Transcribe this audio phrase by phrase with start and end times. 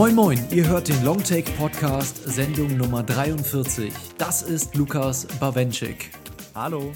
[0.00, 3.92] Moin Moin, ihr hört den Longtake Podcast, Sendung Nummer 43.
[4.16, 6.10] Das ist Lukas Bawenschik.
[6.54, 6.92] Hallo.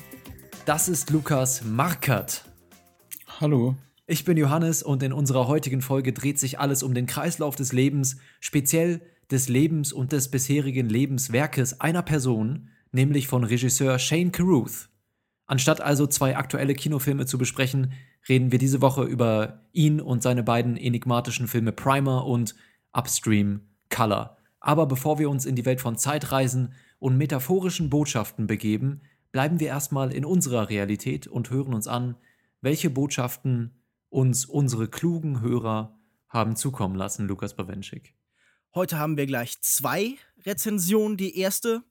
[0.65, 2.45] Das ist Lukas Markert.
[3.41, 3.77] Hallo.
[4.07, 7.73] Ich bin Johannes und in unserer heutigen Folge dreht sich alles um den Kreislauf des
[7.73, 14.89] Lebens, speziell des Lebens und des bisherigen Lebenswerkes einer Person, nämlich von Regisseur Shane Carruth.
[15.47, 17.93] Anstatt also zwei aktuelle Kinofilme zu besprechen,
[18.29, 22.55] reden wir diese Woche über ihn und seine beiden enigmatischen Filme Primer und
[22.93, 24.39] Upstream Color.
[24.61, 29.67] Aber bevor wir uns in die Welt von Zeitreisen und metaphorischen Botschaften begeben, bleiben wir
[29.67, 32.17] erstmal in unserer Realität und hören uns an,
[32.63, 38.15] welche Botschaften uns unsere klugen Hörer haben zukommen lassen, Lukas Bawenschik.
[38.75, 40.15] Heute haben wir gleich zwei
[40.47, 41.17] Rezensionen.
[41.17, 41.83] Die erste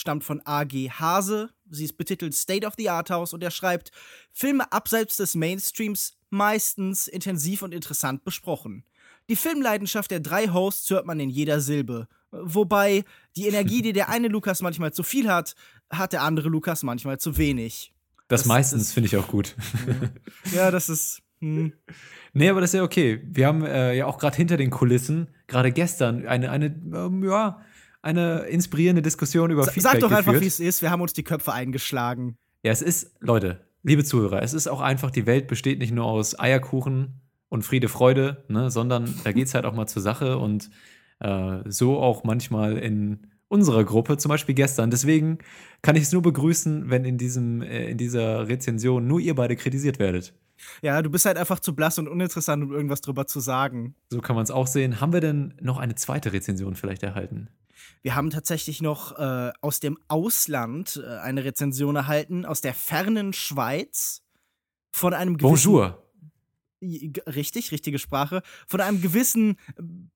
[0.00, 1.50] stammt von AG Hase.
[1.70, 3.92] Sie ist betitelt State of the Art House und er schreibt:
[4.32, 8.84] Filme abseits des Mainstreams meistens intensiv und interessant besprochen.
[9.28, 12.08] Die Filmleidenschaft der drei Hosts hört man in jeder Silbe.
[12.32, 13.04] Wobei
[13.36, 15.54] die Energie, die der eine Lukas manchmal zu viel hat,
[15.90, 17.92] hat der andere Lukas manchmal zu wenig.
[18.28, 19.56] Das, das meistens finde ich auch gut.
[20.54, 21.22] Ja, das ist.
[21.40, 21.72] Hm.
[22.32, 23.20] Nee, aber das ist ja okay.
[23.24, 27.60] Wir haben äh, ja auch gerade hinter den Kulissen, gerade gestern, eine, eine, ähm, ja,
[28.02, 30.28] eine inspirierende Diskussion über Sa Feedback Sag doch geführt.
[30.28, 30.82] einfach, wie es ist.
[30.82, 32.36] Wir haben uns die Köpfe eingeschlagen.
[32.62, 36.06] Ja, es ist, Leute, liebe Zuhörer, es ist auch einfach, die Welt besteht nicht nur
[36.06, 40.38] aus Eierkuchen und Friede, Freude, ne, sondern da geht es halt auch mal zur Sache
[40.38, 40.70] und
[41.20, 44.90] äh, so auch manchmal in unserer Gruppe, zum Beispiel gestern.
[44.90, 45.38] Deswegen
[45.82, 49.56] kann ich es nur begrüßen, wenn in, diesem, äh, in dieser Rezension nur ihr beide
[49.56, 50.32] kritisiert werdet.
[50.82, 53.94] Ja, du bist halt einfach zu blass und uninteressant, um irgendwas drüber zu sagen.
[54.10, 55.00] So kann man es auch sehen.
[55.00, 57.48] Haben wir denn noch eine zweite Rezension vielleicht erhalten?
[58.02, 63.32] Wir haben tatsächlich noch äh, aus dem Ausland äh, eine Rezension erhalten, aus der fernen
[63.32, 64.22] Schweiz,
[64.90, 66.06] von einem gewissen Bonjour.
[66.82, 68.42] Richtig, richtige Sprache.
[68.66, 69.58] Von einem gewissen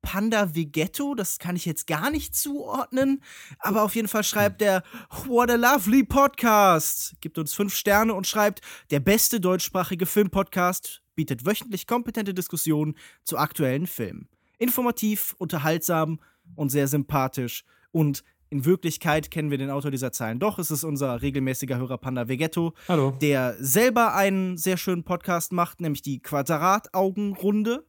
[0.00, 3.22] Panda Vegetto, das kann ich jetzt gar nicht zuordnen,
[3.58, 4.82] aber auf jeden Fall schreibt er
[5.26, 7.16] What a lovely podcast.
[7.20, 13.36] Gibt uns fünf Sterne und schreibt, der beste deutschsprachige Filmpodcast bietet wöchentlich kompetente Diskussionen zu
[13.36, 14.30] aktuellen Filmen.
[14.56, 16.18] Informativ, unterhaltsam
[16.54, 17.64] und sehr sympathisch.
[17.92, 20.58] Und in Wirklichkeit kennen wir den Autor dieser Zeilen doch.
[20.58, 23.16] Es ist unser regelmäßiger Hörer Panda Vegetto, Hallo.
[23.20, 27.84] der selber einen sehr schönen Podcast macht, nämlich die Quadrataugenrunde,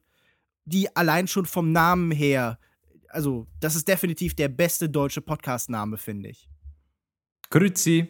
[0.64, 2.58] die allein schon vom Namen her,
[3.08, 6.48] also das ist definitiv der beste deutsche Podcast-Name, finde ich.
[7.50, 8.08] Grüezi.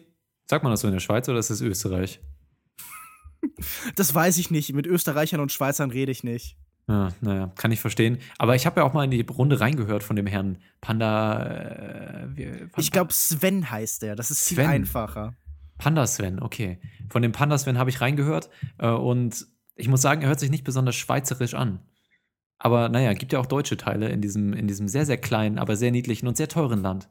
[0.49, 2.21] Sagt man das so in der Schweiz oder ist das Österreich?
[3.95, 4.73] Das weiß ich nicht.
[4.73, 6.57] Mit Österreichern und Schweizern rede ich nicht.
[6.89, 8.17] Ja, naja, kann ich verstehen.
[8.37, 11.45] Aber ich habe ja auch mal in die Runde reingehört von dem Herrn Panda.
[11.45, 14.15] Äh, wie, Ich glaube, Sven heißt der.
[14.15, 14.67] Das ist viel Sven.
[14.69, 15.33] einfacher.
[15.77, 16.79] Panda Sven, okay.
[17.09, 18.49] Von dem Panda Sven habe ich reingehört
[18.79, 19.45] äh, und
[19.75, 21.81] ich muss sagen, er hört sich nicht besonders schweizerisch an.
[22.57, 25.75] Aber naja, gibt ja auch deutsche Teile in diesem, in diesem sehr, sehr kleinen, aber
[25.75, 27.09] sehr niedlichen und sehr teuren Land.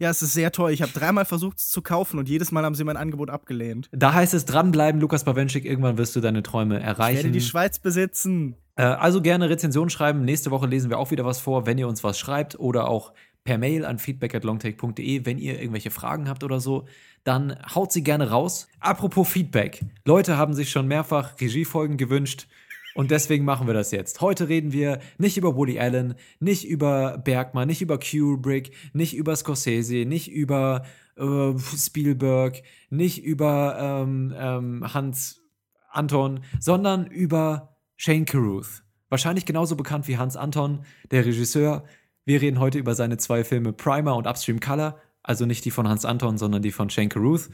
[0.00, 0.72] Ja, es ist sehr toll.
[0.72, 3.88] Ich habe dreimal versucht, es zu kaufen und jedes Mal haben sie mein Angebot abgelehnt.
[3.92, 7.32] Da heißt es dranbleiben, Lukas Bawenschik, irgendwann wirst du deine Träume Ich werde erreichen.
[7.32, 8.56] die Schweiz besitzen.
[8.76, 10.24] Äh, also gerne Rezension schreiben.
[10.24, 13.12] Nächste Woche lesen wir auch wieder was vor, wenn ihr uns was schreibt oder auch
[13.44, 16.86] per Mail an feedback@longtake.de, wenn ihr irgendwelche Fragen habt oder so,
[17.24, 18.68] dann haut sie gerne raus.
[18.80, 19.80] Apropos Feedback.
[20.04, 22.46] Leute haben sich schon mehrfach Regiefolgen gewünscht
[22.94, 24.20] und deswegen machen wir das jetzt.
[24.20, 29.36] Heute reden wir nicht über Woody Allen, nicht über Bergman, nicht über Kubrick, nicht über
[29.36, 30.84] Scorsese, nicht über
[31.16, 35.42] äh, Spielberg, nicht über ähm, ähm, Hans
[35.90, 38.82] Anton, sondern über Shane Carruth.
[39.08, 41.84] Wahrscheinlich genauso bekannt wie Hans Anton, der Regisseur.
[42.24, 45.88] Wir reden heute über seine zwei Filme Primer und Upstream Color, also nicht die von
[45.88, 47.48] Hans Anton, sondern die von Shane Carruth.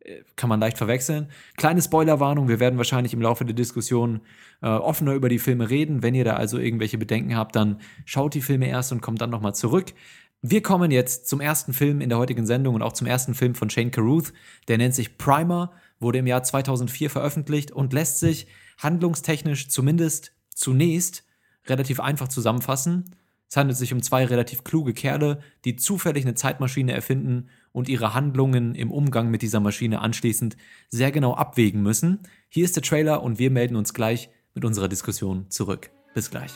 [0.00, 1.28] Äh, Kann man leicht verwechseln.
[1.56, 4.22] Kleine Spoilerwarnung, wir werden wahrscheinlich im Laufe der Diskussion
[4.62, 6.02] äh, offener über die Filme reden.
[6.02, 9.30] Wenn ihr da also irgendwelche Bedenken habt, dann schaut die Filme erst und kommt dann
[9.30, 9.92] nochmal zurück.
[10.40, 13.54] Wir kommen jetzt zum ersten Film in der heutigen Sendung und auch zum ersten Film
[13.54, 14.32] von Shane Carruth.
[14.68, 15.72] Der nennt sich Primer,
[16.04, 18.46] wurde im Jahr 2004 veröffentlicht und lässt sich
[18.78, 21.24] handlungstechnisch zumindest zunächst
[21.66, 23.16] relativ einfach zusammenfassen.
[23.50, 28.14] Es handelt sich um zwei relativ kluge Kerle, die zufällig eine Zeitmaschine erfinden und ihre
[28.14, 30.56] Handlungen im Umgang mit dieser Maschine anschließend
[30.88, 32.20] sehr genau abwägen müssen.
[32.48, 35.90] Hier ist der Trailer und wir melden uns gleich mit unserer Diskussion zurück.
[36.14, 36.52] Bis gleich.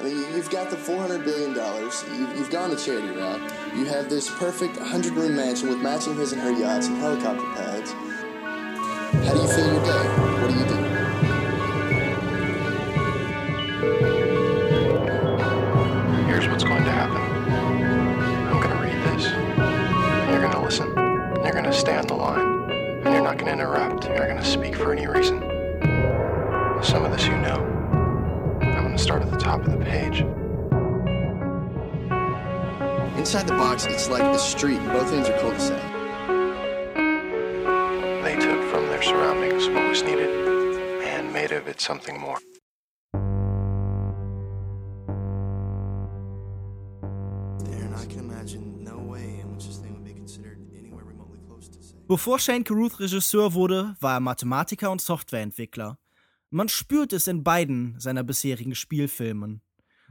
[0.00, 1.54] I mean, you've got the $400 billion.
[1.54, 3.40] You've, you've gone the charity route.
[3.76, 7.46] You have this perfect 100 room mansion with matching his and her yachts and helicopter
[7.54, 7.94] pads.
[9.12, 10.04] How do you fill your day?
[10.40, 10.76] What do you do?
[16.26, 17.20] Here's what's going to happen.
[18.48, 19.24] I'm going to read this.
[20.30, 20.88] You're going to listen.
[20.98, 24.04] And you're going to stay on the line, and you're not going to interrupt.
[24.04, 25.40] You're not going to speak for any reason.
[26.82, 27.68] Some of this you know.
[28.62, 30.24] I'm going to start at the top of the page.
[33.18, 34.82] Inside the box, it's like a street.
[34.86, 35.91] Both ends are cul-de-sac.
[39.12, 40.30] Surroundings what was needed
[41.04, 42.38] and made of it something more.
[52.08, 55.98] Bevor Shane Carruth Regisseur wurde, war er Mathematiker und Softwareentwickler.
[56.50, 59.62] Man spürt es in beiden seiner bisherigen Spielfilmen.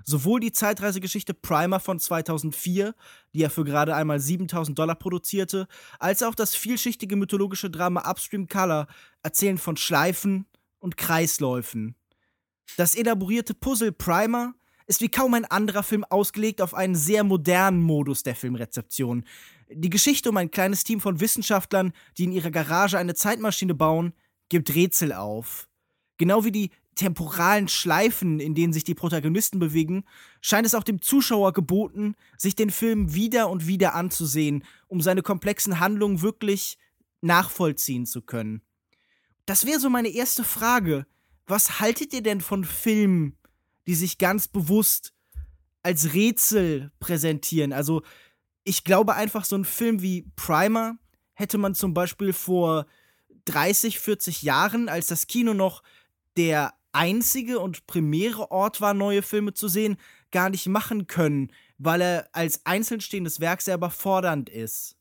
[0.03, 2.95] Sowohl die Zeitreisegeschichte Primer von 2004,
[3.33, 5.67] die er für gerade einmal 7000 Dollar produzierte,
[5.99, 8.87] als auch das vielschichtige mythologische Drama Upstream Color
[9.23, 10.45] erzählen von Schleifen
[10.79, 11.95] und Kreisläufen.
[12.77, 14.53] Das elaborierte Puzzle Primer
[14.87, 19.23] ist wie kaum ein anderer Film ausgelegt auf einen sehr modernen Modus der Filmrezeption.
[19.69, 24.13] Die Geschichte um ein kleines Team von Wissenschaftlern, die in ihrer Garage eine Zeitmaschine bauen,
[24.49, 25.69] gibt Rätsel auf.
[26.17, 30.03] Genau wie die temporalen Schleifen, in denen sich die Protagonisten bewegen,
[30.41, 35.21] scheint es auch dem Zuschauer geboten, sich den Film wieder und wieder anzusehen, um seine
[35.21, 36.77] komplexen Handlungen wirklich
[37.21, 38.61] nachvollziehen zu können.
[39.45, 41.05] Das wäre so meine erste Frage.
[41.47, 43.37] Was haltet ihr denn von Filmen,
[43.87, 45.13] die sich ganz bewusst
[45.83, 47.73] als Rätsel präsentieren?
[47.73, 48.03] Also,
[48.63, 50.97] ich glaube einfach, so ein Film wie Primer
[51.33, 52.85] hätte man zum Beispiel vor
[53.45, 55.81] 30, 40 Jahren, als das Kino noch
[56.37, 59.97] der einzige und primäre Ort war, neue Filme zu sehen,
[60.31, 64.95] gar nicht machen können, weil er als einzeln stehendes Werk sehr überfordernd ist.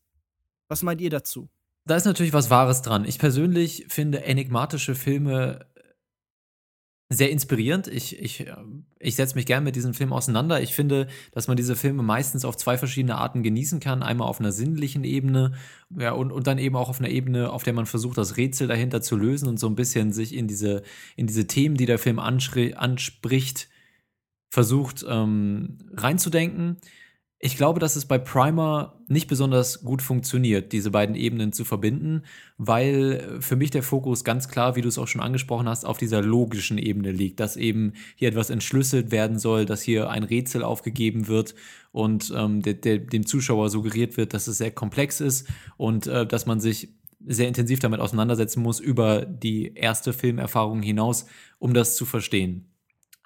[0.67, 1.49] Was meint ihr dazu?
[1.85, 3.05] Da ist natürlich was Wahres dran.
[3.05, 5.65] Ich persönlich finde enigmatische Filme
[7.13, 7.87] sehr inspirierend.
[7.87, 8.45] Ich, ich,
[8.99, 10.61] ich setze mich gern mit diesen Filmen auseinander.
[10.61, 14.01] Ich finde, dass man diese Filme meistens auf zwei verschiedene Arten genießen kann.
[14.01, 15.53] Einmal auf einer sinnlichen Ebene
[15.97, 18.67] ja, und, und dann eben auch auf einer Ebene, auf der man versucht, das Rätsel
[18.69, 20.83] dahinter zu lösen und so ein bisschen sich in diese,
[21.17, 23.67] in diese Themen, die der Film anspricht,
[24.49, 26.77] versucht ähm, reinzudenken.
[27.43, 32.21] Ich glaube, dass es bei Primer nicht besonders gut funktioniert, diese beiden Ebenen zu verbinden,
[32.59, 35.97] weil für mich der Fokus ganz klar, wie du es auch schon angesprochen hast, auf
[35.97, 40.61] dieser logischen Ebene liegt, dass eben hier etwas entschlüsselt werden soll, dass hier ein Rätsel
[40.61, 41.55] aufgegeben wird
[41.91, 45.47] und ähm, de, de, dem Zuschauer suggeriert wird, dass es sehr komplex ist
[45.77, 46.93] und äh, dass man sich
[47.25, 51.25] sehr intensiv damit auseinandersetzen muss über die erste Filmerfahrung hinaus,
[51.57, 52.67] um das zu verstehen.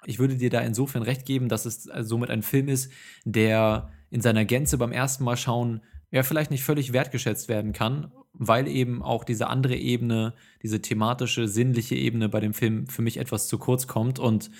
[0.06, 2.90] Ich würde dir da insofern recht geben, dass es somit ein Film ist,
[3.24, 8.10] der in seiner Gänze beim ersten Mal schauen ja vielleicht nicht völlig wertgeschätzt werden kann,
[8.32, 10.32] weil eben auch diese andere Ebene,
[10.62, 14.18] diese thematische, sinnliche Ebene bei dem Film für mich etwas zu kurz kommt.
[14.18, 14.50] Und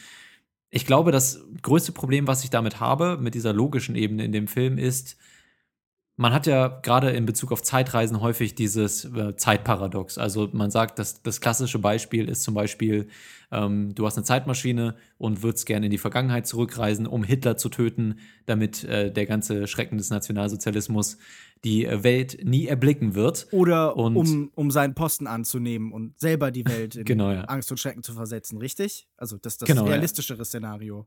[0.68, 4.46] ich glaube, das größte Problem, was ich damit habe, mit dieser logischen Ebene in dem
[4.46, 5.16] Film, ist,
[6.16, 10.16] man hat ja gerade in Bezug auf Zeitreisen häufig dieses äh, Zeitparadox.
[10.16, 13.08] Also man sagt, dass das klassische Beispiel ist zum Beispiel,
[13.52, 17.68] ähm, du hast eine Zeitmaschine und würdest gerne in die Vergangenheit zurückreisen, um Hitler zu
[17.68, 21.18] töten, damit äh, der ganze Schrecken des Nationalsozialismus
[21.64, 23.46] die äh, Welt nie erblicken wird.
[23.50, 27.42] Oder und, um, um seinen Posten anzunehmen und selber die Welt in genau, ja.
[27.42, 29.06] Angst und Schrecken zu versetzen, richtig?
[29.18, 29.90] Also das ist das Genau, ja.
[29.90, 31.06] realistischere Szenario.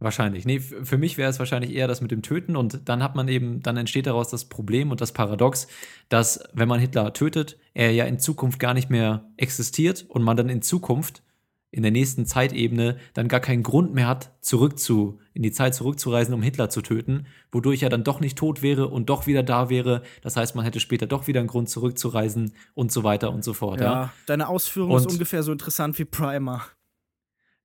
[0.00, 0.44] Wahrscheinlich.
[0.44, 3.26] Nee, für mich wäre es wahrscheinlich eher das mit dem Töten und dann hat man
[3.26, 5.66] eben, dann entsteht daraus das Problem und das Paradox,
[6.08, 10.36] dass wenn man Hitler tötet, er ja in Zukunft gar nicht mehr existiert und man
[10.36, 11.22] dann in Zukunft
[11.70, 15.74] in der nächsten Zeitebene dann gar keinen Grund mehr hat, zurück zu, in die Zeit
[15.74, 19.42] zurückzureisen, um Hitler zu töten, wodurch er dann doch nicht tot wäre und doch wieder
[19.42, 20.02] da wäre.
[20.22, 23.52] Das heißt, man hätte später doch wieder einen Grund zurückzureisen und so weiter und so
[23.52, 23.80] fort.
[23.80, 24.12] Ja, Ja.
[24.26, 26.62] deine Ausführung ist Und- ungefähr so interessant wie Primer.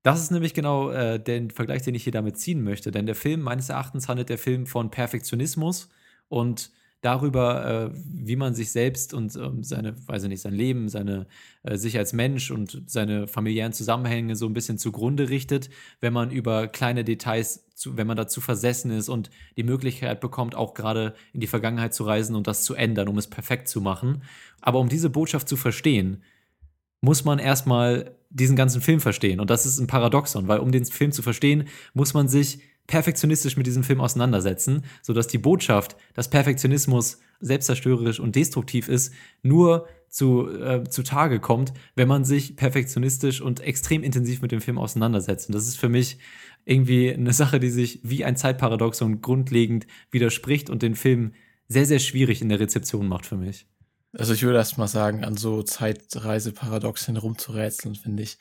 [0.03, 2.91] Das ist nämlich genau äh, der Vergleich, den ich hier damit ziehen möchte.
[2.91, 5.89] Denn der Film, meines Erachtens, handelt der Film von Perfektionismus
[6.27, 6.71] und
[7.03, 11.27] darüber, äh, wie man sich selbst und ähm, seine, weiß ich nicht, sein Leben, seine
[11.63, 15.69] äh, sich als Mensch und seine familiären Zusammenhänge so ein bisschen zugrunde richtet,
[15.99, 20.55] wenn man über kleine Details, zu, wenn man dazu versessen ist und die Möglichkeit bekommt,
[20.55, 23.81] auch gerade in die Vergangenheit zu reisen und das zu ändern, um es perfekt zu
[23.81, 24.23] machen.
[24.61, 26.23] Aber um diese Botschaft zu verstehen,
[27.01, 29.39] muss man erstmal diesen ganzen Film verstehen.
[29.39, 33.55] Und das ist ein Paradoxon, weil um den Film zu verstehen, muss man sich perfektionistisch
[33.55, 40.49] mit diesem Film auseinandersetzen, sodass die Botschaft, dass Perfektionismus selbstzerstörerisch und destruktiv ist, nur zu,
[40.49, 45.47] äh, zu Tage kommt, wenn man sich perfektionistisch und extrem intensiv mit dem Film auseinandersetzt.
[45.47, 46.19] Und das ist für mich
[46.65, 51.33] irgendwie eine Sache, die sich wie ein Zeitparadoxon grundlegend widerspricht und den Film
[51.67, 53.65] sehr, sehr schwierig in der Rezeption macht für mich.
[54.15, 58.37] Also ich würde erst mal sagen, an so Zeitreiseparadoxen rumzurätseln, finde ich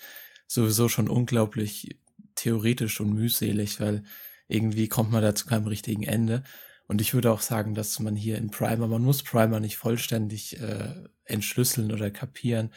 [0.46, 1.96] sowieso schon unglaublich
[2.34, 4.02] theoretisch und mühselig, weil
[4.48, 6.42] irgendwie kommt man da zu keinem richtigen Ende.
[6.88, 10.60] Und ich würde auch sagen, dass man hier in Primer, man muss Primer nicht vollständig
[10.60, 10.92] äh,
[11.24, 12.70] entschlüsseln oder kapieren,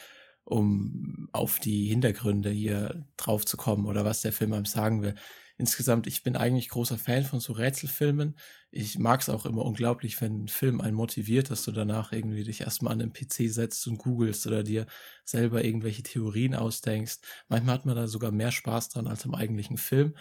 [0.46, 5.16] um auf die Hintergründe hier drauf zu kommen oder was der Film einem sagen will.
[5.58, 8.36] Insgesamt, ich bin eigentlich großer Fan von so Rätselfilmen.
[8.72, 12.44] Ich mag es auch immer unglaublich, wenn ein Film einen motiviert, dass du danach irgendwie
[12.44, 14.86] dich erstmal an den PC setzt und googelst oder dir
[15.24, 17.20] selber irgendwelche Theorien ausdenkst.
[17.48, 20.16] Manchmal hat man da sogar mehr Spaß dran als im eigentlichen Film.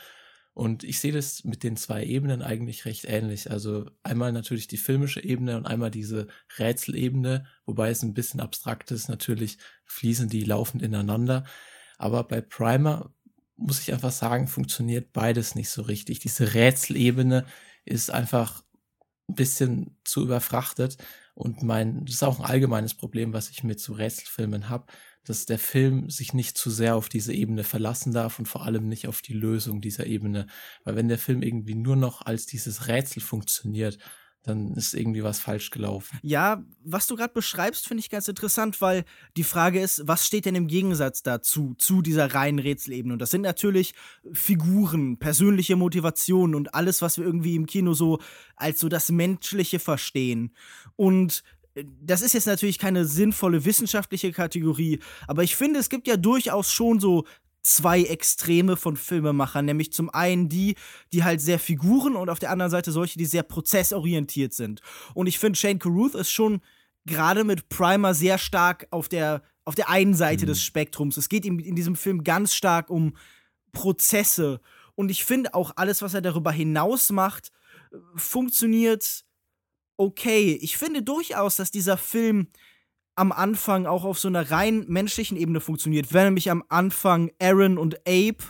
[0.52, 3.50] Und ich sehe das mit den zwei Ebenen eigentlich recht ähnlich.
[3.50, 8.92] Also einmal natürlich die filmische Ebene und einmal diese Rätselebene, wobei es ein bisschen abstrakt
[8.92, 9.08] ist.
[9.08, 11.44] Natürlich fließen die laufend ineinander.
[11.98, 13.12] Aber bei Primer
[13.56, 16.20] muss ich einfach sagen, funktioniert beides nicht so richtig.
[16.20, 17.46] Diese Rätselebene
[17.84, 18.64] ist einfach
[19.28, 20.98] ein bisschen zu überfrachtet.
[21.34, 24.86] Und mein, das ist auch ein allgemeines Problem, was ich mit so Rätselfilmen habe
[25.24, 28.88] dass der Film sich nicht zu sehr auf diese Ebene verlassen darf und vor allem
[28.88, 30.46] nicht auf die Lösung dieser Ebene.
[30.84, 33.98] Weil wenn der Film irgendwie nur noch als dieses Rätsel funktioniert,
[34.44, 36.18] dann ist irgendwie was falsch gelaufen.
[36.22, 39.04] Ja, was du gerade beschreibst, finde ich ganz interessant, weil
[39.36, 43.14] die Frage ist, was steht denn im Gegensatz dazu, zu dieser reinen Rätselebene?
[43.14, 43.94] Und das sind natürlich
[44.32, 48.20] Figuren, persönliche Motivationen und alles, was wir irgendwie im Kino so
[48.56, 50.54] als so das Menschliche verstehen.
[50.94, 51.42] Und
[51.74, 56.70] das ist jetzt natürlich keine sinnvolle wissenschaftliche Kategorie, aber ich finde, es gibt ja durchaus
[56.70, 57.24] schon so
[57.64, 60.76] zwei Extreme von Filmemachern, nämlich zum einen die,
[61.12, 64.80] die halt sehr Figuren und auf der anderen Seite solche, die sehr prozessorientiert sind.
[65.14, 66.60] Und ich finde, Shane Carruth ist schon
[67.06, 70.48] gerade mit Primer sehr stark auf der, auf der einen Seite mhm.
[70.48, 71.16] des Spektrums.
[71.16, 73.16] Es geht ihm in diesem Film ganz stark um
[73.72, 74.60] Prozesse.
[74.94, 77.50] Und ich finde auch alles, was er darüber hinaus macht,
[78.14, 79.24] funktioniert
[79.96, 80.58] okay.
[80.60, 82.48] Ich finde durchaus, dass dieser Film
[83.16, 86.12] am Anfang auch auf so einer rein menschlichen Ebene funktioniert.
[86.12, 88.44] Wenn nämlich am Anfang Aaron und Abe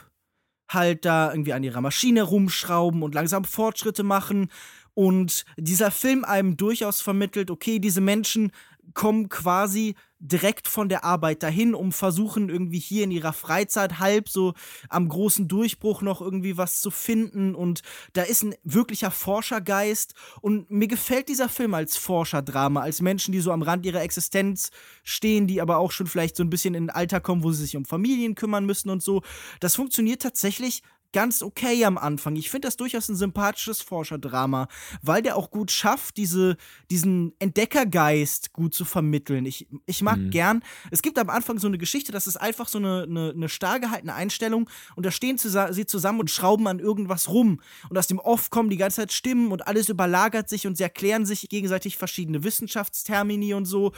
[0.69, 4.51] halt da irgendwie an ihrer Maschine rumschrauben und langsam Fortschritte machen
[4.95, 8.53] und dieser Film einem durchaus vermittelt, okay, diese Menschen
[8.95, 9.95] kommen quasi
[10.25, 14.55] direkt von der Arbeit dahin, um versuchen irgendwie hier in ihrer Freizeit halb so
[14.89, 17.83] am großen Durchbruch noch irgendwie was zu finden und
[18.15, 23.41] da ist ein wirklicher Forschergeist und mir gefällt dieser Film als Forscherdrama, als Menschen, die
[23.41, 24.71] so am Rand ihrer Existenz
[25.03, 27.63] stehen, die aber auch schon vielleicht so ein bisschen in ein Alter kommen, wo sie
[27.63, 29.23] sich um Familien kümmern müssen und so.
[29.61, 30.83] Das funktioniert tatsächlich
[31.15, 32.37] ganz okay am Anfang.
[32.37, 34.69] Ich finde das durchaus ein sympathisches Forscherdrama,
[35.01, 36.57] weil der auch gut schafft, diese,
[36.91, 39.47] diesen Entdeckergeist gut zu vermitteln.
[39.47, 40.31] Ich, ich mag mhm.
[40.31, 43.49] gern, es gibt am Anfang so eine Geschichte, das ist einfach so eine, eine, eine
[43.49, 47.61] starr gehaltene Einstellung und da stehen sie zusammen und schrauben an irgendwas rum.
[47.89, 50.83] Und aus dem Off kommen die ganze Zeit Stimmen und alles überlagert sich und sie
[50.83, 53.93] erklären sich gegenseitig verschiedene Wissenschaftstermini und so.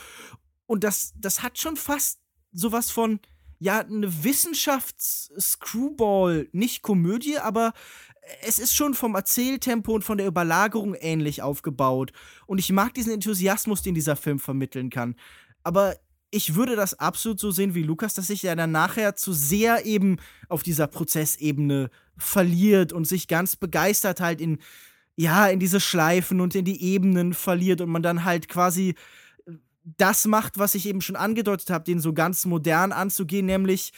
[0.67, 2.21] Und das, das hat schon fast
[2.53, 3.21] sowas von,
[3.59, 7.73] ja, eine Wissenschafts-Screwball, nicht Komödie, aber
[8.43, 12.13] es ist schon vom Erzähltempo und von der Überlagerung ähnlich aufgebaut.
[12.47, 15.15] Und ich mag diesen Enthusiasmus, den dieser Film vermitteln kann.
[15.63, 15.97] Aber
[16.31, 19.87] ich würde das absolut so sehen wie Lukas, dass sich ja dann nachher zu sehr
[19.87, 20.17] eben
[20.49, 24.59] auf dieser Prozessebene verliert und sich ganz begeistert halt in,
[25.15, 28.97] ja, in diese Schleifen und in die Ebenen verliert und man dann halt quasi
[29.97, 33.93] das macht, was ich eben schon angedeutet habe, den so ganz modern anzugehen, nämlich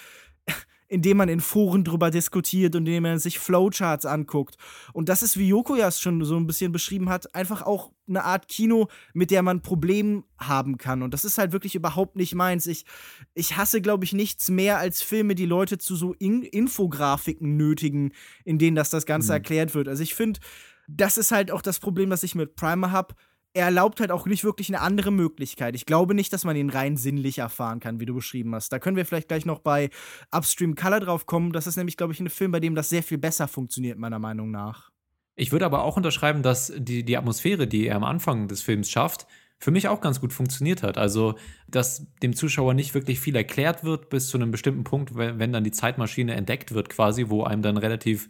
[0.88, 4.56] indem man in Foren drüber diskutiert und indem man sich Flowcharts anguckt.
[4.92, 8.24] Und das ist, wie Joko ja schon so ein bisschen beschrieben hat, einfach auch eine
[8.24, 11.02] Art Kino, mit der man Probleme haben kann.
[11.02, 12.66] Und das ist halt wirklich überhaupt nicht meins.
[12.66, 12.86] Ich,
[13.34, 18.12] ich hasse, glaube ich, nichts mehr als Filme, die Leute zu so In Infografiken nötigen,
[18.44, 19.34] in denen das das Ganze mhm.
[19.34, 19.88] erklärt wird.
[19.88, 20.40] Also ich finde,
[20.88, 23.14] das ist halt auch das Problem, das ich mit Primer habe
[23.54, 25.74] er erlaubt halt auch nicht wirklich eine andere Möglichkeit.
[25.74, 28.72] Ich glaube nicht, dass man ihn rein sinnlich erfahren kann, wie du beschrieben hast.
[28.72, 29.90] Da können wir vielleicht gleich noch bei
[30.30, 31.52] Upstream Color drauf kommen.
[31.52, 34.18] Das ist nämlich, glaube ich, ein Film, bei dem das sehr viel besser funktioniert, meiner
[34.18, 34.90] Meinung nach.
[35.34, 38.90] Ich würde aber auch unterschreiben, dass die, die Atmosphäre, die er am Anfang des Films
[38.90, 39.26] schafft,
[39.58, 40.98] für mich auch ganz gut funktioniert hat.
[40.98, 41.36] Also,
[41.68, 45.52] dass dem Zuschauer nicht wirklich viel erklärt wird bis zu einem bestimmten Punkt, wenn, wenn
[45.52, 48.28] dann die Zeitmaschine entdeckt wird, quasi, wo einem dann relativ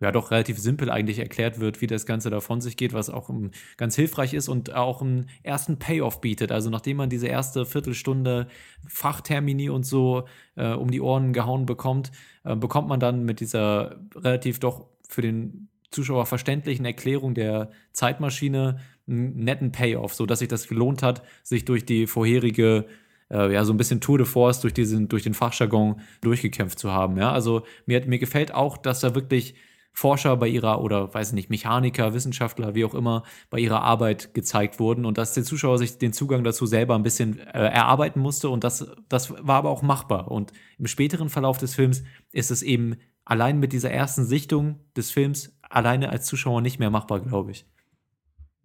[0.00, 3.10] ja doch relativ simpel eigentlich erklärt wird, wie das Ganze da von sich geht, was
[3.10, 6.52] auch um, ganz hilfreich ist und auch einen ersten Payoff bietet.
[6.52, 8.48] Also nachdem man diese erste Viertelstunde
[8.88, 10.24] Fachtermini und so
[10.56, 12.10] äh, um die Ohren gehauen bekommt,
[12.44, 18.78] äh, bekommt man dann mit dieser relativ doch für den Zuschauer verständlichen Erklärung der Zeitmaschine
[19.06, 22.86] einen netten Payoff, so dass sich das gelohnt hat, sich durch die vorherige
[23.30, 26.92] äh, ja, so ein bisschen Tour de Force durch diesen, durch den Fachjargon durchgekämpft zu
[26.92, 27.16] haben.
[27.16, 29.54] Ja, also mir, mir gefällt auch, dass da wirklich
[29.92, 34.78] Forscher bei ihrer oder weiß nicht, Mechaniker, Wissenschaftler, wie auch immer, bei ihrer Arbeit gezeigt
[34.78, 38.48] wurden und dass der Zuschauer sich den Zugang dazu selber ein bisschen äh, erarbeiten musste
[38.48, 40.30] und das, das war aber auch machbar.
[40.30, 45.10] Und im späteren Verlauf des Films ist es eben allein mit dieser ersten Sichtung des
[45.10, 47.66] Films alleine als Zuschauer nicht mehr machbar, glaube ich.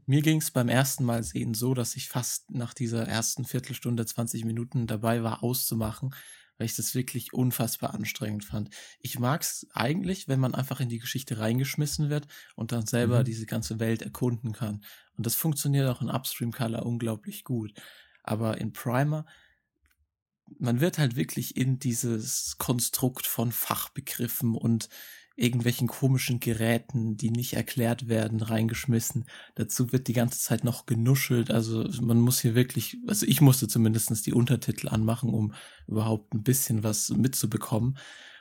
[0.07, 4.05] Mir ging es beim ersten Mal sehen so, dass ich fast nach dieser ersten Viertelstunde,
[4.05, 6.13] 20 Minuten dabei war, auszumachen,
[6.57, 8.69] weil ich das wirklich unfassbar anstrengend fand.
[8.99, 13.19] Ich mag es eigentlich, wenn man einfach in die Geschichte reingeschmissen wird und dann selber
[13.19, 13.25] mhm.
[13.25, 14.83] diese ganze Welt erkunden kann.
[15.17, 17.73] Und das funktioniert auch in Upstream Color unglaublich gut.
[18.23, 19.25] Aber in Primer,
[20.59, 24.89] man wird halt wirklich in dieses Konstrukt von Fachbegriffen und
[25.35, 29.25] irgendwelchen komischen Geräten, die nicht erklärt werden, reingeschmissen.
[29.55, 31.51] Dazu wird die ganze Zeit noch genuschelt.
[31.51, 35.53] Also man muss hier wirklich, also ich musste zumindestens die Untertitel anmachen, um
[35.87, 37.97] überhaupt ein bisschen was mitzubekommen.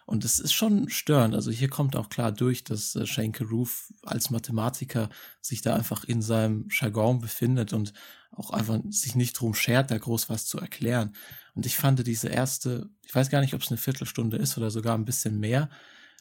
[0.07, 1.35] Und es ist schon störend.
[1.35, 5.09] Also hier kommt auch klar durch, dass äh, Shane Carruth als Mathematiker
[5.41, 7.93] sich da einfach in seinem Jargon befindet und
[8.31, 11.15] auch einfach sich nicht drum schert, da groß was zu erklären.
[11.55, 14.71] Und ich fand diese erste, ich weiß gar nicht, ob es eine Viertelstunde ist oder
[14.71, 15.71] sogar ein bisschen mehr,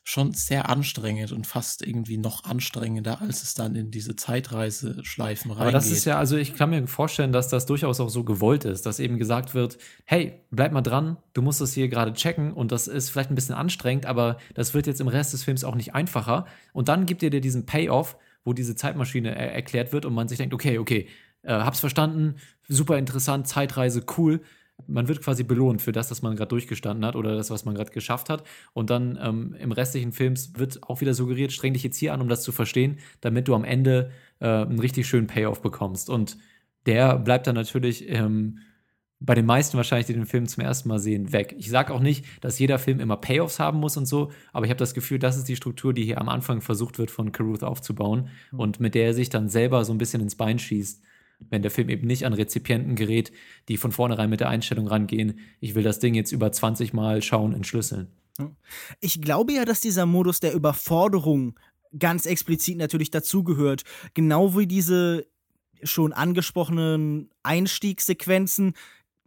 [0.05, 5.61] schon sehr anstrengend und fast irgendwie noch anstrengender, als es dann in diese Zeitreiseschleifen reingeht.
[5.61, 8.65] Aber das ist ja, also ich kann mir vorstellen, dass das durchaus auch so gewollt
[8.65, 12.51] ist, dass eben gesagt wird, hey, bleib mal dran, du musst das hier gerade checken
[12.51, 15.63] und das ist vielleicht ein bisschen anstrengend, aber das wird jetzt im Rest des Films
[15.63, 16.47] auch nicht einfacher.
[16.73, 20.27] Und dann gibt ihr dir diesen Payoff, wo diese Zeitmaschine er erklärt wird und man
[20.27, 21.07] sich denkt, okay, okay,
[21.43, 22.35] äh, hab's verstanden,
[22.67, 24.41] super interessant, Zeitreise, cool
[24.87, 27.75] man wird quasi belohnt für das, was man gerade durchgestanden hat oder das, was man
[27.75, 28.43] gerade geschafft hat.
[28.73, 32.21] Und dann ähm, im restlichen Films wird auch wieder suggeriert, streng dich jetzt hier an,
[32.21, 36.09] um das zu verstehen, damit du am Ende äh, einen richtig schönen Payoff bekommst.
[36.09, 36.37] Und
[36.85, 38.59] der bleibt dann natürlich ähm,
[39.19, 41.55] bei den meisten wahrscheinlich, die den Film zum ersten Mal sehen, weg.
[41.57, 44.69] Ich sage auch nicht, dass jeder Film immer Payoffs haben muss und so, aber ich
[44.69, 47.63] habe das Gefühl, das ist die Struktur, die hier am Anfang versucht wird, von Caruth
[47.63, 48.59] aufzubauen mhm.
[48.59, 51.01] und mit der er sich dann selber so ein bisschen ins Bein schießt
[51.49, 53.31] wenn der Film eben nicht an Rezipienten gerät,
[53.67, 57.21] die von vornherein mit der Einstellung rangehen, ich will das Ding jetzt über 20 Mal
[57.21, 58.07] schauen, entschlüsseln.
[58.99, 61.59] Ich glaube ja, dass dieser Modus der Überforderung
[61.97, 63.83] ganz explizit natürlich dazugehört.
[64.13, 65.27] Genau wie diese
[65.83, 68.73] schon angesprochenen Einstiegssequenzen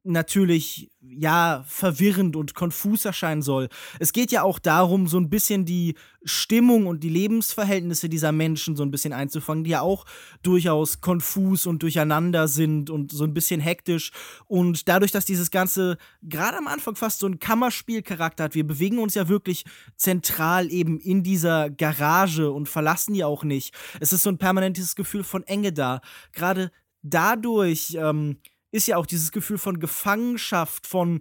[0.07, 3.69] natürlich ja verwirrend und konfus erscheinen soll.
[4.01, 8.77] Es geht ja auch darum, so ein bisschen die Stimmung und die Lebensverhältnisse dieser Menschen
[8.77, 10.05] so ein bisschen einzufangen, die ja auch
[10.43, 14.11] durchaus konfus und durcheinander sind und so ein bisschen hektisch.
[14.47, 18.99] Und dadurch, dass dieses Ganze gerade am Anfang fast so einen Kammerspielcharakter hat, wir bewegen
[18.99, 19.65] uns ja wirklich
[19.97, 23.75] zentral eben in dieser Garage und verlassen die auch nicht.
[24.01, 26.01] Es ist so ein permanentes Gefühl von Enge da.
[26.33, 28.39] Gerade dadurch ähm,
[28.71, 31.21] ist ja auch dieses Gefühl von Gefangenschaft, von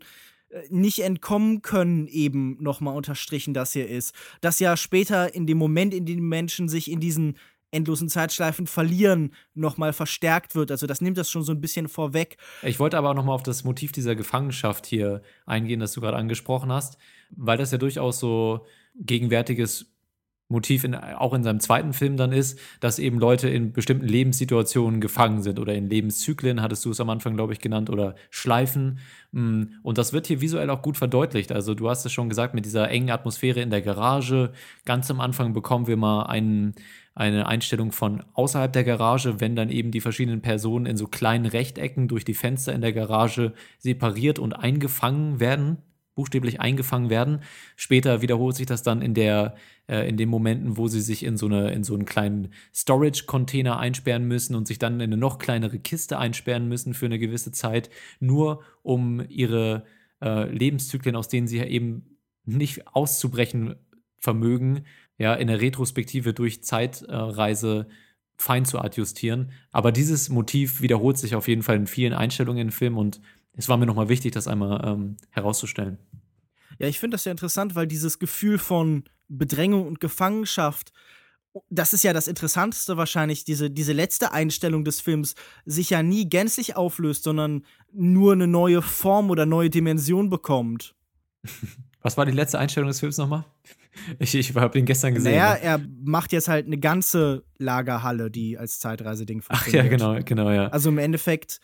[0.50, 4.14] äh, nicht entkommen können eben nochmal unterstrichen, das hier ist.
[4.42, 7.38] Das ja später in dem Moment, in dem Menschen sich in diesen
[7.72, 10.72] endlosen Zeitschleifen verlieren, nochmal verstärkt wird.
[10.72, 12.38] Also das nimmt das schon so ein bisschen vorweg.
[12.64, 16.18] Ich wollte aber auch nochmal auf das Motiv dieser Gefangenschaft hier eingehen, das du gerade
[16.18, 16.98] angesprochen hast,
[17.32, 19.95] weil das ja durchaus so gegenwärtiges
[20.56, 25.02] Motiv in, auch in seinem zweiten Film dann ist, dass eben Leute in bestimmten Lebenssituationen
[25.02, 29.00] gefangen sind oder in Lebenszyklen, hattest du es am Anfang, glaube ich, genannt, oder Schleifen.
[29.34, 31.52] Mm, und das wird hier visuell auch gut verdeutlicht.
[31.52, 34.54] Also du hast es schon gesagt, mit dieser engen Atmosphäre in der Garage.
[34.86, 36.74] Ganz am Anfang bekommen wir mal einen,
[37.16, 41.46] eine Einstellung von außerhalb der Garage, wenn dann eben die verschiedenen Personen in so kleinen
[41.46, 45.80] Rechtecken durch die Fenster in der Garage separiert und eingefangen werden
[46.16, 47.42] buchstäblich eingefangen werden.
[47.76, 49.56] Später wiederholt sich das dann in der
[49.88, 53.26] äh, in den Momenten, wo sie sich in so eine in so einen kleinen Storage
[53.26, 57.20] Container einsperren müssen und sich dann in eine noch kleinere Kiste einsperren müssen für eine
[57.20, 59.86] gewisse Zeit, nur um ihre
[60.22, 63.76] äh, Lebenszyklen, aus denen sie eben nicht auszubrechen
[64.20, 64.86] vermögen,
[65.18, 67.88] ja, in der Retrospektive durch Zeitreise
[68.38, 69.52] fein zu adjustieren.
[69.72, 73.22] Aber dieses Motiv wiederholt sich auf jeden Fall in vielen Einstellungen im Film und
[73.58, 75.98] es war mir nochmal wichtig, das einmal ähm, herauszustellen.
[76.80, 80.92] Ja, ich finde das ja interessant, weil dieses Gefühl von Bedrängung und Gefangenschaft,
[81.70, 86.28] das ist ja das Interessanteste wahrscheinlich, diese, diese letzte Einstellung des Films sich ja nie
[86.28, 90.96] gänzlich auflöst, sondern nur eine neue Form oder neue Dimension bekommt.
[92.02, 93.46] Was war die letzte Einstellung des Films nochmal?
[94.20, 95.32] Ich, ich habe ihn gestern gesehen.
[95.32, 95.62] Naja, ne?
[95.62, 99.86] er macht jetzt halt eine ganze Lagerhalle, die als Zeitreiseding funktioniert.
[99.86, 100.68] Ach ja, genau, genau, ja.
[100.68, 101.62] Also im Endeffekt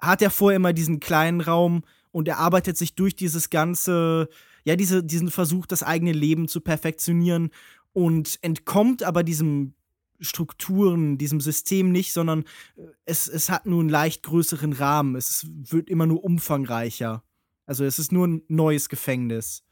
[0.00, 1.82] hat er vorher immer diesen kleinen Raum
[2.12, 4.28] und er arbeitet sich durch dieses ganze,
[4.64, 7.50] ja, diese, diesen Versuch, das eigene Leben zu perfektionieren
[7.92, 9.74] und entkommt aber diesem
[10.20, 12.44] Strukturen, diesem System nicht, sondern
[12.76, 15.16] äh, es, es hat nur einen leicht größeren Rahmen.
[15.16, 17.22] Es wird immer nur umfangreicher.
[17.66, 19.64] Also es ist nur ein neues Gefängnis.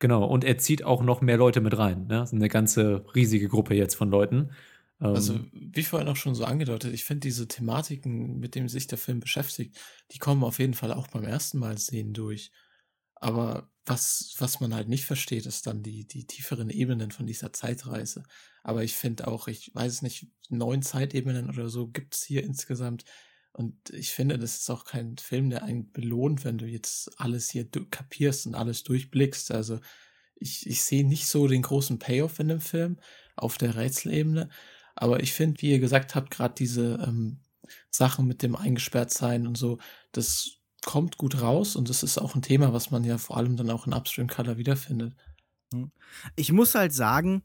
[0.00, 2.06] Genau, und er zieht auch noch mehr Leute mit rein.
[2.08, 2.24] Ne?
[2.30, 4.50] Eine ganze riesige Gruppe jetzt von Leuten.
[5.10, 8.86] Also, ähm, wie vorhin auch schon so angedeutet, ich finde diese Thematiken, mit denen sich
[8.86, 9.76] der Film beschäftigt,
[10.12, 12.52] die kommen auf jeden Fall auch beim ersten Mal sehen durch.
[13.16, 17.52] Aber was, was man halt nicht versteht, ist dann die, die tieferen Ebenen von dieser
[17.52, 18.22] Zeitreise.
[18.62, 23.04] Aber ich finde auch, ich weiß es nicht, neun Zeitebenen oder so gibt's hier insgesamt.
[23.52, 27.50] Und ich finde, das ist auch kein Film, der einen belohnt, wenn du jetzt alles
[27.50, 29.52] hier kapierst und alles durchblickst.
[29.52, 29.80] Also
[30.34, 32.98] ich, ich sehe nicht so den großen Payoff in dem Film
[33.36, 34.48] auf der Rätselebene.
[34.94, 37.38] Aber ich finde, wie ihr gesagt habt, gerade diese ähm,
[37.90, 39.78] Sachen mit dem Eingesperrtsein und so,
[40.12, 43.56] das kommt gut raus und das ist auch ein Thema, was man ja vor allem
[43.56, 45.14] dann auch in Upstream Color wiederfindet.
[45.72, 45.90] Hm.
[46.36, 47.42] Ich muss halt sagen,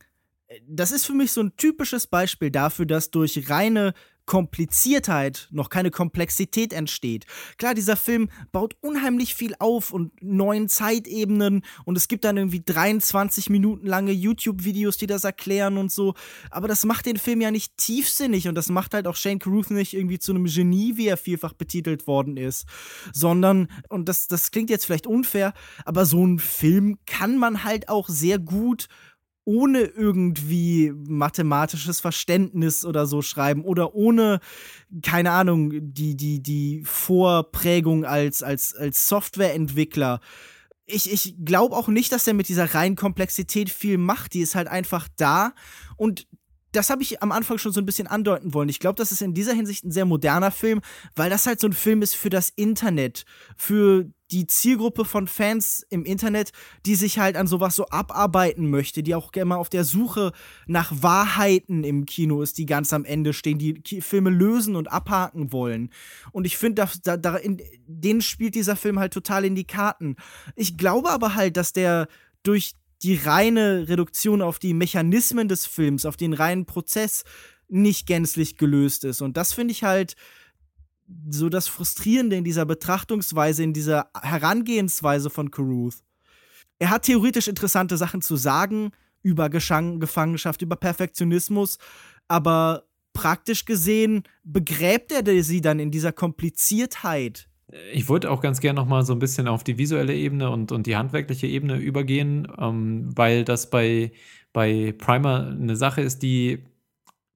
[0.48, 3.94] äh, das ist für mich so ein typisches Beispiel dafür, dass durch reine
[4.30, 7.26] Kompliziertheit noch keine Komplexität entsteht.
[7.58, 12.62] Klar, dieser Film baut unheimlich viel auf und neuen Zeitebenen und es gibt dann irgendwie
[12.64, 16.14] 23 Minuten lange YouTube-Videos, die das erklären und so.
[16.52, 19.72] Aber das macht den Film ja nicht tiefsinnig und das macht halt auch Shane Carruth
[19.72, 22.68] nicht irgendwie zu einem Genie, wie er vielfach betitelt worden ist,
[23.12, 25.54] sondern, und das, das klingt jetzt vielleicht unfair,
[25.86, 28.90] aber so ein Film kann man halt auch sehr gut
[29.46, 34.40] ohne irgendwie mathematisches Verständnis oder so schreiben oder ohne,
[35.02, 40.20] keine Ahnung, die, die, die Vorprägung als, als, als Softwareentwickler.
[40.86, 44.34] Ich, ich glaube auch nicht, dass er mit dieser reinen Komplexität viel macht.
[44.34, 45.54] Die ist halt einfach da.
[45.98, 46.28] Und
[46.72, 48.70] das habe ich am Anfang schon so ein bisschen andeuten wollen.
[48.70, 50.82] Ich glaube, das ist in dieser Hinsicht ein sehr moderner Film,
[51.16, 53.26] weil das halt so ein Film ist für das Internet,
[53.58, 56.52] für die Zielgruppe von Fans im Internet,
[56.86, 60.32] die sich halt an sowas so abarbeiten möchte, die auch gerne mal auf der Suche
[60.68, 65.52] nach Wahrheiten im Kino ist, die ganz am Ende stehen, die Filme lösen und abhaken
[65.52, 65.90] wollen.
[66.32, 67.40] Und ich finde, da, da,
[67.88, 70.16] denen spielt dieser Film halt total in die Karten.
[70.56, 72.08] Ich glaube aber halt, dass der
[72.44, 77.24] durch die reine Reduktion auf die Mechanismen des Films, auf den reinen Prozess
[77.70, 79.22] nicht gänzlich gelöst ist.
[79.22, 80.16] Und das finde ich halt
[81.30, 86.04] so das Frustrierende in dieser Betrachtungsweise, in dieser Herangehensweise von Caruth.
[86.80, 88.92] Er hat theoretisch interessante Sachen zu sagen
[89.22, 91.78] über Gefangenschaft, über Perfektionismus,
[92.28, 97.50] aber praktisch gesehen begräbt er sie dann in dieser Kompliziertheit
[97.94, 100.72] ich wollte auch ganz gerne noch mal so ein bisschen auf die visuelle Ebene und,
[100.72, 104.12] und die handwerkliche Ebene übergehen, ähm, weil das bei,
[104.54, 106.64] bei Primer eine Sache ist, die,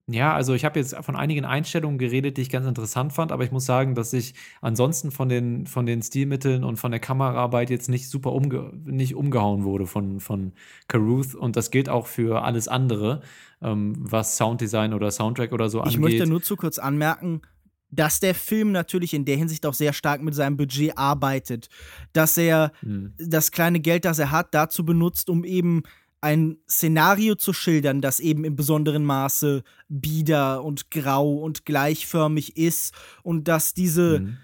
[0.07, 3.45] ja, also ich habe jetzt von einigen Einstellungen geredet, die ich ganz interessant fand, aber
[3.45, 7.69] ich muss sagen, dass ich ansonsten von den, von den Stilmitteln und von der Kameraarbeit
[7.69, 10.51] jetzt nicht super umge nicht umgehauen wurde von, von
[10.89, 13.21] Caruth und das gilt auch für alles andere,
[13.61, 15.93] ähm, was Sounddesign oder Soundtrack oder so angeht.
[15.93, 17.41] Ich möchte nur zu kurz anmerken,
[17.89, 21.69] dass der Film natürlich in der Hinsicht auch sehr stark mit seinem Budget arbeitet,
[22.11, 23.13] dass er mhm.
[23.17, 25.83] das kleine Geld, das er hat, dazu benutzt, um eben
[26.23, 32.93] ein Szenario zu schildern, das eben im besonderen Maße bieder und grau und gleichförmig ist
[33.23, 34.37] und dass diese mhm.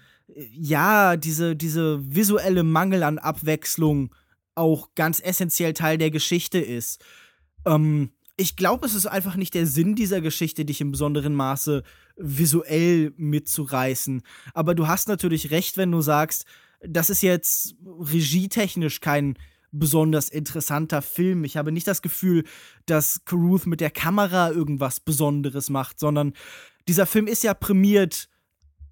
[0.52, 4.14] ja, diese diese visuelle Mangel an Abwechslung
[4.54, 7.02] auch ganz essentiell Teil der Geschichte ist.
[7.64, 11.82] Ähm, ich glaube, es ist einfach nicht der Sinn dieser Geschichte, dich im besonderen Maße
[12.16, 14.22] visuell mitzureißen.
[14.52, 16.44] Aber du hast natürlich recht, wenn du sagst,
[16.86, 19.36] das ist jetzt regietechnisch kein
[19.72, 21.44] besonders interessanter Film.
[21.44, 22.44] Ich habe nicht das Gefühl,
[22.86, 26.32] dass Caruth mit der Kamera irgendwas Besonderes macht, sondern
[26.88, 28.28] dieser Film ist ja prämiert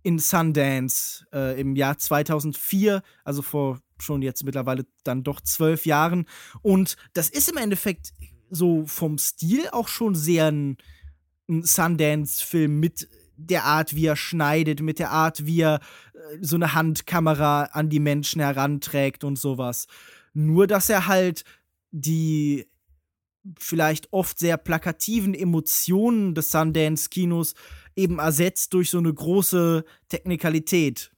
[0.03, 6.27] in Sundance äh, im Jahr 2004, also vor schon jetzt mittlerweile dann doch zwölf Jahren.
[6.63, 8.13] Und das ist im Endeffekt
[8.51, 10.77] so vom Stil auch schon sehr ein,
[11.49, 15.81] ein Sundance-Film mit der Art, wie er schneidet, mit der Art, wie er
[16.15, 19.87] äh, so eine Handkamera an die Menschen heranträgt und sowas.
[20.35, 21.45] Nur, dass er halt
[21.91, 22.67] die
[23.59, 27.55] vielleicht oft sehr plakativen Emotionen des Sundance-Kinos
[27.97, 31.11] eben ersetzt durch so eine große Technikalität.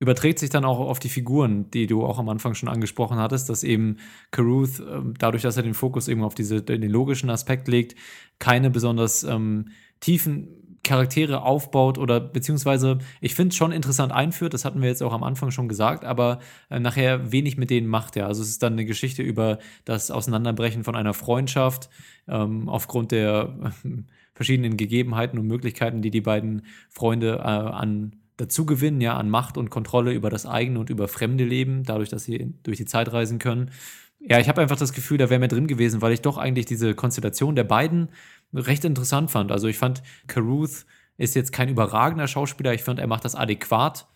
[0.00, 3.48] Überträgt sich dann auch auf die Figuren, die du auch am Anfang schon angesprochen hattest,
[3.48, 3.96] dass eben
[4.30, 7.96] Caruth, ähm, dadurch, dass er den Fokus eben auf diese, den logischen Aspekt legt,
[8.38, 14.64] keine besonders ähm, tiefen Charaktere aufbaut oder beziehungsweise, ich finde es schon interessant einführt, das
[14.64, 18.16] hatten wir jetzt auch am Anfang schon gesagt, aber äh, nachher wenig mit denen macht
[18.16, 18.26] er.
[18.26, 21.90] Also es ist dann eine Geschichte über das Auseinanderbrechen von einer Freundschaft
[22.26, 23.88] ähm, aufgrund der äh,
[24.32, 29.58] verschiedenen Gegebenheiten und Möglichkeiten, die die beiden Freunde äh, an dazu gewinnen, ja, an Macht
[29.58, 33.12] und Kontrolle über das eigene und über fremde Leben, dadurch, dass sie durch die Zeit
[33.12, 33.70] reisen können.
[34.20, 36.66] Ja, ich habe einfach das Gefühl, da wäre mehr drin gewesen, weil ich doch eigentlich
[36.66, 38.08] diese Konstellation der beiden
[38.52, 39.52] recht interessant fand.
[39.52, 44.06] Also ich fand, Caruth ist jetzt kein überragender Schauspieler, ich fand, er macht das adäquat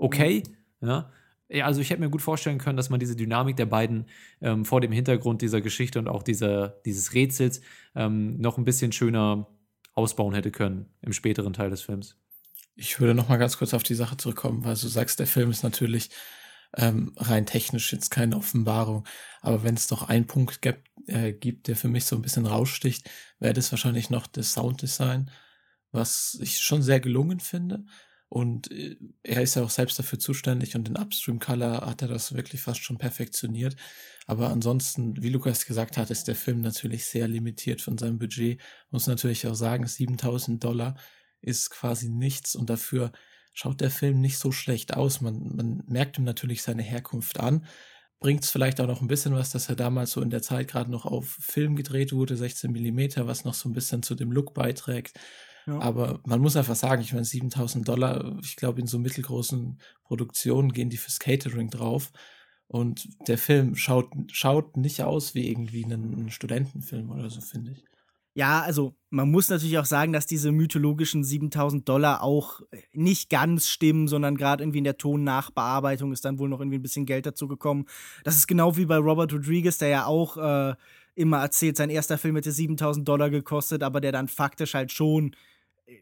[0.00, 0.42] okay,
[0.80, 0.88] mhm.
[0.88, 1.12] ja.
[1.52, 4.06] Ja, also ich hätte mir gut vorstellen können, dass man diese Dynamik der beiden
[4.40, 7.60] ähm, vor dem Hintergrund dieser Geschichte und auch dieser, dieses Rätsels
[7.96, 9.48] ähm, noch ein bisschen schöner
[9.94, 12.16] ausbauen hätte können im späteren Teil des Films.
[12.76, 15.50] Ich würde noch mal ganz kurz auf die Sache zurückkommen, weil du sagst, der Film
[15.50, 16.10] ist natürlich
[16.76, 19.06] Ähm, rein technisch jetzt keine Offenbarung.
[19.40, 22.46] Aber wenn es doch einen Punkt gibt, äh, gibt, der für mich so ein bisschen
[22.46, 25.30] raussticht, wäre das wahrscheinlich noch das Sounddesign,
[25.92, 27.84] was ich schon sehr gelungen finde.
[28.28, 32.08] Und äh, er ist ja auch selbst dafür zuständig und in Upstream Color hat er
[32.08, 33.76] das wirklich fast schon perfektioniert.
[34.26, 38.60] Aber ansonsten, wie Lukas gesagt hat, ist der Film natürlich sehr limitiert von seinem Budget.
[38.90, 40.96] Muss natürlich auch sagen, 7000 Dollar
[41.40, 43.10] ist quasi nichts und dafür
[43.52, 45.20] schaut der Film nicht so schlecht aus.
[45.20, 47.66] Man, man merkt ihm natürlich seine Herkunft an.
[48.20, 50.68] Bringt es vielleicht auch noch ein bisschen was, dass er damals so in der Zeit
[50.68, 54.30] gerade noch auf Film gedreht wurde, 16 Millimeter, was noch so ein bisschen zu dem
[54.30, 55.18] Look beiträgt.
[55.66, 55.78] Ja.
[55.78, 60.72] Aber man muss einfach sagen, ich meine, 7000 Dollar, ich glaube, in so mittelgroßen Produktionen
[60.72, 62.12] gehen die fürs Catering drauf.
[62.66, 67.72] Und der Film schaut, schaut nicht aus wie irgendwie ein, ein Studentenfilm oder so, finde
[67.72, 67.89] ich.
[68.34, 72.60] Ja, also man muss natürlich auch sagen, dass diese mythologischen 7000 Dollar auch
[72.92, 76.82] nicht ganz stimmen, sondern gerade irgendwie in der Tonnachbearbeitung ist dann wohl noch irgendwie ein
[76.82, 77.86] bisschen Geld dazu gekommen.
[78.22, 80.74] Das ist genau wie bei Robert Rodriguez, der ja auch äh,
[81.16, 85.34] immer erzählt, sein erster Film hätte 7000 Dollar gekostet, aber der dann faktisch halt schon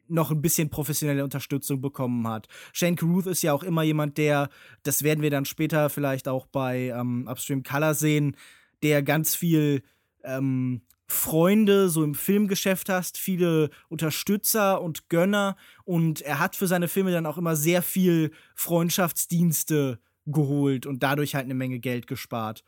[0.06, 2.46] noch ein bisschen professionelle Unterstützung bekommen hat.
[2.72, 4.50] Shane Carruth ist ja auch immer jemand, der,
[4.82, 8.36] das werden wir dann später vielleicht auch bei ähm, Upstream Color sehen,
[8.82, 9.82] der ganz viel
[10.24, 16.86] ähm, Freunde so im Filmgeschäft hast, viele Unterstützer und Gönner und er hat für seine
[16.86, 22.62] Filme dann auch immer sehr viel Freundschaftsdienste geholt und dadurch halt eine Menge Geld gespart.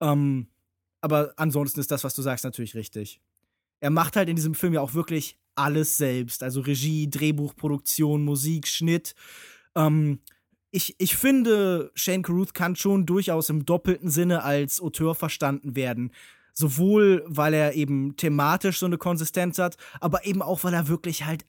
[0.00, 0.48] Ähm,
[1.00, 3.20] aber ansonsten ist das, was du sagst, natürlich richtig.
[3.80, 6.42] Er macht halt in diesem Film ja auch wirklich alles selbst.
[6.42, 9.14] Also Regie, Drehbuch, Produktion, Musik, Schnitt.
[9.74, 10.20] Ähm,
[10.70, 16.10] ich, ich finde, Shane Carruth kann schon durchaus im doppelten Sinne als Auteur verstanden werden.
[16.54, 21.24] Sowohl, weil er eben thematisch so eine Konsistenz hat, aber eben auch, weil er wirklich
[21.24, 21.44] halt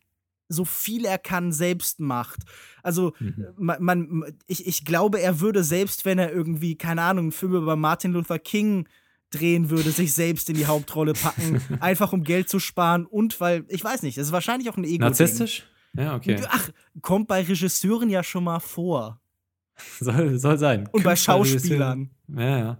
[0.47, 2.41] so viel er kann selbst macht.
[2.83, 3.47] Also mhm.
[3.57, 7.55] man, man, ich, ich glaube, er würde selbst, wenn er irgendwie, keine Ahnung, einen Film
[7.55, 8.87] über Martin Luther King
[9.31, 13.65] drehen würde, sich selbst in die Hauptrolle packen, einfach um Geld zu sparen und weil,
[13.69, 15.03] ich weiß nicht, das ist wahrscheinlich auch ein Ego.
[15.03, 15.65] Narzisstisch?
[15.93, 16.41] Ja, okay.
[16.49, 16.69] Ach,
[17.01, 19.19] kommt bei Regisseuren ja schon mal vor.
[19.99, 20.87] soll, soll sein.
[20.91, 22.09] Und bei Schauspielern.
[22.27, 22.77] Ja, ja.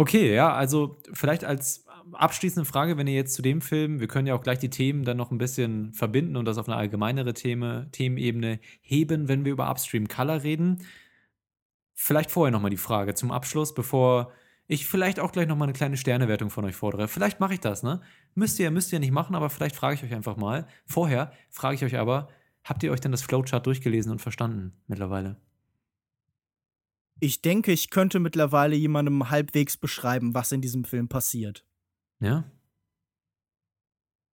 [0.00, 4.26] Okay, ja, also vielleicht als abschließende Frage, wenn ihr jetzt zu dem Film, wir können
[4.26, 7.34] ja auch gleich die Themen dann noch ein bisschen verbinden und das auf eine allgemeinere
[7.34, 10.86] Theme, Themenebene heben, wenn wir über Upstream Color reden.
[11.92, 14.32] Vielleicht vorher nochmal die Frage zum Abschluss, bevor
[14.66, 17.06] ich vielleicht auch gleich nochmal eine kleine Sternewertung von euch fordere.
[17.06, 18.00] Vielleicht mache ich das, ne?
[18.34, 20.66] Müsst ihr, müsst ihr nicht machen, aber vielleicht frage ich euch einfach mal.
[20.86, 22.28] Vorher frage ich euch aber,
[22.64, 25.36] habt ihr euch denn das Flowchart durchgelesen und verstanden mittlerweile?
[27.20, 31.64] Ich denke, ich könnte mittlerweile jemandem halbwegs beschreiben, was in diesem Film passiert.
[32.18, 32.50] Ja?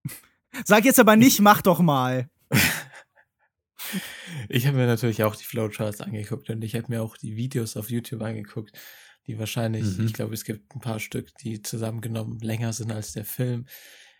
[0.65, 2.29] Sag jetzt aber nicht, mach doch mal.
[4.49, 7.77] ich habe mir natürlich auch die Flowcharts angeguckt und ich habe mir auch die Videos
[7.77, 8.77] auf YouTube angeguckt
[9.27, 10.05] die wahrscheinlich, mhm.
[10.05, 13.65] ich glaube, es gibt ein paar Stück, die zusammengenommen länger sind als der Film.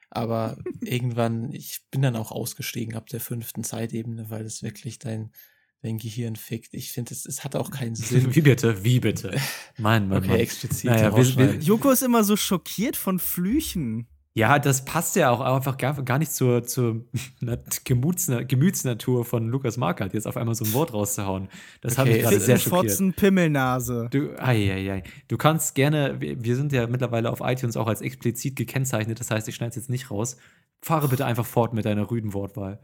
[0.10, 5.32] Aber irgendwann, ich bin dann auch ausgestiegen ab der fünften Zeitebene, weil es wirklich dein,
[5.82, 6.74] dein Gehirn fickt.
[6.74, 8.36] Ich finde, es, es hat auch keinen Sinn.
[8.36, 8.84] Wie bitte?
[8.84, 9.32] Wie bitte?
[9.78, 10.40] Mein, mein, okay, Mann.
[10.40, 10.90] explizit.
[10.90, 14.08] Naja, wir, wir, Joko ist immer so schockiert von Flüchen.
[14.38, 17.06] Ja, das passt ja auch einfach gar, gar nicht zur, zur
[17.86, 21.50] Gemüts, Gemütsnatur von Lukas Markert, jetzt auf einmal so ein Wort rauszuhauen.
[21.82, 22.92] Das okay, hat mich gerade sehr schockiert.
[22.92, 24.10] Fotzen, Pimmelnase.
[24.12, 25.04] Du, ai, ai, ai.
[25.28, 29.48] du kannst gerne, wir sind ja mittlerweile auf iTunes auch als explizit gekennzeichnet, das heißt,
[29.48, 30.38] ich schneide es jetzt nicht raus.
[30.84, 32.80] Fahre bitte einfach fort mit deiner rüden Wortwahl.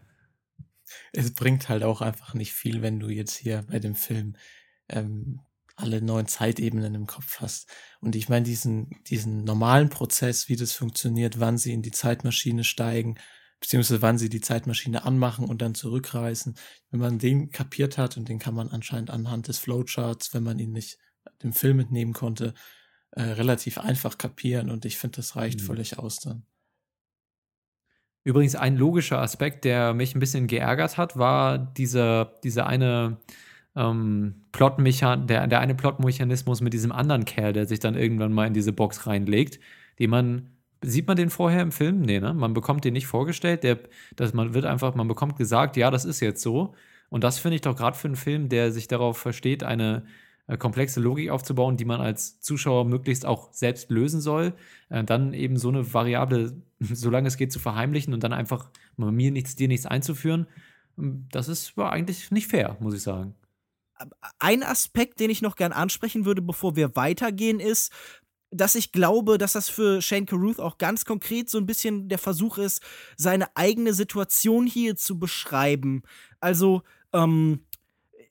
[1.11, 4.35] Es bringt halt auch einfach nicht viel, wenn du jetzt hier bei dem Film
[4.89, 5.41] ähm,
[5.75, 7.67] alle neuen Zeitebenen im Kopf hast.
[7.99, 12.63] Und ich meine, diesen, diesen normalen Prozess, wie das funktioniert, wann sie in die Zeitmaschine
[12.63, 13.15] steigen,
[13.59, 16.55] beziehungsweise wann sie die Zeitmaschine anmachen und dann zurückreisen.
[16.91, 20.59] Wenn man den kapiert hat, und den kann man anscheinend anhand des Flowcharts, wenn man
[20.59, 20.97] ihn nicht
[21.41, 22.53] dem Film entnehmen konnte,
[23.11, 24.69] äh, relativ einfach kapieren.
[24.69, 25.65] Und ich finde, das reicht mhm.
[25.65, 26.45] völlig aus dann.
[28.23, 33.17] Übrigens, ein logischer Aspekt, der mich ein bisschen geärgert hat, war dieser, dieser eine
[33.75, 38.47] ähm, Plotmechan der, der eine Plotmechanismus mit diesem anderen Kerl, der sich dann irgendwann mal
[38.47, 39.59] in diese Box reinlegt,
[39.99, 40.49] den man
[40.85, 42.01] Sieht man den vorher im Film?
[42.01, 42.33] Nee, ne?
[42.33, 43.63] Man bekommt den nicht vorgestellt.
[43.63, 43.79] Der,
[44.17, 46.75] dass man wird einfach, man bekommt gesagt, ja, das ist jetzt so.
[47.09, 50.05] Und das finde ich doch gerade für einen Film, der sich darauf versteht, eine
[50.57, 54.53] komplexe Logik aufzubauen, die man als Zuschauer möglichst auch selbst lösen soll,
[54.89, 59.31] äh, dann eben so eine Variable, solange es geht, zu verheimlichen und dann einfach mir
[59.31, 60.47] nichts, dir nichts einzuführen.
[60.97, 63.35] Ähm, das ist war eigentlich nicht fair, muss ich sagen
[64.39, 67.91] ein Aspekt, den ich noch gern ansprechen würde, bevor wir weitergehen, ist,
[68.51, 72.19] dass ich glaube, dass das für Shane Carruth auch ganz konkret so ein bisschen der
[72.19, 72.81] Versuch ist,
[73.17, 76.03] seine eigene Situation hier zu beschreiben.
[76.39, 77.65] Also, ähm,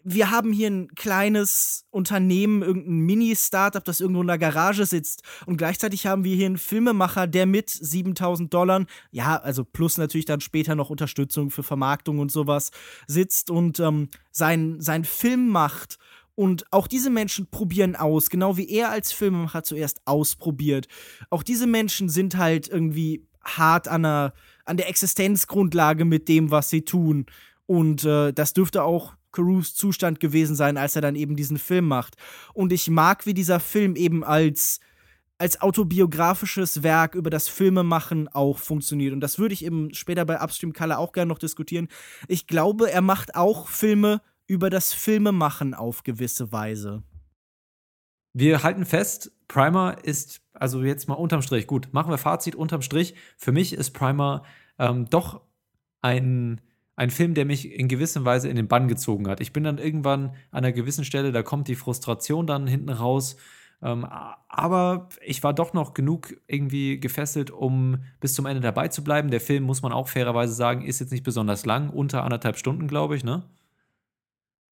[0.05, 5.23] wir haben hier ein kleines Unternehmen, irgendein Mini-Startup, das irgendwo in der Garage sitzt.
[5.47, 10.27] Und gleichzeitig haben wir hier einen Filmemacher, der mit 7000 Dollar, ja, also plus natürlich
[10.27, 12.71] dann später noch Unterstützung für Vermarktung und sowas,
[13.07, 15.99] sitzt und ähm, sein, sein Film macht.
[16.35, 20.89] Und auch diese Menschen probieren aus, genau wie er als Filmemacher zuerst ausprobiert.
[21.31, 24.33] Auch diese Menschen sind halt irgendwie hart an der,
[24.65, 27.27] an der Existenzgrundlage mit dem, was sie tun.
[27.67, 31.89] Und äh, das dürfte auch Carus Zustand gewesen sein, als er dann eben diesen Film
[31.89, 32.17] macht.
[32.55, 34.81] Und ich mag, wie dieser Film eben als
[35.43, 39.13] als autobiografisches Werk über das Filmemachen auch funktioniert.
[39.13, 41.89] Und das würde ich eben später bei Upstream Color auch gerne noch diskutieren.
[42.29, 47.03] Ich glaube, er macht auch Filme über das Filmemachen auf gewisse Weise.
[48.35, 52.83] Wir halten fest, Primer ist, also jetzt mal unterm Strich, gut, machen wir Fazit unterm
[52.83, 53.17] Strich.
[53.37, 54.45] Für mich ist Primer
[54.79, 55.41] ähm, doch
[56.03, 56.61] ein
[56.97, 59.41] ein Film, der mich in gewisser Weise in den Bann gezogen hat.
[59.41, 63.37] Ich bin dann irgendwann an einer gewissen Stelle, da kommt die Frustration dann hinten raus.
[63.83, 64.07] Ähm,
[64.49, 69.31] aber ich war doch noch genug irgendwie gefesselt, um bis zum Ende dabei zu bleiben.
[69.31, 72.87] Der Film, muss man auch fairerweise sagen, ist jetzt nicht besonders lang, unter anderthalb Stunden,
[72.87, 73.43] glaube ich, ne?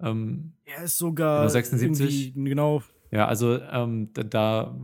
[0.00, 2.34] Ähm, er ist sogar 76.
[2.34, 2.82] Genau.
[3.10, 4.78] Ja, also ähm, da, da,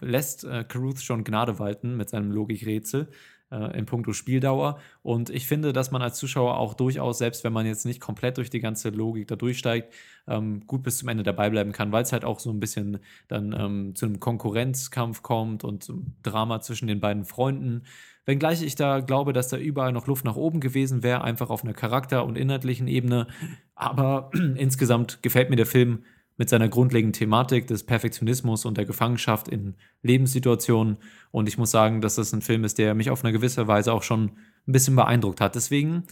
[0.00, 3.08] lässt äh, Caruth schon Gnade walten mit seinem Logikrätsel
[3.50, 4.78] äh, in puncto Spieldauer.
[5.02, 8.36] Und ich finde, dass man als Zuschauer auch durchaus, selbst wenn man jetzt nicht komplett
[8.38, 9.92] durch die ganze Logik da durchsteigt,
[10.26, 12.98] ähm, gut bis zum Ende dabei bleiben kann, weil es halt auch so ein bisschen
[13.28, 17.82] dann ähm, zu einem Konkurrenzkampf kommt und zum Drama zwischen den beiden Freunden.
[18.26, 21.64] Wenngleich ich da glaube, dass da überall noch Luft nach oben gewesen wäre, einfach auf
[21.64, 23.26] einer Charakter- und inhaltlichen Ebene.
[23.74, 26.04] Aber insgesamt gefällt mir der Film
[26.38, 30.98] mit seiner grundlegenden Thematik des Perfektionismus und der Gefangenschaft in Lebenssituationen.
[31.32, 33.92] Und ich muss sagen, dass das ein Film ist, der mich auf eine gewisse Weise
[33.92, 34.30] auch schon
[34.66, 35.56] ein bisschen beeindruckt hat.
[35.56, 36.04] Deswegen,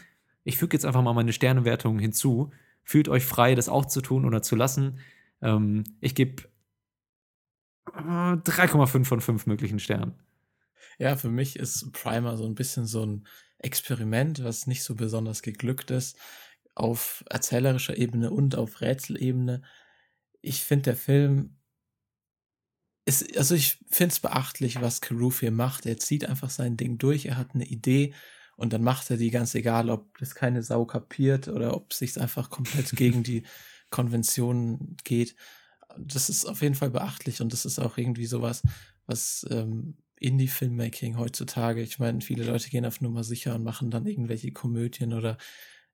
[0.42, 2.50] ich füge jetzt einfach mal meine Sternewertung hinzu.
[2.82, 4.98] Fühlt euch frei, das auch zu tun oder zu lassen.
[5.42, 6.42] Ähm, ich gebe
[7.86, 10.14] 3,5 von 5 möglichen Sternen.
[10.98, 15.42] Ja, für mich ist Primer so ein bisschen so ein Experiment, was nicht so besonders
[15.42, 16.18] geglückt ist,
[16.74, 19.62] auf erzählerischer Ebene und auf Rätselebene
[20.42, 21.56] ich finde, der Film
[23.04, 25.86] ist, also ich finde es beachtlich, was Carruth hier macht.
[25.86, 28.14] Er zieht einfach sein Ding durch, er hat eine Idee
[28.56, 31.98] und dann macht er die ganz egal, ob das keine Sau kapiert oder ob es
[31.98, 33.44] sich einfach komplett gegen die
[33.90, 35.36] Konventionen geht.
[35.98, 38.62] Das ist auf jeden Fall beachtlich und das ist auch irgendwie sowas,
[39.06, 44.06] was ähm, Indie-Filmmaking heutzutage, ich meine, viele Leute gehen auf Nummer sicher und machen dann
[44.06, 45.38] irgendwelche Komödien oder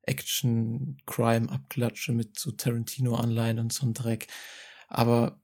[0.02, 4.26] Action-Crime-Abklatsche mit so Tarantino-Anleihen und so ein Dreck.
[4.88, 5.40] Aber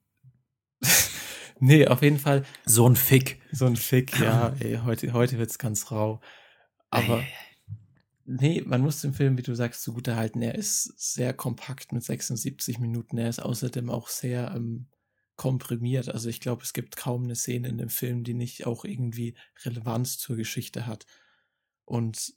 [1.61, 2.45] nee, auf jeden Fall.
[2.65, 3.41] So ein Fick.
[3.53, 4.55] So ein Fick, ja.
[4.61, 6.21] Ey, heute, heute wird's ganz rau.
[6.91, 7.23] Aber
[8.25, 10.43] nee, man muss den Film, wie du sagst, zugute halten.
[10.43, 13.19] Er ist sehr kompakt mit 76 Minuten.
[13.19, 14.89] Er ist außerdem auch sehr ähm,
[15.37, 16.09] komprimiert.
[16.09, 19.37] Also ich glaube, es gibt kaum eine Szene in dem Film, die nicht auch irgendwie
[19.65, 21.07] Relevanz zur Geschichte hat.
[21.85, 22.35] Und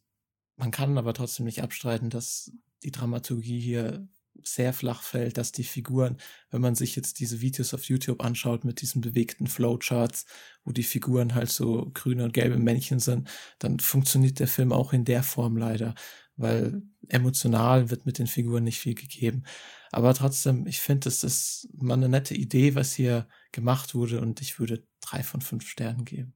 [0.61, 2.51] man kann aber trotzdem nicht abstreiten, dass
[2.83, 4.07] die Dramaturgie hier
[4.43, 6.17] sehr flach fällt, dass die Figuren,
[6.51, 10.27] wenn man sich jetzt diese Videos auf YouTube anschaut mit diesen bewegten Flowcharts,
[10.63, 14.93] wo die Figuren halt so grüne und gelbe Männchen sind, dann funktioniert der Film auch
[14.93, 15.95] in der Form leider,
[16.35, 19.45] weil emotional wird mit den Figuren nicht viel gegeben.
[19.91, 24.41] Aber trotzdem, ich finde, es ist mal eine nette Idee, was hier gemacht wurde und
[24.41, 26.35] ich würde drei von fünf Sternen geben.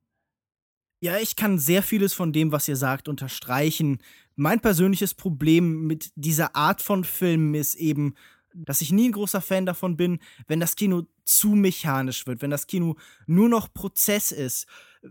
[1.02, 4.00] Ja, ich kann sehr vieles von dem, was ihr sagt, unterstreichen.
[4.36, 8.16] Mein persönliches Problem mit dieser Art von Filmen ist eben,
[8.54, 12.52] dass ich nie ein großer Fan davon bin, wenn das Kino zu mechanisch wird, wenn
[12.52, 12.96] das Kino
[13.28, 14.68] nur noch Prozess ist.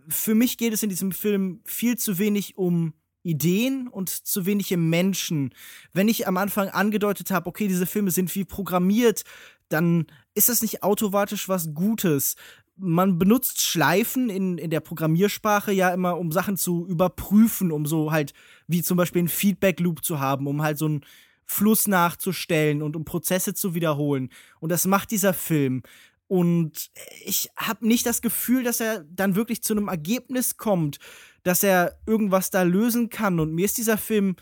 [0.09, 4.77] Für mich geht es in diesem Film viel zu wenig um Ideen und zu wenige
[4.77, 5.55] Menschen.
[5.92, 9.25] Wenn ich am Anfang angedeutet habe, okay, diese Filme sind wie programmiert,
[9.68, 12.37] dann ist das nicht automatisch was Gutes
[12.76, 18.10] man benutzt Schleifen in, in der Programmiersprache ja immer, um Sachen zu überprüfen, um so
[18.10, 18.32] halt,
[18.66, 21.04] wie zum Beispiel einen Feedback-Loop zu haben, um halt so einen
[21.46, 24.30] Fluss nachzustellen und um Prozesse zu wiederholen.
[24.60, 25.82] Und das macht dieser Film.
[26.26, 26.90] Und
[27.24, 30.98] ich habe nicht das Gefühl, dass er dann wirklich zu einem Ergebnis kommt,
[31.42, 33.38] dass er irgendwas da lösen kann.
[33.38, 34.37] Und mir ist dieser Film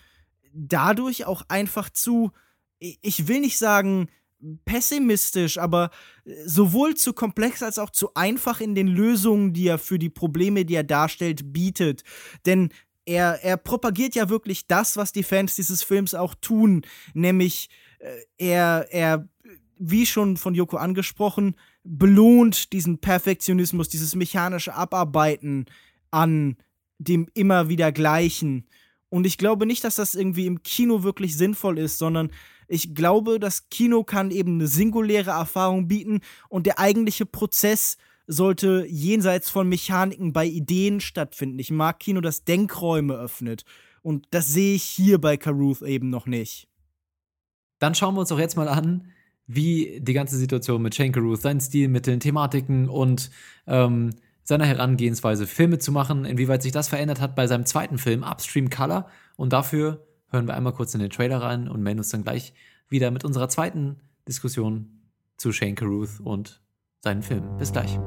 [0.52, 2.30] dadurch auch einfach zu,
[2.78, 4.08] ich will nicht sagen,
[4.64, 5.90] pessimistisch, aber
[6.24, 10.10] äh, sowohl zu komplex als auch zu einfach in den Lösungen, die er für die
[10.10, 12.02] Probleme, die er darstellt, bietet.
[12.46, 12.70] Denn
[13.04, 16.82] er, er propagiert ja wirklich das, was die Fans dieses Films auch tun,
[17.14, 17.68] nämlich
[17.98, 19.28] äh, er, er,
[19.78, 25.66] wie schon von Joko angesprochen, belohnt diesen Perfektionismus, dieses mechanische Abarbeiten
[26.10, 26.56] an
[26.98, 28.66] dem immer wieder Gleichen.
[29.08, 32.30] Und ich glaube nicht, dass das irgendwie im Kino wirklich sinnvoll ist, sondern
[32.72, 38.86] Ich glaube, das Kino kann eben eine singuläre Erfahrung bieten und der eigentliche Prozess sollte
[38.88, 41.58] jenseits von Mechaniken bei Ideen stattfinden.
[41.58, 43.66] Ich mag Kino, das Denkräume öffnet.
[44.00, 46.66] Und das sehe ich hier bei Caruth eben noch nicht.
[47.78, 49.12] Dann schauen wir uns doch jetzt mal an,
[49.46, 53.30] wie die ganze Situation mit Shane Caruth, seinen Stilmitteln, Thematiken und
[53.66, 54.14] ähm,
[54.44, 58.70] seiner Herangehensweise, Filme zu machen, inwieweit sich das verändert hat bei seinem zweiten Film, Upstream
[58.70, 59.10] Color.
[59.36, 62.54] Und dafür hören wir einmal kurz in den Trailer rein und melden uns dann gleich
[62.88, 65.02] wieder mit unserer zweiten Diskussion
[65.36, 66.60] zu Shane Caruth und
[67.00, 67.56] seinen Film.
[67.58, 67.98] Bis gleich.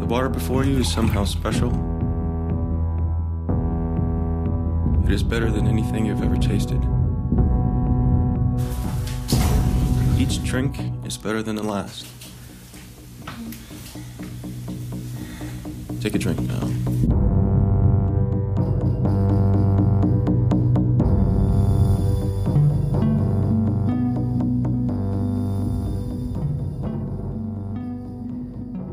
[0.00, 1.72] The water before you is somehow special.
[5.04, 6.80] It is better than anything you've ever tasted.
[10.18, 12.15] Each drink is better than the last.
[16.02, 16.66] Take a drink now.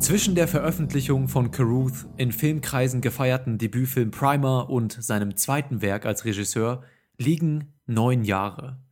[0.04, 6.26] Zwischen der Veröffentlichung von Caruth in Filmkreisen gefeierten Debütfilm Primer und seinem zweiten Werk als
[6.26, 6.84] Regisseur
[7.18, 8.83] liegen neun Jahre.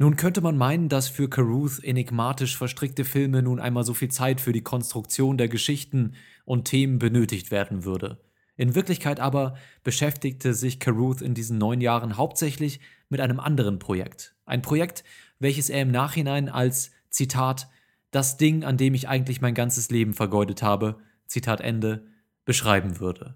[0.00, 4.40] Nun könnte man meinen, dass für Caruth enigmatisch verstrickte Filme nun einmal so viel Zeit
[4.40, 8.20] für die Konstruktion der Geschichten und Themen benötigt werden würde.
[8.56, 14.36] In Wirklichkeit aber beschäftigte sich Caruth in diesen neun Jahren hauptsächlich mit einem anderen Projekt.
[14.46, 15.02] Ein Projekt,
[15.40, 17.68] welches er im Nachhinein als Zitat
[18.12, 22.06] das Ding, an dem ich eigentlich mein ganzes Leben vergeudet habe, Zitat Ende,
[22.44, 23.34] beschreiben würde.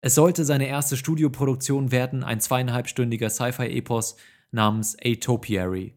[0.00, 4.16] Es sollte seine erste Studioproduktion werden, ein zweieinhalbstündiger Sci-Fi-Epos
[4.50, 5.94] namens Atopiary,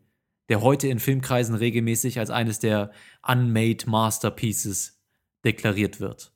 [0.49, 2.91] der heute in Filmkreisen regelmäßig als eines der
[3.26, 5.02] Unmade Masterpieces
[5.43, 6.34] deklariert wird.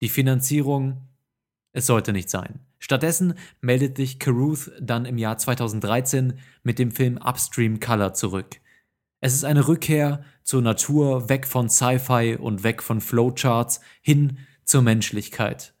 [0.00, 1.08] Die Finanzierung,
[1.72, 2.60] es sollte nicht sein.
[2.78, 8.60] Stattdessen meldet sich Caruth dann im Jahr 2013 mit dem Film Upstream Color zurück.
[9.20, 14.82] Es ist eine Rückkehr zur Natur, weg von Sci-Fi und weg von Flowcharts hin zur
[14.82, 15.74] Menschlichkeit.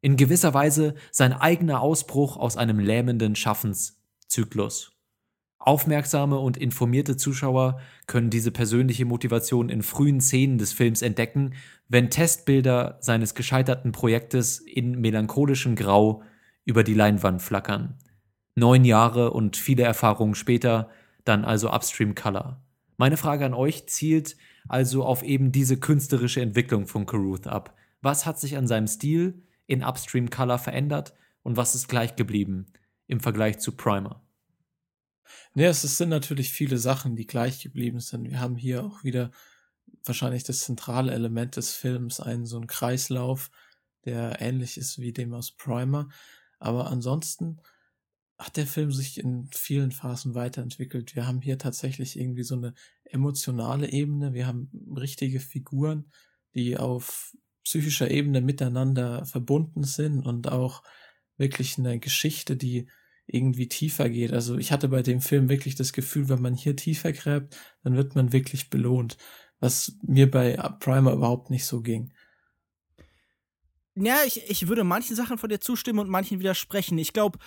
[0.00, 4.93] In gewisser Weise sein eigener Ausbruch aus einem lähmenden Schaffenszyklus.
[5.64, 11.54] Aufmerksame und informierte Zuschauer können diese persönliche Motivation in frühen Szenen des Films entdecken,
[11.88, 16.22] wenn Testbilder seines gescheiterten Projektes in melancholischem Grau
[16.66, 17.98] über die Leinwand flackern.
[18.54, 20.90] Neun Jahre und viele Erfahrungen später,
[21.24, 22.62] dann also Upstream Color.
[22.98, 24.36] Meine Frage an euch zielt
[24.68, 27.74] also auf eben diese künstlerische Entwicklung von Caruth ab.
[28.02, 32.66] Was hat sich an seinem Stil in Upstream Color verändert und was ist gleich geblieben
[33.06, 34.23] im Vergleich zu Primer?
[35.54, 38.30] Ja, es sind natürlich viele Sachen, die gleich geblieben sind.
[38.30, 39.30] Wir haben hier auch wieder
[40.04, 43.50] wahrscheinlich das zentrale Element des Films, einen so einen Kreislauf,
[44.04, 46.08] der ähnlich ist wie dem aus Primer.
[46.58, 47.60] Aber ansonsten
[48.38, 51.14] hat der Film sich in vielen Phasen weiterentwickelt.
[51.14, 52.74] Wir haben hier tatsächlich irgendwie so eine
[53.04, 54.32] emotionale Ebene.
[54.34, 56.10] Wir haben richtige Figuren,
[56.54, 60.82] die auf psychischer Ebene miteinander verbunden sind und auch
[61.36, 62.88] wirklich eine Geschichte, die
[63.26, 64.32] irgendwie tiefer geht.
[64.32, 67.96] Also ich hatte bei dem Film wirklich das Gefühl, wenn man hier tiefer gräbt, dann
[67.96, 69.16] wird man wirklich belohnt,
[69.60, 72.12] was mir bei Primer überhaupt nicht so ging.
[73.96, 76.98] Ja, ich, ich würde manchen Sachen von dir zustimmen und manchen widersprechen.
[76.98, 77.38] Ich glaube,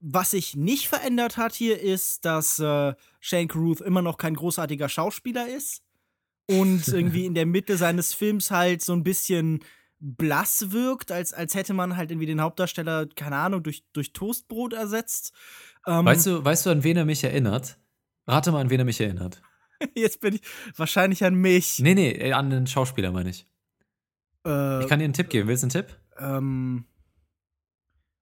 [0.00, 4.88] was sich nicht verändert hat hier ist, dass äh, Shane Carruth immer noch kein großartiger
[4.88, 5.82] Schauspieler ist
[6.46, 9.60] und irgendwie in der Mitte seines Films halt so ein bisschen
[10.00, 14.72] blass wirkt, als, als hätte man halt irgendwie den Hauptdarsteller, keine Ahnung, durch, durch Toastbrot
[14.72, 15.32] ersetzt.
[15.86, 17.78] Ähm, weißt, du, weißt du, an wen er mich erinnert?
[18.26, 19.42] Rate mal, an wen er mich erinnert.
[19.94, 20.42] Jetzt bin ich
[20.76, 21.78] wahrscheinlich an mich.
[21.78, 23.46] Nee, nee, äh, an den Schauspieler meine ich.
[24.46, 25.48] Äh, ich kann dir einen Tipp geben.
[25.48, 25.96] Willst du einen Tipp?
[26.18, 26.84] Ähm.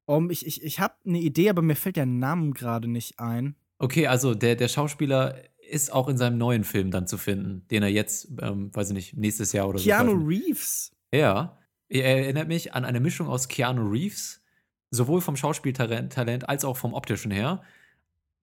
[0.07, 3.57] Um, ich ich, ich habe eine Idee, aber mir fällt der Name gerade nicht ein.
[3.79, 5.37] Okay, also der, der Schauspieler
[5.69, 8.95] ist auch in seinem neuen Film dann zu finden, den er jetzt, ähm, weiß ich
[8.95, 10.17] nicht, nächstes Jahr oder Keanu so.
[10.17, 10.97] Keanu Reeves.
[11.13, 11.59] Ja.
[11.89, 14.43] Er erinnert mich an eine Mischung aus Keanu Reeves,
[14.91, 17.63] sowohl vom Schauspieltalent als auch vom optischen her,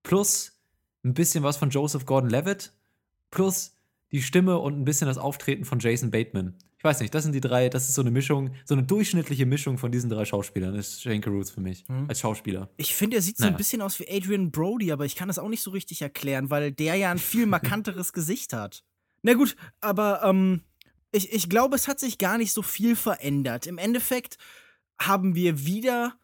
[0.03, 0.59] plus
[1.03, 2.73] ein bisschen was von Joseph Gordon-Levitt,
[3.29, 3.77] plus
[4.11, 6.55] die Stimme und ein bisschen das Auftreten von Jason Bateman.
[6.77, 9.45] Ich weiß nicht, das sind die drei, das ist so eine Mischung, so eine durchschnittliche
[9.45, 12.05] Mischung von diesen drei Schauspielern, das ist Shane Carruth für mich, mhm.
[12.07, 12.69] als Schauspieler.
[12.77, 13.49] Ich finde, er sieht naja.
[13.49, 16.01] so ein bisschen aus wie Adrian Brody, aber ich kann das auch nicht so richtig
[16.01, 18.83] erklären, weil der ja ein viel markanteres Gesicht hat.
[19.23, 20.61] Na gut, aber ähm,
[21.15, 23.67] ich, ich glaube, es hat sich gar nicht so viel verändert.
[23.67, 24.37] Im Endeffekt
[24.99, 26.17] haben wir wieder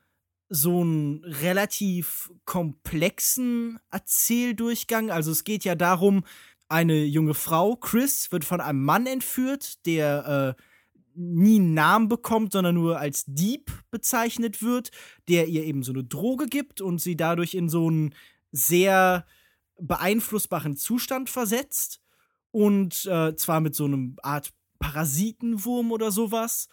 [0.49, 5.09] so einen relativ komplexen Erzähldurchgang.
[5.09, 6.25] Also es geht ja darum,
[6.67, 10.61] eine junge Frau, Chris, wird von einem Mann entführt, der äh,
[11.15, 14.91] nie einen Namen bekommt, sondern nur als Dieb bezeichnet wird,
[15.27, 18.13] der ihr eben so eine Droge gibt und sie dadurch in so einen
[18.51, 19.25] sehr
[19.79, 22.01] beeinflussbaren Zustand versetzt.
[22.51, 26.67] Und äh, zwar mit so einem Art Parasitenwurm oder sowas.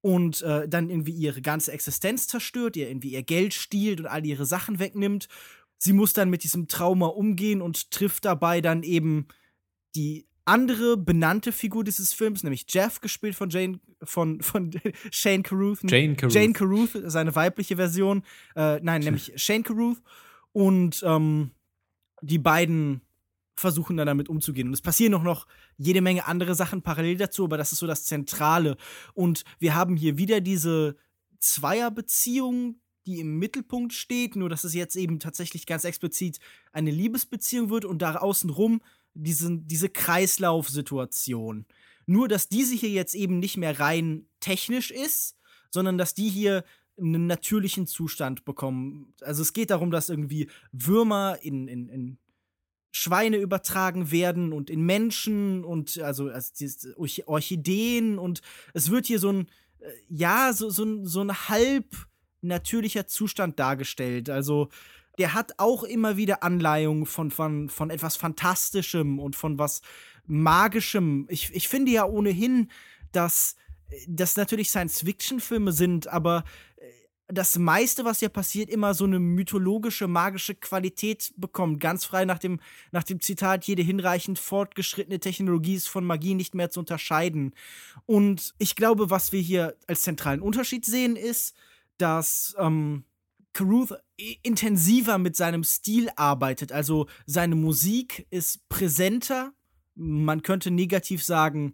[0.00, 4.24] Und äh, dann irgendwie ihre ganze Existenz zerstört, ihr irgendwie ihr Geld stiehlt und all
[4.24, 5.28] ihre Sachen wegnimmt.
[5.78, 9.26] Sie muss dann mit diesem Trauma umgehen und trifft dabei dann eben
[9.96, 14.72] die andere benannte Figur dieses Films, nämlich Jeff, gespielt von Jane, von, von
[15.10, 15.78] Shane Carruth.
[15.90, 16.34] Jane Carruth.
[16.34, 18.22] Jane Carruth, seine weibliche Version.
[18.54, 20.02] Äh, nein, nämlich Shane Carruth.
[20.52, 21.50] Und ähm,
[22.20, 23.00] die beiden
[23.54, 24.68] versuchen dann damit umzugehen.
[24.68, 25.46] Und es passieren auch noch
[25.76, 28.76] jede Menge andere Sachen parallel dazu, aber das ist so das Zentrale.
[29.14, 30.96] Und wir haben hier wieder diese
[31.38, 36.38] Zweierbeziehung, die im Mittelpunkt steht, nur dass es jetzt eben tatsächlich ganz explizit
[36.72, 38.80] eine Liebesbeziehung wird und da außenrum
[39.14, 41.66] diese, diese Kreislaufsituation.
[42.06, 45.36] Nur, dass diese hier jetzt eben nicht mehr rein technisch ist,
[45.70, 46.64] sondern dass die hier
[46.98, 49.14] einen natürlichen Zustand bekommen.
[49.20, 52.18] Also es geht darum, dass irgendwie Würmer in, in, in
[52.96, 56.52] Schweine übertragen werden und in Menschen und also, also
[57.26, 58.40] Orchideen und
[58.72, 59.48] es wird hier so ein,
[59.80, 61.86] äh, ja, so, so, ein, so ein halb
[62.40, 64.30] natürlicher Zustand dargestellt.
[64.30, 64.68] Also
[65.18, 69.82] der hat auch immer wieder Anleihungen von, von, von etwas Fantastischem und von was
[70.26, 71.26] Magischem.
[71.28, 72.70] Ich, ich finde ja ohnehin,
[73.10, 73.56] dass
[74.06, 76.44] das natürlich Science-Fiction-Filme sind, aber
[76.76, 76.84] äh,
[77.28, 81.80] das meiste, was ja passiert, immer so eine mythologische, magische Qualität bekommt.
[81.80, 82.60] Ganz frei nach dem,
[82.92, 87.54] nach dem Zitat, jede hinreichend fortgeschrittene Technologie ist von Magie nicht mehr zu unterscheiden.
[88.04, 91.56] Und ich glaube, was wir hier als zentralen Unterschied sehen, ist,
[91.96, 93.04] dass ähm,
[93.54, 93.94] Caruth
[94.42, 96.72] intensiver mit seinem Stil arbeitet.
[96.72, 99.52] Also seine Musik ist präsenter,
[99.94, 101.72] man könnte negativ sagen,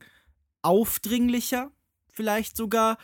[0.63, 1.73] aufdringlicher,
[2.13, 2.99] vielleicht sogar.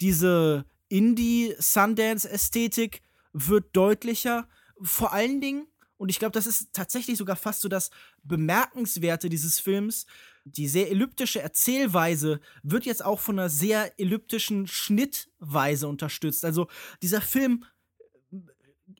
[0.00, 4.48] Diese Indie-Sundance-Ästhetik wird deutlicher.
[4.80, 5.66] Vor allen Dingen,
[5.96, 7.90] und ich glaube, das ist tatsächlich sogar fast so das
[8.22, 10.06] Bemerkenswerte dieses Films,
[10.44, 16.44] die sehr elliptische Erzählweise wird jetzt auch von einer sehr elliptischen Schnittweise unterstützt.
[16.44, 16.68] Also
[17.02, 17.64] dieser Film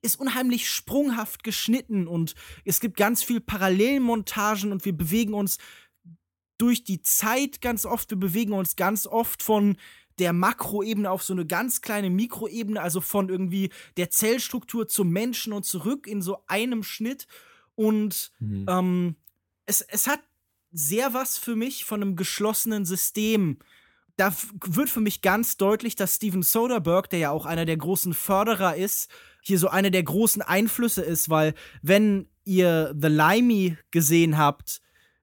[0.02, 2.34] ist unheimlich sprunghaft geschnitten und
[2.64, 5.58] es gibt ganz viel Parallelmontagen und wir bewegen uns
[6.58, 9.76] durch die Zeit ganz oft, wir bewegen uns ganz oft von
[10.18, 15.52] der Makroebene auf so eine ganz kleine Mikroebene, also von irgendwie der Zellstruktur zum Menschen
[15.52, 17.26] und zurück in so einem Schnitt.
[17.74, 18.66] Und mhm.
[18.68, 19.16] ähm,
[19.66, 20.20] es, es hat
[20.72, 23.58] sehr was für mich von einem geschlossenen System
[24.16, 28.14] da wird für mich ganz deutlich, dass Steven Soderbergh, der ja auch einer der großen
[28.14, 29.10] Förderer ist,
[29.42, 34.80] hier so einer der großen Einflüsse ist, weil wenn ihr The Limey gesehen habt,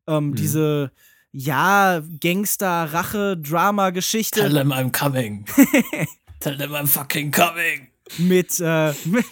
[0.07, 0.35] ähm, mhm.
[0.35, 0.91] diese
[1.33, 4.39] ja, Gangster, Rache, Drama-Geschichte.
[4.39, 5.45] Tell them I'm coming.
[6.39, 7.87] Tell them I'm fucking coming.
[8.19, 9.25] Mit, äh, mit,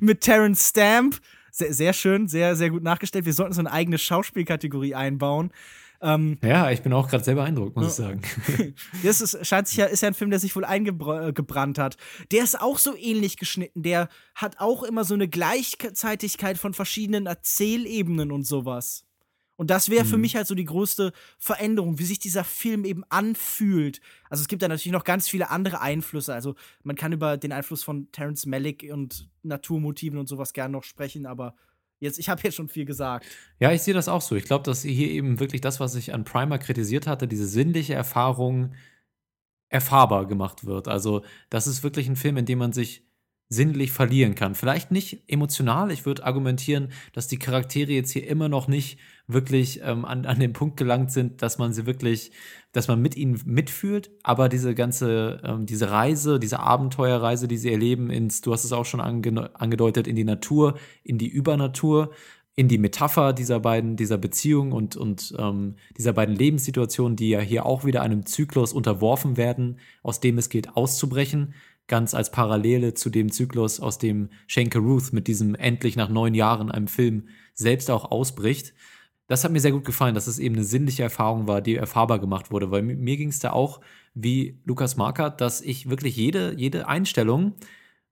[0.00, 1.18] mit Terence Stamp.
[1.50, 3.24] Sehr, sehr schön, sehr, sehr gut nachgestellt.
[3.24, 5.50] Wir sollten so eine eigene Schauspielkategorie einbauen.
[6.00, 8.10] Ähm, ja, ich bin auch gerade sehr beeindruckt, muss ja.
[8.12, 8.74] ich sagen.
[9.02, 11.96] das ist, scheint sich ja, ist ja ein Film, der sich wohl eingebrannt hat.
[12.30, 13.82] Der ist auch so ähnlich geschnitten.
[13.82, 19.07] Der hat auch immer so eine Gleichzeitigkeit von verschiedenen Erzählebenen und sowas.
[19.58, 20.08] Und das wäre mhm.
[20.08, 24.00] für mich halt so die größte Veränderung, wie sich dieser Film eben anfühlt.
[24.30, 26.32] Also es gibt da natürlich noch ganz viele andere Einflüsse.
[26.32, 26.54] Also
[26.84, 31.26] man kann über den Einfluss von Terence Malick und Naturmotiven und sowas gerne noch sprechen,
[31.26, 31.54] aber
[32.00, 33.26] Jetzt, ich habe jetzt schon viel gesagt.
[33.58, 34.36] Ja, ich sehe das auch so.
[34.36, 37.94] Ich glaube, dass hier eben wirklich das, was ich an Primer kritisiert hatte, diese sinnliche
[37.94, 38.74] Erfahrung
[39.68, 40.86] erfahrbar gemacht wird.
[40.86, 43.07] Also, das ist wirklich ein Film, in dem man sich
[43.48, 44.54] sinnlich verlieren kann.
[44.54, 45.90] Vielleicht nicht emotional.
[45.90, 50.38] Ich würde argumentieren, dass die Charaktere jetzt hier immer noch nicht wirklich ähm, an, an
[50.38, 52.30] den Punkt gelangt sind, dass man sie wirklich,
[52.72, 54.10] dass man mit ihnen mitfühlt.
[54.22, 58.72] Aber diese ganze, ähm, diese Reise, diese Abenteuerreise, die sie erleben, ins, du hast es
[58.72, 62.10] auch schon ange angedeutet, in die Natur, in die Übernatur,
[62.54, 67.40] in die Metapher dieser beiden, dieser Beziehung und, und ähm, dieser beiden Lebenssituationen, die ja
[67.40, 71.54] hier auch wieder einem Zyklus unterworfen werden, aus dem es geht auszubrechen
[71.88, 76.34] ganz als Parallele zu dem Zyklus, aus dem Shane Ruth mit diesem endlich nach neun
[76.34, 78.74] Jahren einem Film selbst auch ausbricht.
[79.26, 82.18] Das hat mir sehr gut gefallen, dass es eben eine sinnliche Erfahrung war, die erfahrbar
[82.18, 83.80] gemacht wurde, weil mir ging es da auch
[84.14, 87.54] wie Lukas Markert, dass ich wirklich jede, jede Einstellung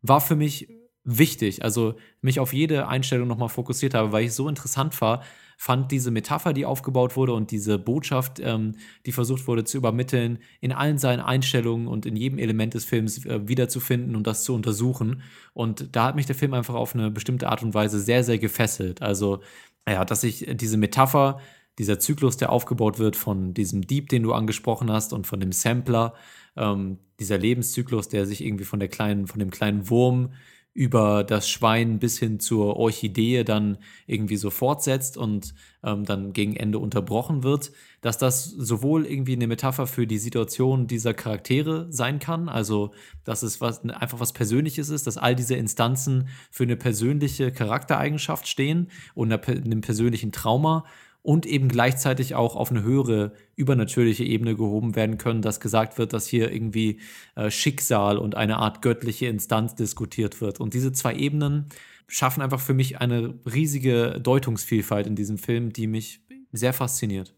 [0.02, 0.68] war für mich
[1.04, 1.62] wichtig.
[1.62, 5.22] Also mich auf jede Einstellung nochmal fokussiert habe, weil ich so interessant war,
[5.56, 8.76] fand diese Metapher, die aufgebaut wurde und diese Botschaft, ähm,
[9.06, 13.24] die versucht wurde zu übermitteln, in allen seinen Einstellungen und in jedem Element des Films
[13.24, 15.22] äh, wiederzufinden und das zu untersuchen.
[15.54, 18.38] Und da hat mich der Film einfach auf eine bestimmte Art und Weise sehr, sehr
[18.38, 19.00] gefesselt.
[19.00, 19.40] Also,
[19.88, 21.40] ja, dass ich diese Metapher
[21.78, 25.52] dieser Zyklus, der aufgebaut wird von diesem Dieb, den du angesprochen hast, und von dem
[25.52, 26.14] Sampler,
[26.56, 30.32] ähm, dieser Lebenszyklus, der sich irgendwie von der kleinen, von dem kleinen Wurm
[30.76, 36.54] über das Schwein bis hin zur Orchidee dann irgendwie so fortsetzt und ähm, dann gegen
[36.54, 37.72] Ende unterbrochen wird,
[38.02, 42.92] dass das sowohl irgendwie eine Metapher für die Situation dieser Charaktere sein kann, also
[43.24, 48.46] dass es was, einfach was Persönliches ist, dass all diese Instanzen für eine persönliche Charaktereigenschaft
[48.46, 50.84] stehen und einem persönlichen Trauma
[51.26, 56.12] und eben gleichzeitig auch auf eine höhere übernatürliche Ebene gehoben werden können, dass gesagt wird,
[56.12, 57.00] dass hier irgendwie
[57.34, 60.60] äh, Schicksal und eine Art göttliche Instanz diskutiert wird.
[60.60, 61.66] Und diese zwei Ebenen
[62.06, 66.20] schaffen einfach für mich eine riesige Deutungsvielfalt in diesem Film, die mich
[66.52, 67.34] sehr fasziniert.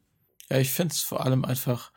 [0.51, 1.91] Ja, ich finde es vor allem einfach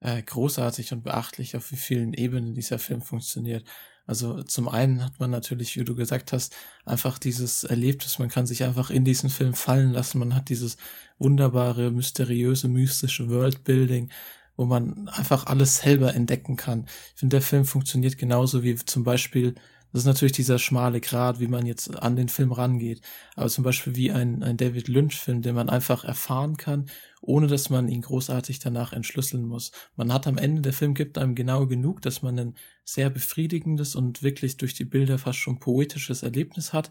[0.00, 3.64] äh, großartig und beachtlich, auf wie vielen Ebenen dieser Film funktioniert.
[4.06, 8.46] Also zum einen hat man natürlich, wie du gesagt hast, einfach dieses Erlebnis, man kann
[8.46, 10.76] sich einfach in diesen Film fallen lassen, man hat dieses
[11.18, 14.10] wunderbare, mysteriöse, mystische Worldbuilding,
[14.56, 16.86] wo man einfach alles selber entdecken kann.
[17.14, 19.54] Ich finde, der Film funktioniert genauso wie zum Beispiel
[19.92, 23.02] das ist natürlich dieser schmale Grat, wie man jetzt an den Film rangeht.
[23.36, 26.86] Aber zum Beispiel wie ein, ein David Lynch-Film, den man einfach erfahren kann,
[27.22, 29.70] ohne dass man ihn großartig danach entschlüsseln muss.
[29.96, 32.54] Man hat am Ende, der Film gibt einem genau genug, dass man ein
[32.84, 36.90] sehr befriedigendes und wirklich durch die Bilder fast schon poetisches Erlebnis hat.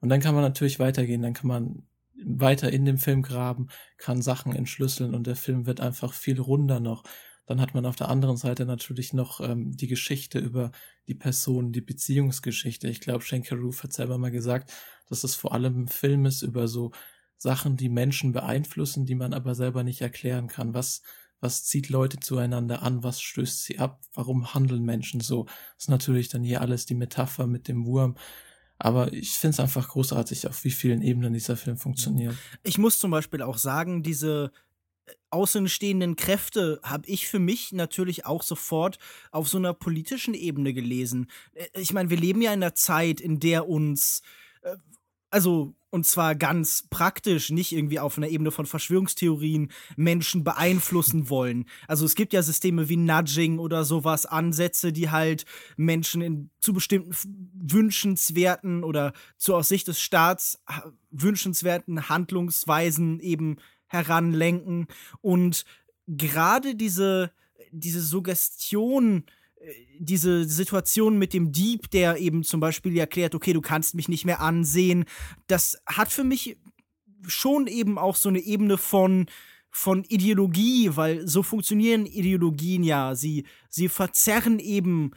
[0.00, 1.82] Und dann kann man natürlich weitergehen, dann kann man
[2.24, 3.68] weiter in dem Film graben,
[3.98, 7.02] kann Sachen entschlüsseln und der Film wird einfach viel runder noch.
[7.46, 10.70] Dann hat man auf der anderen Seite natürlich noch ähm, die Geschichte über
[11.08, 12.88] die Person, die Beziehungsgeschichte.
[12.88, 14.72] Ich glaube, Schenker hat selber mal gesagt,
[15.08, 16.92] dass es vor allem ein Film ist über so
[17.42, 20.74] Sachen, die Menschen beeinflussen, die man aber selber nicht erklären kann.
[20.74, 21.02] Was,
[21.40, 23.02] was zieht Leute zueinander an?
[23.02, 24.00] Was stößt sie ab?
[24.14, 25.44] Warum handeln Menschen so?
[25.44, 28.16] Das ist natürlich dann hier alles die Metapher mit dem Wurm.
[28.78, 32.34] Aber ich finde es einfach großartig, auf wie vielen Ebenen dieser Film funktioniert.
[32.62, 34.52] Ich muss zum Beispiel auch sagen, diese
[35.30, 38.98] außenstehenden Kräfte habe ich für mich natürlich auch sofort
[39.30, 41.28] auf so einer politischen Ebene gelesen.
[41.54, 44.22] Äh, ich meine, wir leben ja in einer Zeit, in der uns,
[44.62, 44.76] äh,
[45.30, 51.66] also und zwar ganz praktisch, nicht irgendwie auf einer Ebene von Verschwörungstheorien Menschen beeinflussen wollen.
[51.86, 55.44] Also es gibt ja Systeme wie Nudging oder sowas, Ansätze, die halt
[55.76, 57.14] Menschen in, zu bestimmten
[57.54, 60.62] wünschenswerten oder zu aus Sicht des Staats
[61.10, 64.86] wünschenswerten Handlungsweisen eben heranlenken
[65.20, 65.66] und
[66.06, 67.32] gerade diese,
[67.70, 69.24] diese Suggestion,
[69.98, 74.24] diese Situation mit dem Dieb, der eben zum Beispiel erklärt, okay, du kannst mich nicht
[74.24, 75.04] mehr ansehen,
[75.46, 76.56] das hat für mich
[77.26, 79.26] schon eben auch so eine Ebene von
[79.74, 83.14] von Ideologie, weil so funktionieren Ideologien ja.
[83.14, 85.12] Sie, sie verzerren eben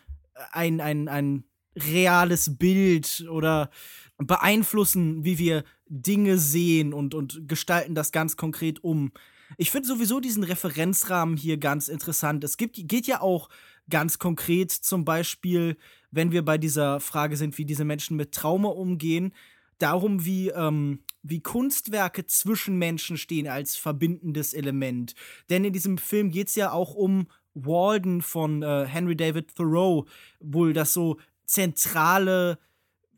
[0.52, 1.44] ein, ein, ein
[1.76, 3.70] reales Bild oder
[4.18, 9.12] beeinflussen, wie wir Dinge sehen und, und gestalten das ganz konkret um.
[9.58, 12.44] Ich finde sowieso diesen Referenzrahmen hier ganz interessant.
[12.46, 13.50] Es gibt, geht ja auch
[13.90, 15.78] ganz konkret zum Beispiel,
[16.12, 19.34] wenn wir bei dieser Frage sind, wie diese Menschen mit Trauma umgehen,
[19.80, 25.16] darum, wie, ähm, wie Kunstwerke zwischen Menschen stehen als verbindendes Element.
[25.50, 30.06] Denn in diesem Film geht es ja auch um Walden von äh, Henry David Thoreau,
[30.40, 32.60] wohl das so zentrale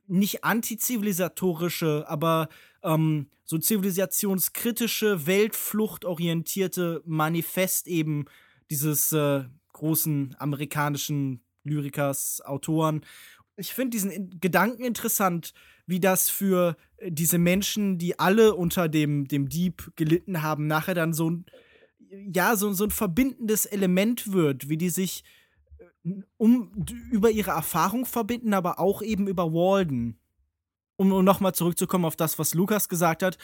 [0.07, 2.49] nicht antizivilisatorische, aber
[2.83, 8.25] ähm, so zivilisationskritische, weltfluchtorientierte Manifest eben
[8.69, 9.43] dieses äh,
[9.77, 13.01] großen amerikanischen Lyrikers, Autoren.
[13.55, 15.53] Ich finde diesen Gedanken interessant,
[15.85, 20.93] wie das für äh, diese Menschen, die alle unter dem, dem Dieb gelitten haben, nachher
[20.93, 21.45] dann so ein,
[22.09, 25.23] ja, so, so ein verbindendes Element wird, wie die sich
[26.37, 26.71] um
[27.11, 30.17] über ihre Erfahrung verbinden, aber auch eben über Walden.
[30.95, 33.37] Um, um nochmal zurückzukommen auf das, was Lukas gesagt hat,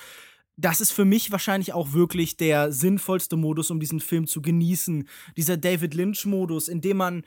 [0.56, 5.08] das ist für mich wahrscheinlich auch wirklich der sinnvollste Modus, um diesen Film zu genießen.
[5.36, 7.24] Dieser David Lynch-Modus, in dem man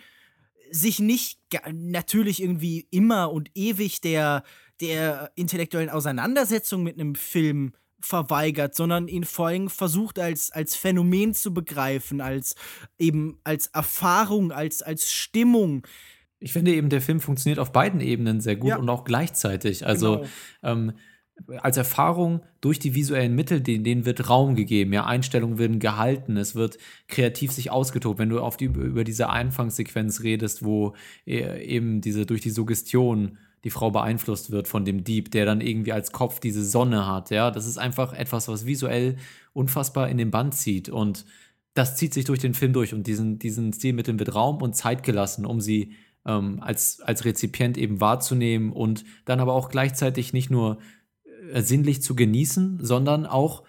[0.70, 1.40] sich nicht
[1.72, 4.42] natürlich irgendwie immer und ewig der,
[4.80, 11.34] der intellektuellen Auseinandersetzung mit einem Film verweigert, sondern ihn vor allem versucht als, als Phänomen
[11.34, 12.54] zu begreifen, als
[12.98, 15.86] eben als Erfahrung, als, als Stimmung.
[16.38, 18.76] Ich finde eben, der Film funktioniert auf beiden Ebenen sehr gut ja.
[18.76, 19.86] und auch gleichzeitig.
[19.86, 20.28] Also genau.
[20.62, 20.92] ähm,
[21.58, 26.36] als Erfahrung durch die visuellen Mittel, denen, denen wird Raum gegeben, ja, Einstellungen werden gehalten,
[26.36, 26.78] es wird
[27.08, 28.18] kreativ sich ausgetobt.
[28.18, 30.94] Wenn du auf die, über diese Anfangssequenz redest, wo
[31.26, 35.60] äh, eben diese durch die Suggestion die Frau beeinflusst wird von dem Dieb, der dann
[35.60, 37.30] irgendwie als Kopf diese Sonne hat.
[37.30, 39.16] Ja, das ist einfach etwas, was visuell
[39.52, 41.24] unfassbar in den Band zieht und
[41.74, 45.02] das zieht sich durch den Film durch und diesen, diesen Stilmitteln wird Raum und Zeit
[45.02, 45.92] gelassen, um sie
[46.24, 50.78] ähm, als, als Rezipient eben wahrzunehmen und dann aber auch gleichzeitig nicht nur
[51.54, 53.64] sinnlich zu genießen, sondern auch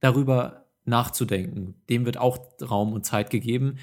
[0.00, 1.74] darüber nachzudenken.
[1.88, 3.76] Dem wird auch Raum und Zeit gegeben.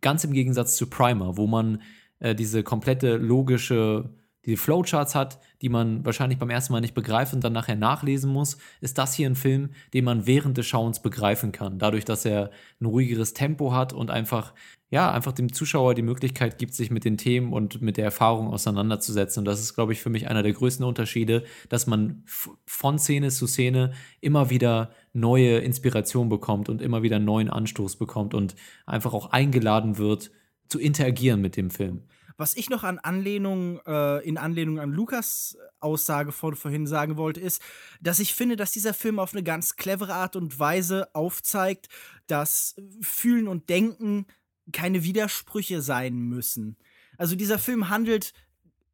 [0.00, 1.82] Ganz im Gegensatz zu Primer, wo man
[2.18, 4.10] äh, diese komplette logische
[4.46, 8.32] die Flowcharts hat, die man wahrscheinlich beim ersten Mal nicht begreift und dann nachher nachlesen
[8.32, 11.78] muss, ist das hier ein Film, den man während des Schauens begreifen kann.
[11.78, 14.54] Dadurch, dass er ein ruhigeres Tempo hat und einfach,
[14.88, 18.48] ja, einfach dem Zuschauer die Möglichkeit gibt, sich mit den Themen und mit der Erfahrung
[18.48, 19.40] auseinanderzusetzen.
[19.40, 23.28] Und das ist, glaube ich, für mich einer der größten Unterschiede, dass man von Szene
[23.28, 28.54] zu Szene immer wieder neue Inspiration bekommt und immer wieder neuen Anstoß bekommt und
[28.86, 30.30] einfach auch eingeladen wird,
[30.68, 32.04] zu interagieren mit dem Film.
[32.40, 37.38] Was ich noch an Anlehnung, äh, in Anlehnung an Lukas Aussage von vorhin sagen wollte,
[37.38, 37.60] ist,
[38.00, 41.90] dass ich finde, dass dieser Film auf eine ganz clevere Art und Weise aufzeigt,
[42.28, 44.24] dass Fühlen und Denken
[44.72, 46.78] keine Widersprüche sein müssen.
[47.18, 48.32] Also dieser Film handelt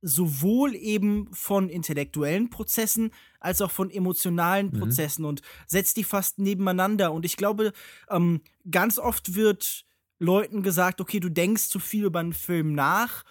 [0.02, 4.80] sowohl eben von intellektuellen Prozessen als auch von emotionalen mhm.
[4.80, 7.12] Prozessen und setzt die fast nebeneinander.
[7.12, 7.72] Und ich glaube,
[8.10, 9.86] ähm, ganz oft wird
[10.18, 13.22] Leuten gesagt, okay, du denkst zu viel über einen Film nach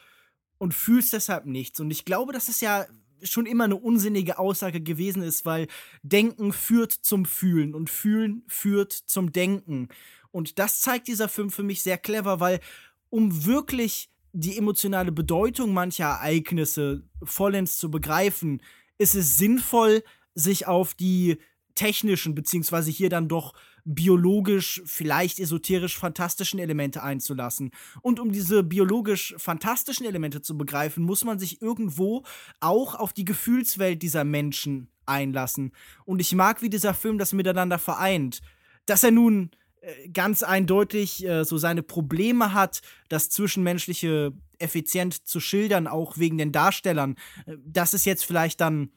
[0.58, 1.80] und fühlst deshalb nichts.
[1.80, 2.86] Und ich glaube, dass es ja
[3.24, 5.68] schon immer eine unsinnige Aussage gewesen ist, weil
[6.04, 9.90] Denken führt zum Fühlen und Fühlen führt zum Denken.
[10.32, 12.60] Und das zeigt dieser Film für mich sehr clever, weil
[13.10, 18.62] um wirklich die emotionale Bedeutung mancher Ereignisse vollends zu begreifen,
[18.98, 20.04] ist es sinnvoll,
[20.34, 21.38] sich auf die
[21.74, 23.54] technischen, beziehungsweise hier dann doch
[23.86, 27.72] biologisch, vielleicht esoterisch fantastischen Elemente einzulassen.
[28.02, 32.24] Und um diese biologisch fantastischen Elemente zu begreifen, muss man sich irgendwo
[32.60, 35.72] auch auf die Gefühlswelt dieser Menschen einlassen.
[36.04, 38.42] Und ich mag, wie dieser Film das miteinander vereint.
[38.88, 45.40] Dass er nun äh, ganz eindeutig äh, so seine Probleme hat, das Zwischenmenschliche effizient zu
[45.40, 47.16] schildern, auch wegen den Darstellern.
[47.46, 48.90] Äh, das ist jetzt vielleicht dann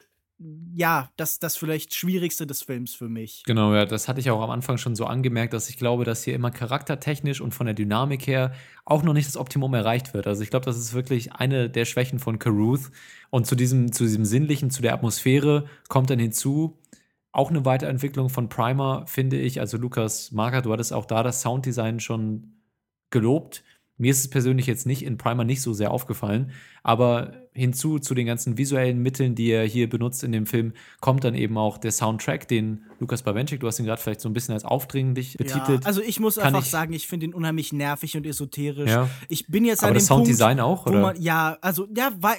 [0.73, 3.43] ja, das, das vielleicht Schwierigste des Films für mich.
[3.45, 6.23] Genau, ja, das hatte ich auch am Anfang schon so angemerkt, dass ich glaube, dass
[6.23, 8.53] hier immer charaktertechnisch und von der Dynamik her
[8.85, 10.27] auch noch nicht das Optimum erreicht wird.
[10.27, 12.91] Also ich glaube, das ist wirklich eine der Schwächen von Caruth.
[13.29, 16.77] Und zu diesem, zu diesem Sinnlichen, zu der Atmosphäre kommt dann hinzu,
[17.31, 19.59] auch eine Weiterentwicklung von Primer, finde ich.
[19.59, 22.53] Also Lukas Marker, du hattest auch da das Sounddesign schon
[23.09, 23.63] gelobt.
[23.97, 28.15] Mir ist es persönlich jetzt nicht in Primer nicht so sehr aufgefallen, aber hinzu zu
[28.15, 31.77] den ganzen visuellen Mitteln, die er hier benutzt in dem Film, kommt dann eben auch
[31.77, 35.37] der Soundtrack, den Lukas Bawenschik, du hast ihn gerade vielleicht so ein bisschen als aufdringlich
[35.37, 35.83] betitelt.
[35.83, 38.89] Ja, also ich muss einfach ich, sagen, ich finde ihn unheimlich nervig und esoterisch.
[38.89, 39.09] Ja.
[39.27, 41.01] Ich bin jetzt aber an dem das Sounddesign Punkt, auch, oder?
[41.01, 42.35] Man, ja, also ja, war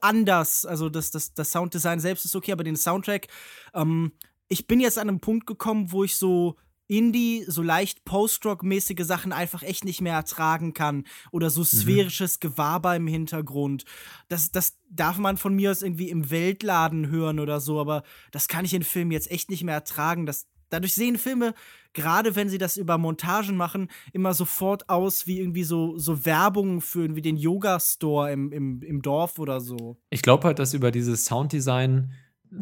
[0.00, 0.64] anders.
[0.64, 3.28] Also das, das, das Sounddesign selbst ist okay, aber den Soundtrack,
[3.74, 4.12] ähm,
[4.48, 6.56] ich bin jetzt an einem Punkt gekommen, wo ich so
[6.90, 11.04] Indie, so leicht Post-Rock-mäßige Sachen einfach echt nicht mehr ertragen kann.
[11.30, 11.66] Oder so mhm.
[11.66, 12.48] sphärisches mhm.
[12.48, 13.84] Gewaber im Hintergrund.
[14.28, 18.48] Das, das darf man von mir aus irgendwie im Weltladen hören oder so, aber das
[18.48, 20.26] kann ich in Filmen jetzt echt nicht mehr ertragen.
[20.26, 21.54] Das, dadurch sehen Filme,
[21.92, 26.80] gerade wenn sie das über Montagen machen, immer sofort aus wie irgendwie so, so Werbung
[26.80, 29.96] für irgendwie den Yoga-Store im, im, im Dorf oder so.
[30.10, 32.12] Ich glaube halt, dass über dieses Sounddesign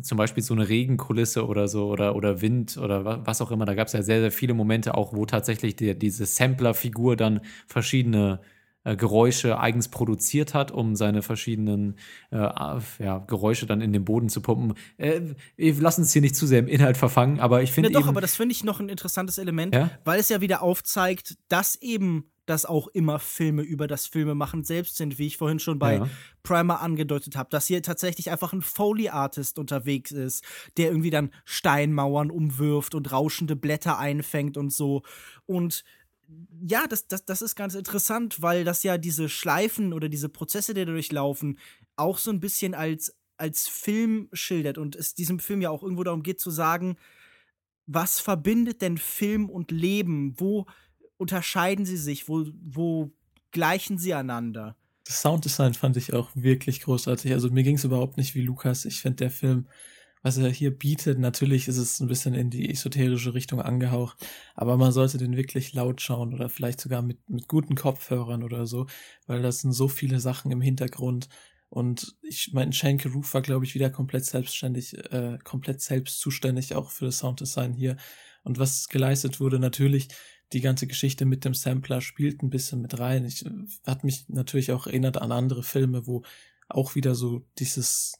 [0.03, 3.65] zum Beispiel so eine Regenkulisse oder so oder, oder Wind oder was auch immer.
[3.65, 7.41] Da gab es ja sehr, sehr viele Momente auch, wo tatsächlich die, diese Sampler-Figur dann
[7.67, 8.41] verschiedene
[8.89, 11.97] äh, Geräusche eigens produziert hat, um seine verschiedenen
[12.31, 14.79] äh, ja, Geräusche dann in den Boden zu pumpen.
[14.97, 15.21] Äh,
[15.57, 17.91] wir lassen uns hier nicht zu sehr im Inhalt verfangen, aber ich finde.
[17.91, 19.91] Ja, doch, aber das finde ich noch ein interessantes Element, ja?
[20.05, 24.97] weil es ja wieder aufzeigt, dass eben dass auch immer Filme über das Filmemachen selbst
[24.97, 26.09] sind, wie ich vorhin schon bei ja.
[26.43, 30.43] Primer angedeutet habe, dass hier tatsächlich einfach ein Foley-Artist unterwegs ist,
[30.79, 35.03] der irgendwie dann Steinmauern umwirft und rauschende Blätter einfängt und so.
[35.45, 35.85] Und
[36.61, 40.75] ja, das, das, das ist ganz interessant, weil das ja diese Schleifen oder diese Prozesse,
[40.75, 41.59] die dadurch laufen,
[41.97, 46.05] auch so ein bisschen als, als Film schildert und es diesem Film ja auch irgendwo
[46.05, 46.97] darum geht zu sagen,
[47.87, 50.35] was verbindet denn Film und Leben?
[50.39, 50.67] Wo
[51.17, 52.29] unterscheiden sie sich?
[52.29, 53.11] Wo, wo
[53.51, 54.77] gleichen sie einander?
[55.05, 57.33] Das Sounddesign fand ich auch wirklich großartig.
[57.33, 58.85] Also mir ging es überhaupt nicht wie Lukas.
[58.85, 59.67] Ich finde der Film,
[60.29, 64.19] was er hier bietet, natürlich ist es ein bisschen in die esoterische Richtung angehaucht,
[64.55, 68.67] aber man sollte den wirklich laut schauen oder vielleicht sogar mit, mit guten Kopfhörern oder
[68.67, 68.87] so,
[69.27, 71.31] weil das sind so viele Sachen im Hintergrund.
[71.71, 76.75] Und ich meine, Shanky Roof war, glaube ich, wieder komplett selbstständig, äh, komplett selbst zuständig
[76.75, 77.97] auch für das Sounddesign hier.
[78.45, 80.09] Und was geleistet wurde, natürlich
[80.53, 83.25] die ganze Geschichte mit dem Sampler spielt ein bisschen mit rein.
[83.25, 83.51] Ich äh,
[83.87, 86.23] hat mich natürlich auch erinnert an andere Filme, wo
[86.69, 88.13] auch wieder so dieses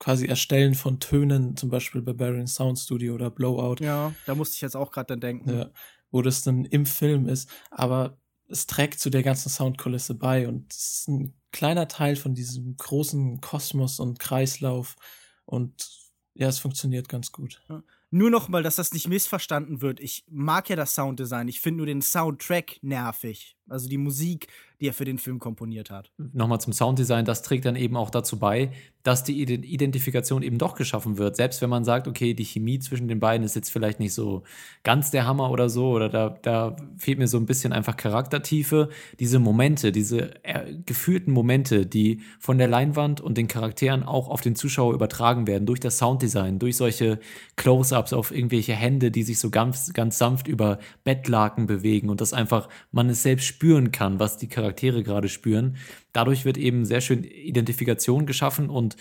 [0.00, 3.76] quasi Erstellen von Tönen, zum Beispiel bei Barbarian Sound Studio oder Blowout.
[3.84, 5.50] Ja, da musste ich jetzt auch gerade dann denken.
[5.50, 5.70] Ja,
[6.10, 10.72] wo das dann im Film ist, aber es trägt zu der ganzen Soundkulisse bei und
[10.72, 14.96] es ist ein kleiner Teil von diesem großen Kosmos und Kreislauf
[15.44, 15.88] und
[16.34, 17.62] ja, es funktioniert ganz gut.
[18.10, 20.00] nur noch mal, dass das nicht missverstanden wird.
[20.00, 21.48] Ich mag ja das Sounddesign.
[21.48, 23.56] Ich finde nur den Soundtrack nervig.
[23.70, 24.48] Also die Musik,
[24.80, 26.10] die er für den Film komponiert hat.
[26.16, 30.74] Nochmal zum Sounddesign, das trägt dann eben auch dazu bei, dass die Identifikation eben doch
[30.74, 31.36] geschaffen wird.
[31.36, 34.42] Selbst wenn man sagt, okay, die Chemie zwischen den beiden ist jetzt vielleicht nicht so
[34.82, 38.88] ganz der Hammer oder so, oder da, da fehlt mir so ein bisschen einfach Charaktertiefe.
[39.18, 44.40] Diese Momente, diese äh, gefühlten Momente, die von der Leinwand und den Charakteren auch auf
[44.40, 47.20] den Zuschauer übertragen werden, durch das Sounddesign, durch solche
[47.56, 52.32] Close-ups auf irgendwelche Hände, die sich so ganz, ganz sanft über Bettlaken bewegen und das
[52.32, 55.76] einfach man es selbst spüren kann, was die Charaktere gerade spüren.
[56.14, 58.96] Dadurch wird eben sehr schön Identifikation geschaffen und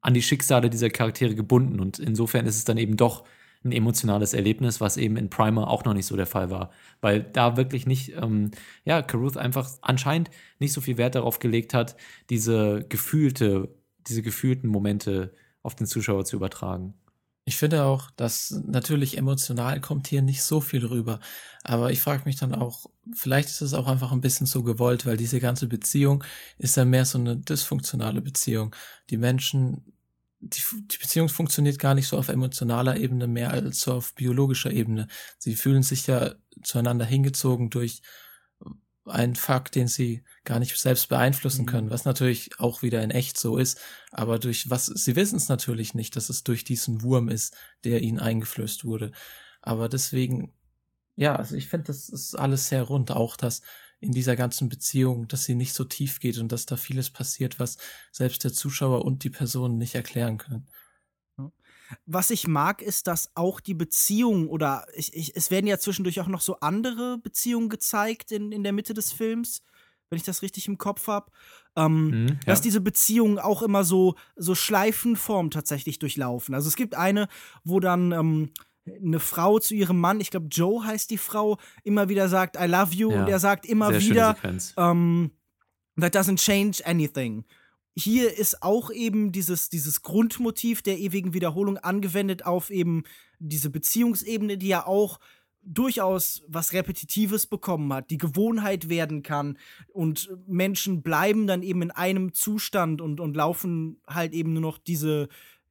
[0.00, 1.78] an die Schicksale dieser Charaktere gebunden.
[1.78, 3.24] Und insofern ist es dann eben doch
[3.62, 6.72] ein emotionales Erlebnis, was eben in Primer auch noch nicht so der Fall war.
[7.00, 8.50] Weil da wirklich nicht, ähm,
[8.84, 11.94] ja, Caruth einfach anscheinend nicht so viel Wert darauf gelegt hat,
[12.30, 13.68] diese gefühlte,
[14.08, 15.32] diese gefühlten Momente
[15.62, 16.94] auf den Zuschauer zu übertragen.
[17.50, 21.18] Ich finde auch, dass natürlich emotional kommt hier nicht so viel rüber.
[21.64, 25.04] Aber ich frage mich dann auch, vielleicht ist es auch einfach ein bisschen so gewollt,
[25.04, 26.22] weil diese ganze Beziehung
[26.58, 28.76] ist ja mehr so eine dysfunktionale Beziehung.
[29.10, 29.82] Die Menschen,
[30.38, 34.70] die, die Beziehung funktioniert gar nicht so auf emotionaler Ebene mehr als so auf biologischer
[34.70, 35.08] Ebene.
[35.38, 38.00] Sie fühlen sich ja zueinander hingezogen durch
[39.10, 41.90] ein Fakt, den sie gar nicht selbst beeinflussen können, mhm.
[41.90, 43.78] was natürlich auch wieder in echt so ist,
[44.10, 48.02] aber durch was, sie wissen es natürlich nicht, dass es durch diesen Wurm ist, der
[48.02, 49.12] ihnen eingeflößt wurde.
[49.62, 50.52] Aber deswegen,
[51.16, 53.62] ja, also ich finde, das ist alles sehr rund, auch dass
[54.00, 57.60] in dieser ganzen Beziehung, dass sie nicht so tief geht und dass da vieles passiert,
[57.60, 57.76] was
[58.12, 60.66] selbst der Zuschauer und die Personen nicht erklären können.
[62.06, 66.20] Was ich mag, ist, dass auch die Beziehung oder ich, ich, es werden ja zwischendurch
[66.20, 69.62] auch noch so andere Beziehungen gezeigt in, in der Mitte des Films,
[70.08, 71.30] wenn ich das richtig im Kopf habe.
[71.76, 72.36] Ähm, mhm, ja.
[72.46, 76.54] Dass diese Beziehungen auch immer so, so Schleifenform tatsächlich durchlaufen.
[76.54, 77.28] Also es gibt eine,
[77.64, 78.50] wo dann ähm,
[78.86, 82.66] eine Frau zu ihrem Mann, ich glaube Joe heißt die Frau, immer wieder sagt, I
[82.66, 83.20] love you ja.
[83.22, 84.36] und er sagt immer wieder,
[84.76, 85.30] ähm,
[86.00, 87.44] that doesn't change anything
[88.02, 93.04] hier ist auch eben dieses, dieses Grundmotiv der ewigen Wiederholung angewendet auf eben
[93.38, 95.18] diese Beziehungsebene, die ja auch
[95.62, 99.58] durchaus was Repetitives bekommen hat, die Gewohnheit werden kann
[99.92, 104.78] und Menschen bleiben dann eben in einem Zustand und, und laufen halt eben nur noch
[104.78, 105.28] diese,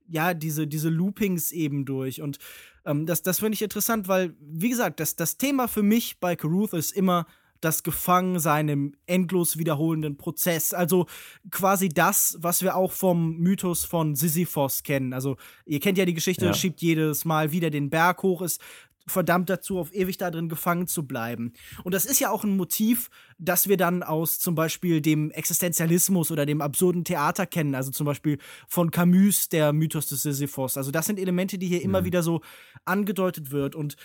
[0.07, 2.21] ja, diese, diese Loopings eben durch.
[2.21, 2.37] Und
[2.85, 6.35] ähm, das, das finde ich interessant, weil, wie gesagt, das, das Thema für mich bei
[6.35, 7.25] Caruth ist immer
[7.61, 10.73] das Gefangensein im endlos wiederholenden Prozess.
[10.73, 11.07] Also
[11.51, 15.13] quasi das, was wir auch vom Mythos von Sisyphos kennen.
[15.13, 16.53] Also ihr kennt ja die Geschichte, ja.
[16.53, 18.61] schiebt jedes Mal wieder den Berg hoch, ist
[19.09, 21.53] verdammt dazu, auf ewig da drin gefangen zu bleiben.
[21.83, 26.31] Und das ist ja auch ein Motiv, das wir dann aus zum Beispiel dem Existenzialismus
[26.31, 27.75] oder dem absurden Theater kennen.
[27.75, 28.37] Also zum Beispiel
[28.67, 30.77] von Camus, der Mythos des Sisyphos.
[30.77, 31.85] Also das sind Elemente, die hier mhm.
[31.85, 32.41] immer wieder so
[32.85, 33.75] angedeutet wird.
[33.75, 33.95] Und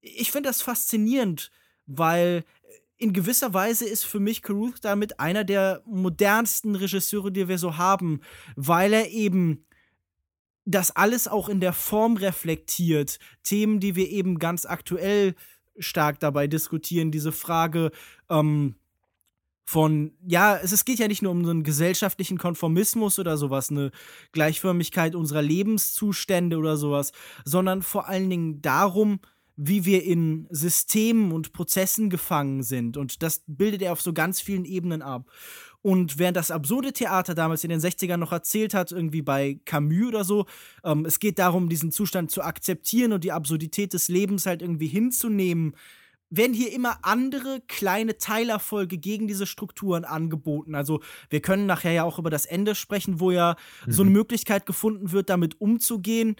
[0.00, 1.50] ich finde das faszinierend,
[1.86, 2.44] weil
[3.00, 7.78] in gewisser Weise ist für mich Caruth damit einer der modernsten Regisseure, die wir so
[7.78, 8.20] haben,
[8.56, 9.64] weil er eben
[10.66, 13.18] das alles auch in der Form reflektiert.
[13.42, 15.34] Themen, die wir eben ganz aktuell
[15.78, 17.90] stark dabei diskutieren, diese Frage
[18.28, 18.74] ähm,
[19.64, 23.70] von, ja, es, es geht ja nicht nur um so einen gesellschaftlichen Konformismus oder sowas,
[23.70, 23.92] eine
[24.32, 27.12] Gleichförmigkeit unserer Lebenszustände oder sowas,
[27.46, 29.20] sondern vor allen Dingen darum,
[29.62, 32.96] wie wir in Systemen und Prozessen gefangen sind.
[32.96, 35.30] Und das bildet er auf so ganz vielen Ebenen ab.
[35.82, 40.08] Und während das absurde Theater damals in den 60ern noch erzählt hat, irgendwie bei Camus
[40.08, 40.46] oder so,
[40.82, 44.88] ähm, es geht darum, diesen Zustand zu akzeptieren und die Absurdität des Lebens halt irgendwie
[44.88, 45.74] hinzunehmen,
[46.30, 50.74] werden hier immer andere kleine Teilerfolge gegen diese Strukturen angeboten.
[50.74, 53.92] Also wir können nachher ja auch über das Ende sprechen, wo ja mhm.
[53.92, 56.36] so eine Möglichkeit gefunden wird, damit umzugehen,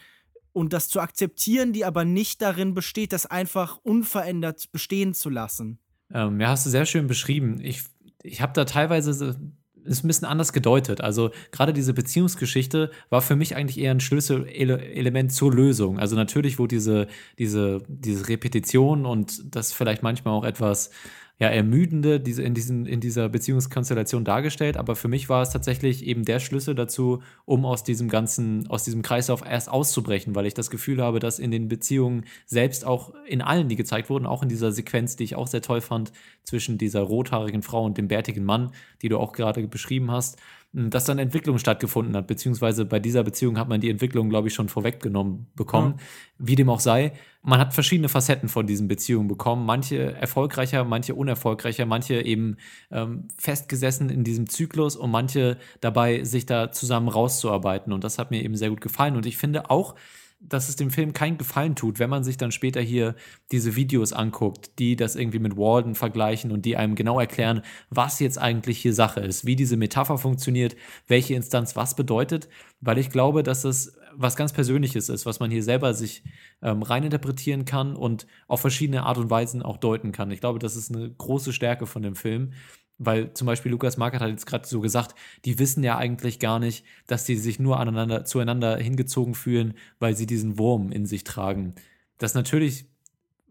[0.53, 5.78] und das zu akzeptieren, die aber nicht darin besteht, das einfach unverändert bestehen zu lassen.
[6.12, 7.61] Ähm, ja, hast du sehr schön beschrieben.
[7.61, 7.84] Ich,
[8.22, 9.36] ich habe da teilweise
[9.84, 11.01] ist ein bisschen anders gedeutet.
[11.01, 15.98] Also gerade diese Beziehungsgeschichte war für mich eigentlich eher ein Schlüsselelement zur Lösung.
[15.98, 17.07] Also natürlich wurde diese,
[17.38, 20.90] diese, diese Repetition und das vielleicht manchmal auch etwas
[21.41, 26.07] ja, ermüdende diese, in, diesen, in dieser Beziehungskonstellation dargestellt, aber für mich war es tatsächlich
[26.07, 30.53] eben der Schlüssel dazu, um aus diesem ganzen, aus diesem Kreislauf erst auszubrechen, weil ich
[30.53, 34.43] das Gefühl habe, dass in den Beziehungen selbst auch in allen, die gezeigt wurden, auch
[34.43, 36.12] in dieser Sequenz, die ich auch sehr toll fand,
[36.45, 40.38] zwischen dieser rothaarigen Frau und dem bärtigen Mann, die du auch gerade beschrieben hast,
[40.73, 44.55] dass dann Entwicklung stattgefunden hat, beziehungsweise bei dieser Beziehung hat man die Entwicklung, glaube ich,
[44.55, 45.95] schon vorweggenommen bekommen.
[45.99, 46.05] Ja.
[46.39, 47.12] Wie dem auch sei,
[47.43, 52.57] man hat verschiedene Facetten von diesen Beziehungen bekommen, manche erfolgreicher, manche unerfolgreicher, manche eben
[52.93, 57.93] ähm, festgesessen in diesem Zyklus und manche dabei, sich da zusammen rauszuarbeiten.
[57.93, 59.16] Und das hat mir eben sehr gut gefallen.
[59.16, 59.97] Und ich finde auch,
[60.41, 63.14] dass es dem Film keinen Gefallen tut, wenn man sich dann später hier
[63.53, 68.18] diese Videos anguckt, die das irgendwie mit Walden vergleichen und die einem genau erklären, was
[68.20, 70.76] jetzt eigentlich hier Sache ist, wie diese Metapher funktioniert,
[71.07, 72.49] welche Instanz was bedeutet,
[72.80, 76.24] weil ich glaube, dass es was ganz Persönliches ist, was man hier selber sich
[76.62, 80.30] ähm, reininterpretieren kann und auf verschiedene Art und Weisen auch deuten kann.
[80.30, 82.53] Ich glaube, das ist eine große Stärke von dem Film
[83.01, 85.14] weil zum Beispiel Lukas Markert hat jetzt gerade so gesagt,
[85.46, 90.14] die wissen ja eigentlich gar nicht, dass sie sich nur aneinander, zueinander hingezogen fühlen, weil
[90.14, 91.74] sie diesen Wurm in sich tragen.
[92.18, 92.84] Das ist natürlich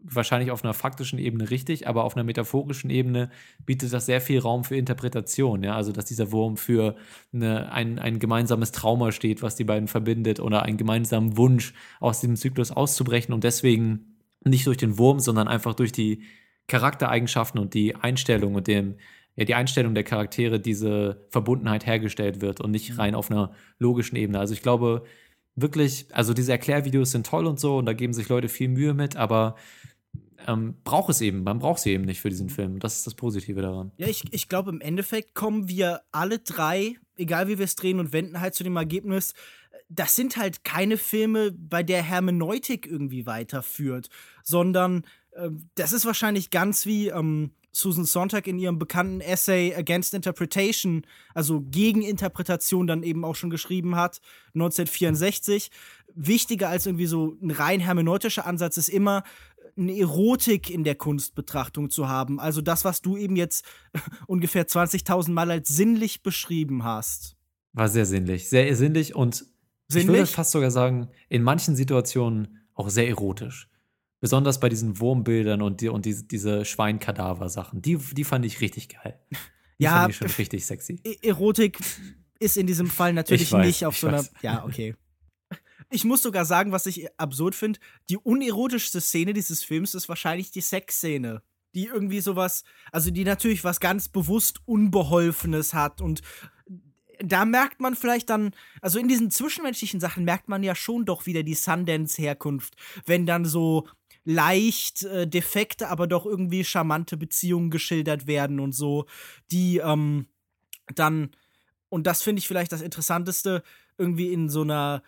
[0.02, 3.28] wahrscheinlich auf einer faktischen Ebene richtig, aber auf einer metaphorischen Ebene
[3.66, 5.64] bietet das sehr viel Raum für Interpretation.
[5.64, 5.74] Ja?
[5.74, 6.94] Also, dass dieser Wurm für
[7.32, 12.20] eine, ein, ein gemeinsames Trauma steht, was die beiden verbindet, oder einen gemeinsamen Wunsch, aus
[12.20, 16.22] diesem Zyklus auszubrechen und deswegen nicht durch den Wurm, sondern einfach durch die
[16.68, 18.94] Charaktereigenschaften und die Einstellung und dem,
[19.36, 22.96] ja, die Einstellung der Charaktere diese Verbundenheit hergestellt wird und nicht mhm.
[23.00, 24.38] rein auf einer logischen Ebene.
[24.38, 25.04] Also ich glaube
[25.56, 28.94] wirklich, also diese Erklärvideos sind toll und so und da geben sich Leute viel Mühe
[28.94, 29.56] mit, aber
[30.46, 32.50] ähm, braucht es eben, man braucht sie eben nicht für diesen mhm.
[32.50, 32.78] Film.
[32.78, 33.92] Das ist das Positive daran.
[33.96, 38.00] Ja, ich, ich glaube, im Endeffekt kommen wir alle drei, egal wie wir es drehen
[38.00, 39.34] und wenden, halt zu dem Ergebnis,
[39.88, 44.08] das sind halt keine Filme, bei der Hermeneutik irgendwie weiterführt,
[44.44, 50.14] sondern äh, das ist wahrscheinlich ganz wie ähm, Susan Sontag in ihrem bekannten Essay Against
[50.14, 54.20] Interpretation, also gegen Interpretation, dann eben auch schon geschrieben hat,
[54.54, 55.70] 1964.
[56.14, 59.22] Wichtiger als irgendwie so ein rein hermeneutischer Ansatz ist immer,
[59.76, 62.40] eine Erotik in der Kunstbetrachtung zu haben.
[62.40, 63.64] Also das, was du eben jetzt
[64.26, 67.36] ungefähr 20.000 Mal als sinnlich beschrieben hast.
[67.72, 68.48] War sehr sinnlich.
[68.48, 69.46] Sehr sinnlich und
[69.88, 70.08] sinnlich?
[70.08, 73.69] ich würde fast sogar sagen, in manchen Situationen auch sehr erotisch.
[74.20, 77.80] Besonders bei diesen Wurmbildern und, die, und die, diese Schweinkadaver-Sachen.
[77.80, 79.18] Die, die fand ich richtig geil.
[79.78, 81.00] Die ja, fand ich schon richtig sexy.
[81.04, 81.78] E-, Erotik
[82.38, 84.18] ist in diesem Fall natürlich weiß, nicht auf so einer.
[84.18, 84.32] Weiß.
[84.42, 84.94] Ja, okay.
[85.90, 90.50] Ich muss sogar sagen, was ich absurd finde: die unerotischste Szene dieses Films ist wahrscheinlich
[90.50, 91.42] die Sexszene.
[91.74, 96.20] Die irgendwie sowas, also die natürlich was ganz bewusst Unbeholfenes hat und
[97.22, 101.26] da merkt man vielleicht dann, also in diesen zwischenmenschlichen Sachen merkt man ja schon doch
[101.26, 102.74] wieder die Sundance-Herkunft,
[103.06, 103.88] wenn dann so
[104.24, 109.06] leicht äh, defekte, aber doch irgendwie charmante Beziehungen geschildert werden und so,
[109.50, 110.26] die ähm,
[110.94, 111.30] dann,
[111.88, 113.62] und das finde ich vielleicht das Interessanteste,
[113.98, 115.02] irgendwie in so einer,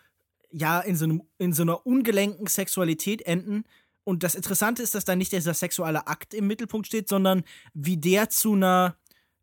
[0.51, 3.65] ja, in so, einem, in so einer ungelenken Sexualität enden.
[4.05, 7.97] Und das Interessante ist, dass da nicht dieser sexuelle Akt im Mittelpunkt steht, sondern wie
[7.97, 8.97] der zu einer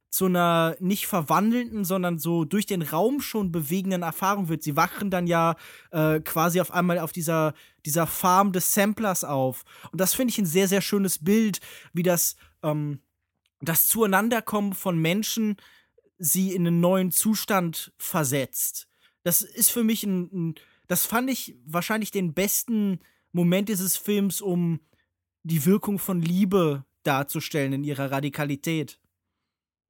[0.10, 4.64] zu einer nicht verwandelnden, sondern so durch den Raum schon bewegenden Erfahrung wird.
[4.64, 5.56] Sie wachen dann ja
[5.92, 7.54] äh, quasi auf einmal auf dieser,
[7.86, 9.64] dieser Farm des Samplers auf.
[9.92, 11.60] Und das finde ich ein sehr, sehr schönes Bild,
[11.94, 13.00] wie das, ähm,
[13.62, 15.58] das Zueinanderkommen von Menschen
[16.18, 18.88] sie in einen neuen Zustand versetzt.
[19.24, 20.56] Das ist für mich ein, ein
[20.88, 23.00] das fand ich wahrscheinlich den besten
[23.32, 24.80] Moment dieses Films, um
[25.44, 29.00] die Wirkung von Liebe darzustellen in ihrer Radikalität.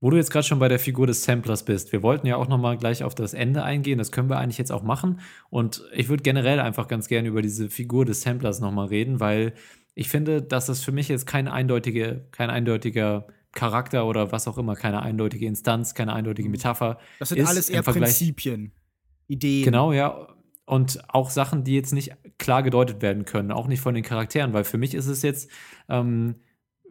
[0.01, 2.47] Wo du jetzt gerade schon bei der Figur des Samplers bist, wir wollten ja auch
[2.47, 5.19] noch mal gleich auf das Ende eingehen, das können wir eigentlich jetzt auch machen
[5.49, 9.19] und ich würde generell einfach ganz gerne über diese Figur des Samplers noch mal reden,
[9.19, 9.53] weil
[9.95, 14.57] ich finde, dass das für mich jetzt kein eindeutige, kein eindeutiger Charakter oder was auch
[14.57, 16.53] immer, keine eindeutige Instanz, keine eindeutige mhm.
[16.53, 16.99] Metapher.
[17.19, 18.71] Das sind alles eher Prinzipien,
[19.27, 19.65] Ideen.
[19.65, 20.27] Genau, ja.
[20.65, 24.53] Und auch Sachen, die jetzt nicht klar gedeutet werden können, auch nicht von den Charakteren,
[24.53, 25.49] weil für mich ist es jetzt
[25.89, 26.35] ähm,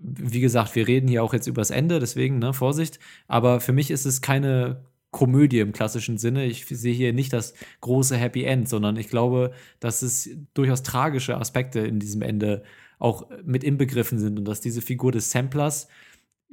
[0.00, 2.98] wie gesagt, wir reden hier auch jetzt übers Ende, deswegen, ne, Vorsicht.
[3.26, 6.44] Aber für mich ist es keine Komödie im klassischen Sinne.
[6.44, 11.38] Ich sehe hier nicht das große Happy End, sondern ich glaube, dass es durchaus tragische
[11.38, 12.62] Aspekte in diesem Ende
[12.98, 15.88] auch mit inbegriffen sind und dass diese Figur des Samplers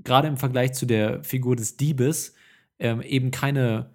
[0.04, 2.36] gerade im Vergleich zu der Figur des Diebes
[2.80, 3.90] ähm, eben keine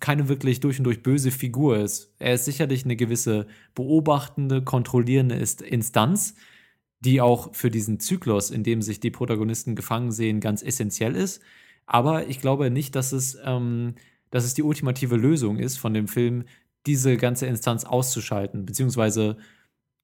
[0.00, 2.14] keine wirklich durch und durch böse Figur ist.
[2.18, 6.36] Er ist sicherlich eine gewisse beobachtende, kontrollierende Instanz,
[7.04, 11.42] die auch für diesen Zyklus, in dem sich die Protagonisten gefangen sehen, ganz essentiell ist.
[11.86, 13.94] Aber ich glaube nicht, dass es, ähm,
[14.30, 16.44] dass es die ultimative Lösung ist von dem Film,
[16.86, 18.64] diese ganze Instanz auszuschalten.
[18.64, 19.36] Beziehungsweise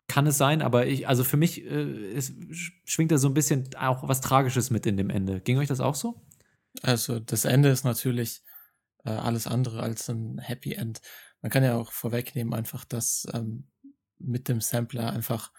[0.08, 2.32] kann es sein, aber ich, also für mich äh, es
[2.84, 5.40] schwingt da so ein bisschen auch was Tragisches mit in dem Ende.
[5.40, 6.20] Ging euch das auch so?
[6.82, 8.42] Also das Ende ist natürlich
[9.04, 11.00] äh, alles andere als ein Happy End.
[11.42, 13.68] Man kann ja auch vorwegnehmen einfach, dass ähm,
[14.18, 15.52] mit dem Sampler einfach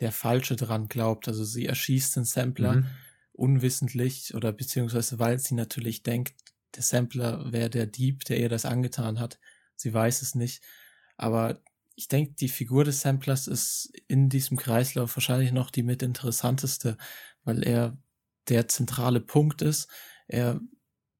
[0.00, 1.28] der Falsche dran glaubt.
[1.28, 2.86] Also sie erschießt den Sampler mhm.
[3.32, 6.34] unwissentlich oder beziehungsweise weil sie natürlich denkt,
[6.74, 9.38] der Sampler wäre der Dieb, der ihr das angetan hat.
[9.76, 10.62] Sie weiß es nicht.
[11.16, 11.62] Aber
[11.96, 16.96] ich denke, die Figur des Samplers ist in diesem Kreislauf wahrscheinlich noch die mit interessanteste,
[17.44, 17.98] weil er
[18.48, 19.88] der zentrale Punkt ist.
[20.26, 20.60] Er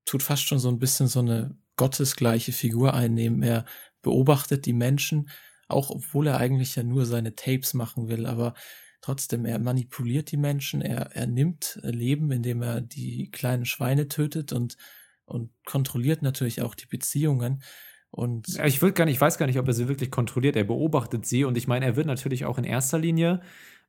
[0.05, 3.43] tut fast schon so ein bisschen so eine gottesgleiche Figur einnehmen.
[3.43, 3.65] Er
[4.03, 5.29] beobachtet die Menschen
[5.71, 8.55] auch obwohl er eigentlich ja nur seine Tapes machen will, aber
[9.01, 14.53] trotzdem, er manipuliert die Menschen, er, er nimmt Leben, indem er die kleinen Schweine tötet
[14.53, 14.77] und,
[15.25, 17.63] und kontrolliert natürlich auch die Beziehungen.
[18.11, 20.57] Und Ja, ich will gar nicht, ich weiß gar nicht, ob er sie wirklich kontrolliert.
[20.57, 23.41] Er beobachtet sie und ich meine, er wird natürlich auch in erster Linie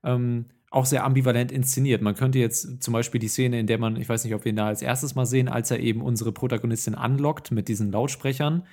[0.03, 2.01] ähm, auch sehr ambivalent inszeniert.
[2.01, 4.51] Man könnte jetzt zum Beispiel die Szene, in der man, ich weiß nicht, ob wir
[4.51, 8.65] ihn da als erstes mal sehen, als er eben unsere Protagonistin anlockt mit diesen Lautsprechern.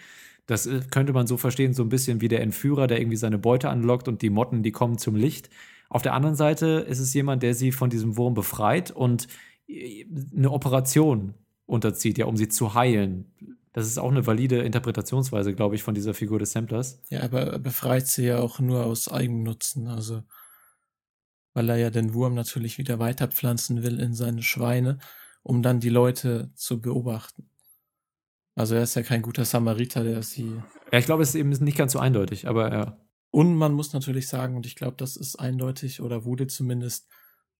[0.48, 3.38] Das äh, könnte man so verstehen, so ein bisschen wie der Entführer, der irgendwie seine
[3.38, 5.50] Beute anlockt und die Motten, die kommen zum Licht.
[5.88, 9.28] Auf der anderen Seite ist es jemand, der sie von diesem Wurm befreit und
[9.68, 10.04] äh,
[10.36, 11.34] eine Operation
[11.66, 13.26] unterzieht, ja, um sie zu heilen.
[13.74, 17.00] Das ist auch eine valide Interpretationsweise, glaube ich, von dieser Figur des Samplers.
[17.10, 20.22] ja, aber er befreit sie ja auch nur aus Eigennutzen, also
[21.52, 24.98] weil er ja den Wurm natürlich wieder weiterpflanzen will in seine Schweine,
[25.42, 27.50] um dann die Leute zu beobachten.
[28.58, 31.50] Also er ist ja kein guter Samariter, der sie Ja, ich glaube, es ist eben
[31.50, 33.00] nicht ganz so eindeutig, aber ja.
[33.30, 37.08] Und man muss natürlich sagen, und ich glaube, das ist eindeutig oder wurde zumindest,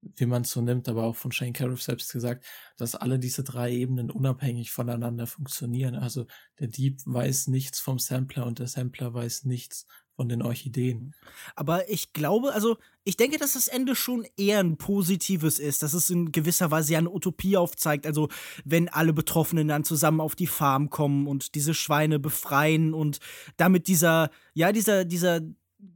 [0.01, 2.47] wie man es so nimmt, aber auch von Shane Carruth selbst gesagt,
[2.79, 5.95] dass alle diese drei Ebenen unabhängig voneinander funktionieren.
[5.95, 6.27] Also
[6.59, 9.87] der Dieb weiß nichts vom Sampler und der Sampler weiß nichts
[10.19, 11.15] von den Orchideen.
[11.55, 15.93] Aber ich glaube, also ich denke, dass das Ende schon eher ein positives ist, dass
[15.93, 18.05] es in gewisser Weise ja eine Utopie aufzeigt.
[18.05, 18.29] Also
[18.65, 23.21] wenn alle Betroffenen dann zusammen auf die Farm kommen und diese Schweine befreien und
[23.59, 25.41] damit dieser, ja, dieser, dieser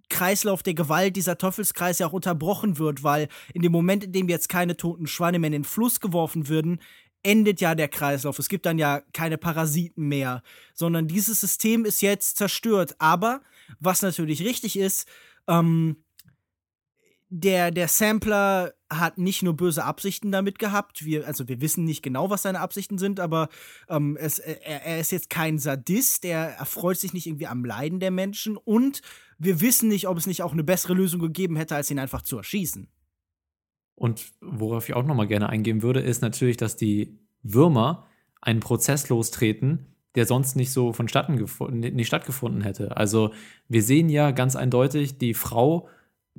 [0.09, 4.29] Kreislauf der Gewalt, dieser Teufelskreis ja auch unterbrochen wird, weil in dem Moment, in dem
[4.29, 6.79] jetzt keine toten Schweine mehr in den Fluss geworfen würden,
[7.25, 8.39] endet ja der Kreislauf.
[8.39, 10.45] Es gibt dann ja keine Parasiten mehr,
[10.75, 12.95] sondern dieses System ist jetzt zerstört.
[13.01, 13.43] Aber
[13.81, 15.09] was natürlich richtig ist,
[15.49, 15.97] ähm,
[17.35, 21.07] der, der Sampler hat nicht nur böse Absichten damit gehabt.
[21.07, 23.49] Wir, also wir wissen nicht genau, was seine Absichten sind, aber
[23.89, 28.01] ähm, es, er, er ist jetzt kein Sadist, er erfreut sich nicht irgendwie am Leiden
[28.01, 29.01] der Menschen und
[29.39, 32.21] wir wissen nicht, ob es nicht auch eine bessere Lösung gegeben hätte, als ihn einfach
[32.21, 32.89] zu erschießen.
[33.95, 38.07] Und worauf ich auch nochmal gerne eingehen würde, ist natürlich, dass die Würmer
[38.43, 42.97] einen Prozess lostreten, der sonst nicht so vonstatten gefunden, nicht stattgefunden hätte.
[42.97, 43.33] Also
[43.69, 45.89] wir sehen ja ganz eindeutig die Frau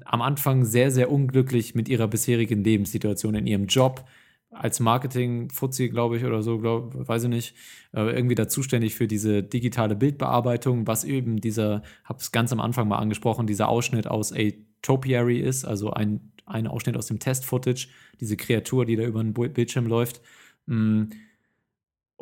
[0.06, 4.06] am Anfang sehr, sehr unglücklich mit ihrer bisherigen Lebenssituation in ihrem Job.
[4.52, 7.56] Als Marketing-Fuzzi, glaube ich, oder so, glaub, weiß ich nicht,
[7.94, 12.60] äh, irgendwie da zuständig für diese digitale Bildbearbeitung, was eben dieser, habe es ganz am
[12.60, 14.52] Anfang mal angesprochen, dieser Ausschnitt aus A
[14.84, 17.88] Topiary ist, also ein, ein Ausschnitt aus dem Test-Footage,
[18.20, 20.22] diese Kreatur, die da über den Bildschirm läuft.
[20.68, 21.06] Mm.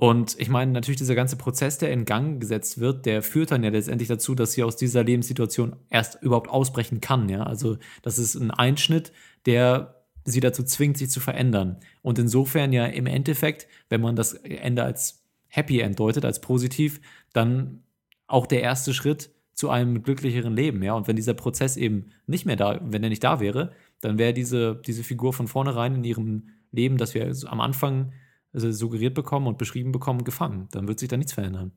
[0.01, 3.63] Und ich meine, natürlich dieser ganze Prozess, der in Gang gesetzt wird, der führt dann
[3.63, 7.29] ja letztendlich dazu, dass sie aus dieser Lebenssituation erst überhaupt ausbrechen kann.
[7.29, 9.11] Ja, also das ist ein Einschnitt,
[9.45, 11.77] der sie dazu zwingt, sich zu verändern.
[12.01, 16.99] Und insofern ja im Endeffekt, wenn man das Ende als Happy End deutet, als positiv,
[17.31, 17.83] dann
[18.25, 20.81] auch der erste Schritt zu einem glücklicheren Leben.
[20.81, 24.17] Ja, und wenn dieser Prozess eben nicht mehr da, wenn er nicht da wäre, dann
[24.17, 28.13] wäre diese, diese Figur von vornherein in ihrem Leben, das wir am Anfang
[28.53, 30.67] also suggeriert bekommen und beschrieben bekommen, gefangen.
[30.71, 31.71] Dann wird sich da nichts verändern.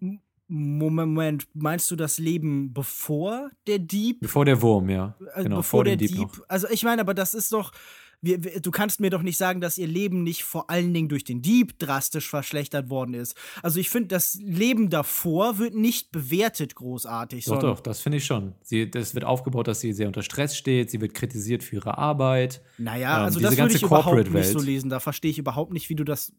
[0.47, 4.21] Moment, meinst du das Leben bevor der Dieb?
[4.21, 5.17] Bevor der Wurm, ja.
[5.35, 6.33] Äh, Genau, bevor vor der dem Dieb.
[6.33, 6.43] Dieb.
[6.49, 7.73] Also ich meine, aber das ist doch.
[8.21, 11.11] Wir, wir, du kannst mir doch nicht sagen, dass ihr Leben nicht vor allen Dingen
[11.11, 13.35] durch den Dieb drastisch verschlechtert worden ist.
[13.63, 17.45] Also ich finde, das Leben davor wird nicht bewertet großartig.
[17.45, 18.55] Doch, doch, das finde ich schon.
[18.63, 21.99] Sie, das wird aufgebaut, dass sie sehr unter Stress steht, sie wird kritisiert für ihre
[21.99, 22.63] Arbeit.
[22.79, 24.89] Naja, Ähm, also das würde ich überhaupt nicht so lesen.
[24.89, 26.33] Da verstehe ich überhaupt nicht, wie du das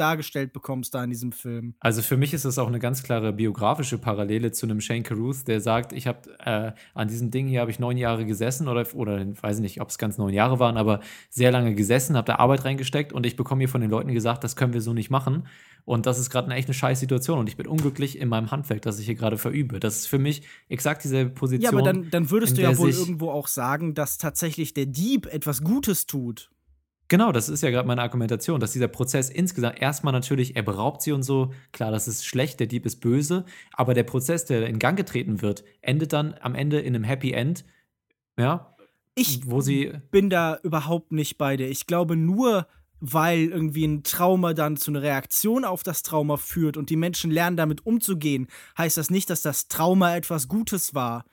[0.00, 1.74] dargestellt bekommst da in diesem Film.
[1.80, 5.46] Also für mich ist das auch eine ganz klare biografische Parallele zu einem Shane Carruth,
[5.46, 8.86] der sagt, ich habe äh, an diesem Ding hier habe ich neun Jahre gesessen oder
[8.94, 12.26] oder weiß ich nicht, ob es ganz neun Jahre waren, aber sehr lange gesessen, habe
[12.26, 14.94] da Arbeit reingesteckt und ich bekomme hier von den Leuten gesagt, das können wir so
[14.94, 15.46] nicht machen
[15.84, 18.50] und das ist gerade eine echt eine scheiß Situation und ich bin unglücklich in meinem
[18.50, 19.80] Handwerk, das ich hier gerade verübe.
[19.80, 21.72] Das ist für mich exakt dieselbe Position.
[21.72, 25.26] Ja, aber dann, dann würdest du ja wohl irgendwo auch sagen, dass tatsächlich der Dieb
[25.26, 26.50] etwas Gutes tut.
[27.10, 31.02] Genau, das ist ja gerade meine Argumentation, dass dieser Prozess insgesamt erstmal natürlich, er beraubt
[31.02, 34.68] sie und so, klar, das ist schlecht, der Dieb ist böse, aber der Prozess, der
[34.68, 37.64] in Gang getreten wird, endet dann am Ende in einem Happy End,
[38.38, 38.76] ja,
[39.16, 41.68] Ich wo sie, bin da überhaupt nicht bei dir.
[41.68, 42.68] Ich glaube nur,
[43.00, 47.32] weil irgendwie ein Trauma dann zu einer Reaktion auf das Trauma führt und die Menschen
[47.32, 48.46] lernen damit umzugehen,
[48.78, 51.24] heißt das nicht, dass das Trauma etwas Gutes war.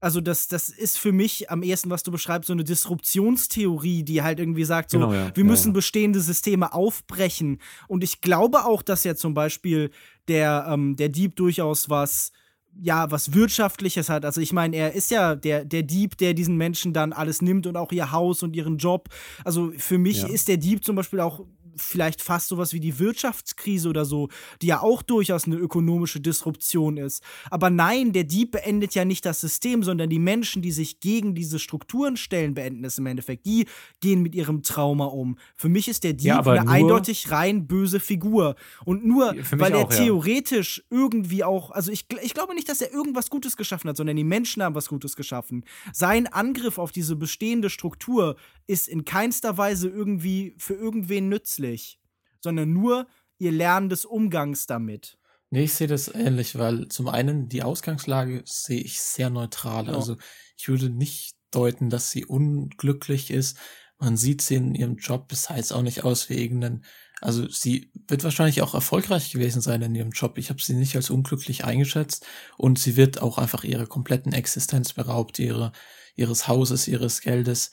[0.00, 4.22] Also das, das ist für mich am ehesten, was du beschreibst, so eine Disruptionstheorie, die
[4.22, 5.30] halt irgendwie sagt, so, Genau, ja.
[5.34, 5.72] wir Ja, müssen ja.
[5.74, 7.58] bestehende Systeme aufbrechen.
[7.88, 9.90] Und ich glaube auch, dass ja zum Beispiel
[10.28, 12.32] der, ähm, der Dieb durchaus was,
[12.80, 14.24] ja, was Wirtschaftliches hat.
[14.24, 17.66] Also ich meine, er ist ja der, der Dieb, der diesen Menschen dann alles nimmt
[17.66, 19.08] und auch ihr Haus und ihren Job.
[19.44, 20.28] Also für mich Ja.
[20.28, 21.44] ist der Dieb zum Beispiel auch
[21.78, 24.28] vielleicht fast sowas wie die Wirtschaftskrise oder so,
[24.62, 27.22] die ja auch durchaus eine ökonomische Disruption ist.
[27.50, 31.34] Aber nein, der Dieb beendet ja nicht das System, sondern die Menschen, die sich gegen
[31.34, 33.46] diese Strukturen stellen, beenden es im Endeffekt.
[33.46, 33.66] Die
[34.00, 35.38] gehen mit ihrem Trauma um.
[35.56, 38.56] Für mich ist der Dieb Ja, eine eindeutig rein böse Figur.
[38.84, 39.98] Und nur, weil er auch, ja.
[39.98, 44.16] theoretisch irgendwie auch, also ich, ich glaube nicht, dass er irgendwas Gutes geschaffen hat, sondern
[44.16, 45.64] die Menschen haben was Gutes geschaffen.
[45.92, 48.36] Sein Angriff auf diese bestehende Struktur
[48.68, 51.98] ist in keinster Weise irgendwie für irgendwen nützlich,
[52.40, 53.08] sondern nur
[53.38, 55.18] ihr Lernen des Umgangs damit.
[55.50, 59.86] Nee, ich sehe das ähnlich, weil zum einen die Ausgangslage sehe ich sehr neutral.
[59.86, 59.94] Ja.
[59.94, 60.16] Also
[60.56, 63.56] ich würde nicht deuten, dass sie unglücklich ist.
[63.98, 66.84] Man sieht sie in ihrem Job, es sah jetzt auch nicht aus wie irgendeinen,
[67.20, 70.36] also sie wird wahrscheinlich auch erfolgreich gewesen sein in ihrem Job.
[70.36, 72.26] Ich habe sie nicht als unglücklich eingeschätzt
[72.58, 75.72] und sie wird auch einfach ihrer kompletten Existenz beraubt, ihre,
[76.14, 77.70] ihres Hauses, ihres Geldes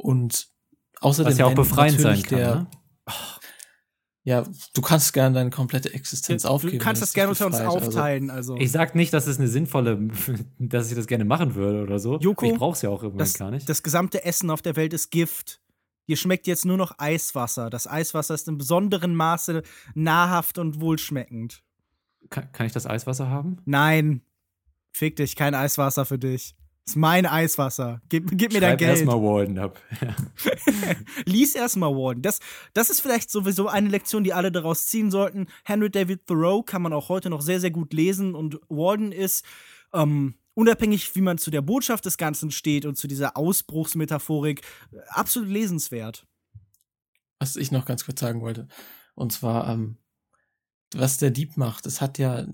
[0.00, 0.48] und
[1.00, 2.38] außerdem Was ja auch befreiend sein kann.
[2.38, 2.66] der, ne?
[4.22, 4.44] ja,
[4.74, 6.78] du kannst gerne deine komplette Existenz aufgeben.
[6.78, 7.56] du kannst das gerne unter uns.
[7.56, 8.30] Also, aufteilen.
[8.30, 10.08] Also, Ich sag nicht, dass es eine sinnvolle,
[10.58, 12.18] dass ich das gerne machen würde oder so.
[12.18, 13.68] Joko, ich brauch's ja auch irgendwann das, gar nicht.
[13.68, 15.60] das gesamte Essen auf der Welt ist Gift.
[16.08, 17.70] Dir schmeckt jetzt nur noch Eiswasser.
[17.70, 19.62] Das Eiswasser ist in besonderem Maße
[19.94, 21.62] nahrhaft und wohlschmeckend.
[22.30, 23.58] kann, kann ich das Eiswasser haben?
[23.64, 24.22] Nein,
[24.90, 26.56] fick dich, kein Eiswasser für dich.
[26.90, 28.02] Das ist mein Eiswasser.
[28.08, 28.90] Gib, gib mir dein Geld.
[28.90, 29.80] erstmal Walden ab.
[30.00, 30.16] Ja.
[31.24, 32.20] Lies erstmal Warden.
[32.20, 32.40] Das,
[32.74, 35.46] das ist vielleicht sowieso eine Lektion, die alle daraus ziehen sollten.
[35.62, 39.44] Henry David Thoreau kann man auch heute noch sehr, sehr gut lesen und Warden ist,
[39.92, 44.62] ähm, unabhängig wie man zu der Botschaft des Ganzen steht und zu dieser Ausbruchsmetaphorik,
[45.10, 46.26] absolut lesenswert.
[47.38, 48.66] was ich noch ganz kurz sagen wollte.
[49.14, 49.96] Und zwar, ähm,
[50.92, 52.48] was der Dieb macht, es hat ja,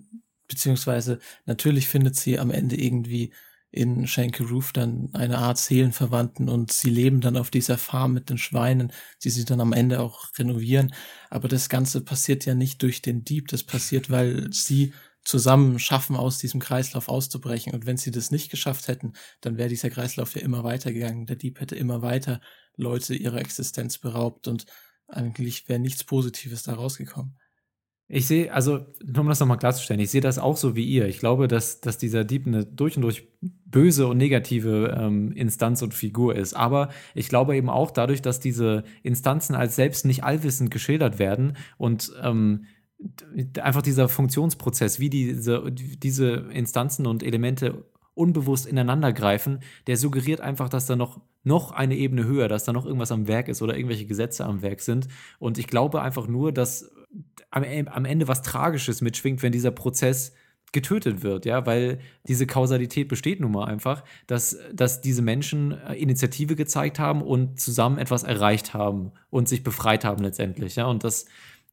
[0.47, 3.33] beziehungsweise natürlich findet sie am Ende irgendwie
[3.77, 8.31] in Shanky Roof dann eine Art Seelenverwandten und sie leben dann auf dieser Farm mit
[8.31, 8.93] den Schweinen,
[9.23, 10.95] die sie dann am Ende auch renovieren.
[11.31, 14.93] Aber das Ganze passiert ja nicht durch den Dieb, das passiert, weil sie
[15.25, 17.75] zusammen schaffen, aus diesem Kreislauf auszubrechen.
[17.75, 21.27] Und wenn sie das nicht geschafft hätten, dann wäre dieser Kreislauf ja immer weitergegangen.
[21.27, 22.41] Der Dieb hätte immer weiter
[22.77, 24.67] Leute ihrer Existenz beraubt und
[25.09, 27.37] eigentlich wäre nichts Positives da rausgekommen.
[28.09, 28.87] Ich sehe, also,
[29.19, 31.09] um das nochmal klarzustellen, ich sehe das auch so wie ihr.
[31.09, 35.83] Ich glaube, dass, dass dieser Dieb eine durch und durch böse und negative ähm, Instanz
[35.83, 36.55] und Figur ist.
[36.55, 41.57] Aber ich glaube eben auch dadurch, dass diese Instanzen als selbst nicht allwissend geschildert werden
[41.79, 42.67] und ähm,
[43.61, 47.85] einfach dieser Funktionsprozess, wie diese, diese Instanzen und Elemente
[48.15, 52.73] unbewusst ineinander greifen, der suggeriert einfach, dass da noch, noch eine Ebene höher, dass da
[52.73, 55.09] noch irgendwas am Werk ist oder irgendwelche Gesetze am Werk sind.
[55.39, 56.91] Und ich glaube einfach nur, dass
[57.51, 60.33] am, am Ende was Tragisches mitschwingt, wenn dieser Prozess
[60.73, 65.95] getötet wird, ja, weil diese Kausalität besteht nun mal einfach, dass, dass diese Menschen äh,
[65.95, 71.05] Initiative gezeigt haben und zusammen etwas erreicht haben und sich befreit haben letztendlich, ja, und
[71.05, 71.27] das,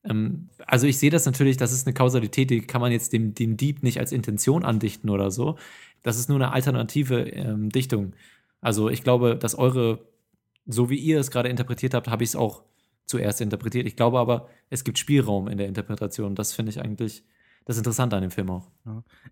[0.04, 3.34] ähm, also ich sehe das natürlich, das ist eine Kausalität, die kann man jetzt dem,
[3.34, 5.58] dem Dieb nicht als Intention andichten oder so,
[6.04, 8.14] das ist nur eine alternative ähm, Dichtung.
[8.62, 10.00] Also ich glaube, dass eure,
[10.66, 12.64] so wie ihr es gerade interpretiert habt, habe ich es auch
[13.06, 13.88] zuerst interpretiert.
[13.88, 16.36] Ich glaube aber, es gibt Spielraum in der Interpretation.
[16.36, 17.24] Das finde ich eigentlich
[17.66, 18.70] das Interessante an dem Film auch.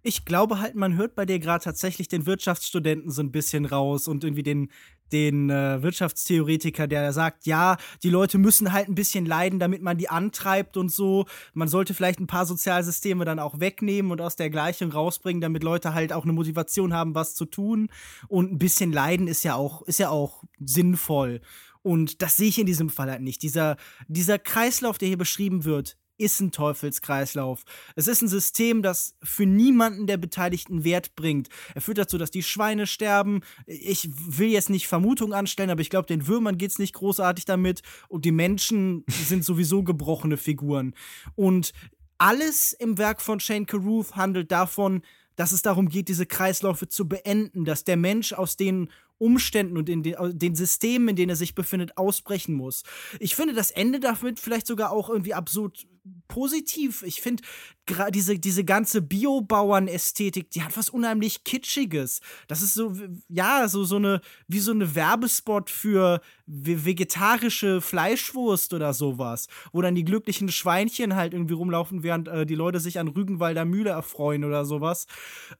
[0.04, 4.08] Ich glaube halt, man hört bei dir gerade tatsächlich den Wirtschaftsstudenten so ein bisschen raus
[4.08, 4.70] und irgendwie den,
[5.12, 9.98] den äh, Wirtschaftstheoretiker, der sagt, ja, die Leute müssen halt ein bisschen leiden, damit man
[9.98, 11.26] die antreibt und so.
[11.54, 15.64] Man sollte vielleicht ein paar Sozialsysteme dann auch wegnehmen und aus der Gleichung rausbringen, damit
[15.64, 17.90] Leute halt auch eine Motivation haben, was zu tun.
[18.30, 21.42] Und ein bisschen leiden ist ja auch, ist ja auch sinnvoll.
[21.84, 23.42] Und das sehe ich in diesem Fall halt nicht.
[23.42, 23.78] Dieser,
[24.08, 27.64] dieser Kreislauf, der hier beschrieben wird, ist ein Teufelskreislauf.
[27.96, 31.50] Es ist ein System, das für niemanden der Beteiligten Wert bringt.
[31.74, 33.42] Er führt dazu, dass die Schweine sterben.
[33.66, 37.82] Ich will jetzt nicht Vermutungen anstellen, aber ich glaube, den Würmern geht's nicht großartig damit.
[38.08, 40.94] Und die Menschen sind sowieso gebrochene Figuren.
[41.36, 41.74] Und
[42.20, 45.02] alles im Werk von Shane Carruth handelt davon,
[45.36, 49.88] dass es darum geht, diese Kreisläufe zu beenden, dass der Mensch aus den Umständen und
[49.88, 52.84] in den, aus den Systemen, in denen er sich befindet, ausbrechen muss.
[53.20, 55.88] Ich finde das Ende damit vielleicht sogar auch irgendwie absurd
[56.28, 57.04] positiv.
[57.04, 57.44] Ich finde
[57.86, 62.22] gerade diese, diese ganze Biobauern-Ästhetik, die hat was unheimlich Kitschiges.
[62.48, 62.96] Das ist so,
[63.30, 69.82] ja, so, so eine, wie so eine Werbespot für ve- vegetarische Fleischwurst oder sowas, wo
[69.82, 73.92] dann die glücklichen Schweinchen halt irgendwie rumlaufen, während äh, die Leute sich an Rügenwalder Mühle
[73.92, 75.06] erfreuen oder sowas.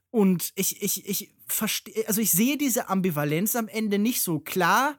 [0.10, 4.98] Und ich, ich, ich verstehe, also ich sehe diese Ambivalenz am Ende nicht so klar.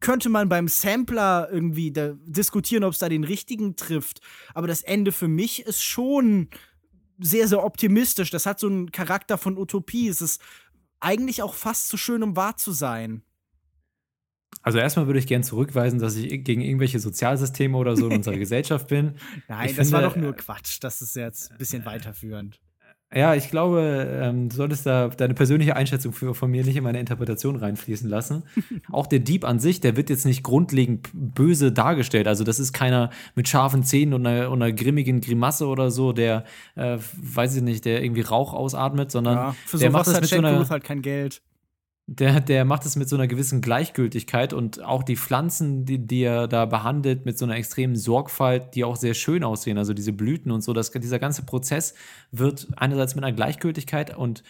[0.00, 4.20] Könnte man beim Sampler irgendwie diskutieren, ob es da den richtigen trifft.
[4.52, 6.48] Aber das Ende für mich ist schon
[7.18, 8.30] sehr, sehr optimistisch.
[8.30, 10.08] Das hat so einen Charakter von Utopie.
[10.08, 10.42] Es ist
[11.00, 13.22] eigentlich auch fast zu schön, um wahr zu sein.
[14.62, 18.36] Also erstmal würde ich gern zurückweisen, dass ich gegen irgendwelche Sozialsysteme oder so in unserer
[18.38, 19.16] Gesellschaft bin.
[19.46, 20.78] Nein, Ich das war finde, doch nur Quatsch.
[20.80, 22.60] Das ist jetzt ein bisschen weiterführend.
[23.14, 26.82] Ja, ich glaube, ähm, du solltest da deine persönliche Einschätzung für, von mir nicht in
[26.82, 28.42] meine Interpretation reinfließen lassen.
[28.92, 32.26] Auch der Dieb an sich, der wird jetzt nicht grundlegend böse dargestellt.
[32.26, 36.12] Also das ist keiner mit scharfen Zähnen und einer, und einer grimmigen Grimasse oder so,
[36.12, 40.14] der, äh, weiß ich nicht, der irgendwie Rauch ausatmet, sondern Ja, für der macht das
[40.14, 41.40] hat mit so einer, halt kein Geld.
[42.06, 46.22] Der, der macht es mit so einer gewissen Gleichgültigkeit und auch die Pflanzen, die, die
[46.22, 50.12] er da behandelt, mit so einer extremen Sorgfalt, die auch sehr schön aussehen, also diese
[50.12, 51.94] Blüten und so, das, dieser ganze Prozess
[52.30, 54.42] wird einerseits mit einer Gleichgültigkeit und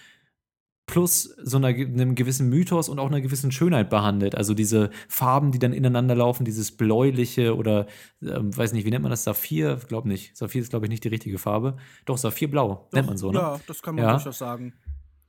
[0.87, 4.35] plus so einer, einem gewissen Mythos und auch einer gewissen Schönheit behandelt.
[4.35, 7.87] Also diese Farben, die dann ineinander laufen, dieses bläuliche oder,
[8.21, 9.25] ähm, weiß nicht, wie nennt man das?
[9.25, 9.79] Saphir?
[9.89, 10.37] Glaub nicht.
[10.37, 11.77] Saphir ist, glaube ich, nicht die richtige Farbe.
[12.05, 13.39] Doch, Saphirblau nennt man so, ne?
[13.39, 14.11] Ja, das kann man Ja.
[14.13, 14.75] durchaus sagen.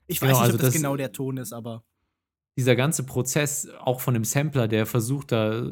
[0.07, 1.85] Ich weiß Genau, nicht, also ob das, das- genau der Ton ist, aber
[2.57, 5.71] dieser ganze Prozess auch von dem Sampler, der versucht da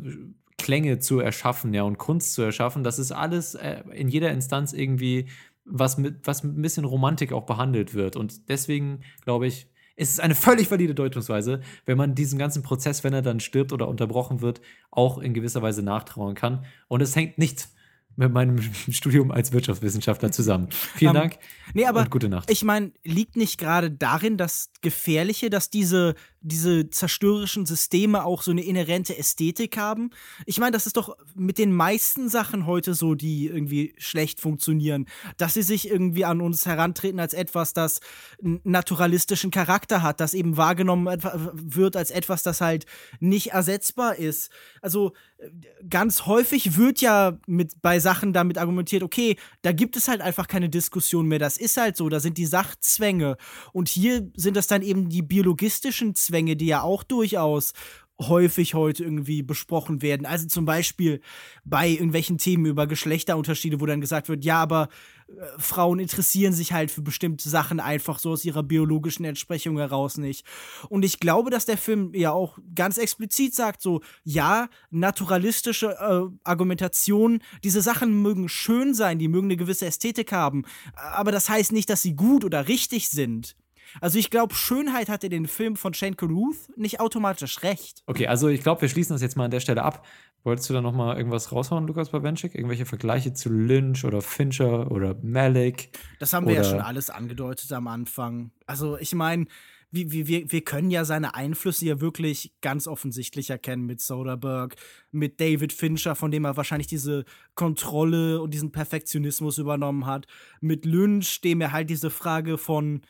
[0.57, 4.73] Klänge zu erschaffen, ja, und Kunst zu erschaffen, das ist alles äh, in jeder Instanz
[4.73, 5.27] irgendwie
[5.65, 8.15] was mit, was mit ein bisschen Romantik auch behandelt wird.
[8.15, 13.03] Und deswegen glaube ich, ist es eine völlig valide Deutungsweise, wenn man diesen ganzen Prozess,
[13.03, 14.61] wenn er dann stirbt oder unterbrochen wird,
[14.91, 16.65] auch in gewisser Weise nachtrauern kann.
[16.88, 17.69] Und es hängt nicht
[18.15, 20.68] mit meinem Studium als Wirtschaftswissenschaftler zusammen.
[20.72, 21.38] Vielen Ähm, Dank
[21.73, 22.49] Nee, aber und gute Nacht.
[22.49, 28.51] ich meine, liegt nicht gerade darin das Gefährliche, dass diese, diese zerstörerischen Systeme auch so
[28.51, 30.11] eine inhärente Ästhetik haben?
[30.45, 35.07] Ich meine, das ist doch mit den meisten Sachen heute so, die irgendwie schlecht funktionieren,
[35.37, 38.01] dass sie sich irgendwie an uns herantreten als etwas, das
[38.43, 41.05] einen naturalistischen Charakter hat, das eben wahrgenommen
[41.53, 42.85] wird als etwas, das halt
[43.19, 44.51] nicht ersetzbar ist.
[44.81, 45.49] Also äh,
[45.89, 50.47] ganz häufig wird ja mit bei Sachen damit argumentiert, okay, da gibt es halt einfach
[50.47, 51.39] keine Diskussion mehr.
[51.39, 53.37] Das ist halt so, da sind die Sachzwänge.
[53.71, 57.73] Und hier sind das dann eben die biologistischen Zwänge, die ja auch durchaus
[58.22, 60.26] häufig heute irgendwie besprochen werden.
[60.26, 61.22] Also zum Beispiel
[61.65, 64.89] bei irgendwelchen Themen über Geschlechterunterschiede, wo dann gesagt wird, ja, aber
[65.27, 70.18] äh, Frauen interessieren sich halt für bestimmte Sachen einfach so aus ihrer biologischen Entsprechung heraus
[70.18, 70.45] nicht.
[70.89, 76.35] Und ich glaube, dass der Film ja auch ganz explizit sagt, so, ja, naturalistische äh,
[76.43, 81.72] Argumentation, diese Sachen mögen schön sein, die mögen eine gewisse Ästhetik haben, aber das heißt
[81.72, 83.55] nicht, dass sie gut oder richtig sind.
[84.01, 88.03] Also ich glaube, Schönheit hat in den Film von Shane Carruth nicht automatisch recht.
[88.05, 90.05] Okay, also ich glaube, wir schließen das jetzt mal an der Stelle ab.
[90.43, 92.53] Wolltest du da noch mal irgendwas raushauen, Lukas Bawenschik?
[92.53, 95.97] Irgendwelche Vergleiche zu Lynch oder Fincher oder Malik?
[96.19, 98.51] Das haben wir ja schon alles angedeutet am Anfang.
[98.65, 99.45] Also ich meine,
[99.93, 104.75] wir, wir, wir können ja seine Einflüsse ja wirklich ganz offensichtlich erkennen mit Soderbergh,
[105.11, 110.25] mit David Fincher, von dem er wahrscheinlich diese Kontrolle und diesen Perfektionismus übernommen hat,
[110.61, 113.01] mit Lynch, dem er halt diese Frage von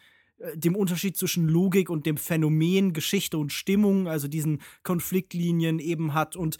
[0.55, 6.35] dem Unterschied zwischen Logik und dem Phänomen Geschichte und Stimmung, also diesen Konfliktlinien eben hat.
[6.35, 6.57] Und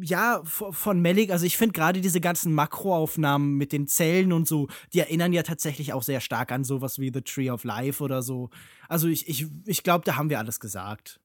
[0.00, 4.68] ja, von Malik, also ich finde gerade diese ganzen Makroaufnahmen mit den Zellen und so,
[4.92, 8.22] die erinnern ja tatsächlich auch sehr stark an sowas wie The Tree of Life oder
[8.22, 8.50] so.
[8.88, 11.20] Also ich, ich, ich glaube, da haben wir alles gesagt.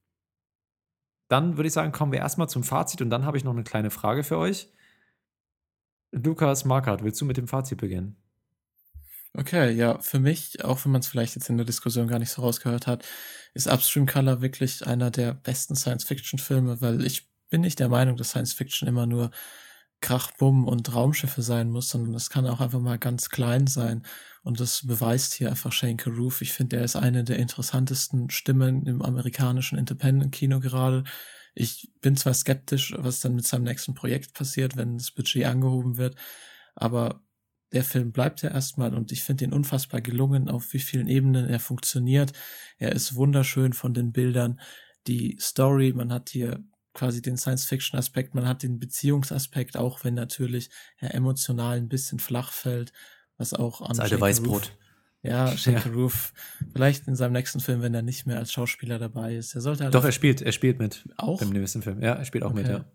[1.30, 3.64] Dann würde ich sagen, kommen wir erstmal zum Fazit und dann habe ich noch eine
[3.64, 4.68] kleine Frage für euch.
[6.12, 8.18] Lukas Markert, willst du mit dem Fazit beginnen?
[9.34, 12.32] Okay, ja, für mich, auch wenn man es vielleicht jetzt in der Diskussion gar nicht
[12.32, 13.06] so rausgehört hat,
[13.54, 18.32] ist Upstream Color wirklich einer der besten Science-Fiction-Filme, weil ich bin nicht der Meinung, dass
[18.32, 19.32] Science-Fiction immer nur
[20.02, 24.04] Krach, Bumm und Raumschiffe sein muss, sondern es kann auch einfach mal ganz klein sein.
[24.44, 26.42] Und das beweist hier einfach Shane Carruth.
[26.42, 31.04] Ich finde, er ist eine der interessantesten Stimmen im amerikanischen Independent-Kino gerade.
[31.56, 35.98] Ich bin zwar skeptisch, was dann mit seinem nächsten Projekt passiert, wenn das Budget angehoben
[35.98, 36.16] wird,
[36.76, 37.22] aber
[37.74, 41.48] der Film bleibt ja erstmal und ich finde ihn unfassbar gelungen, auf wie vielen Ebenen
[41.48, 42.34] er funktioniert.
[42.78, 44.60] Er ist wunderschön von den Bildern.
[45.08, 50.70] Die Story, man hat hier quasi den Science-Fiction-Aspekt, man hat den Beziehungsaspekt, auch wenn natürlich
[50.98, 52.92] er emotional ein bisschen flach fällt,
[53.38, 54.62] was auch an Das alte Shane Weißbrot.
[54.64, 54.78] Carruth-
[55.24, 55.80] Ja, Shane Ja.
[55.80, 56.34] Carruth,
[56.74, 59.56] vielleicht in seinem nächsten Film, wenn er nicht mehr als Schauspieler dabei ist.
[59.56, 61.08] Er sollte halt Doch, er spielt, er spielt mit.
[61.18, 61.42] Auch?
[61.42, 62.02] Im nächsten Film.
[62.02, 62.74] Ja, er spielt auch mit, Okay.
[62.74, 62.86] ja.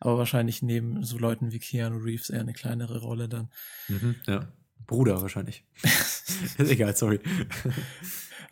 [0.00, 3.50] Aber wahrscheinlich neben so Leuten wie Keanu Reeves eher eine kleinere Rolle dann.
[3.88, 4.48] Mhm, ja.
[4.86, 5.64] Bruder wahrscheinlich.
[5.84, 7.20] ist egal, sorry.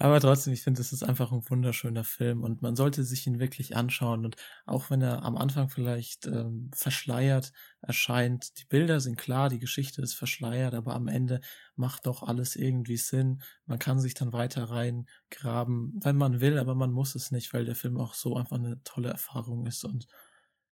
[0.00, 3.40] Aber trotzdem, ich finde, es ist einfach ein wunderschöner Film und man sollte sich ihn
[3.40, 4.24] wirklich anschauen.
[4.24, 9.58] Und auch wenn er am Anfang vielleicht ähm, verschleiert erscheint, die Bilder sind klar, die
[9.58, 11.40] Geschichte ist verschleiert, aber am Ende
[11.74, 13.42] macht doch alles irgendwie Sinn.
[13.66, 17.64] Man kann sich dann weiter reingraben, wenn man will, aber man muss es nicht, weil
[17.64, 19.84] der Film auch so einfach eine tolle Erfahrung ist.
[19.84, 20.06] Und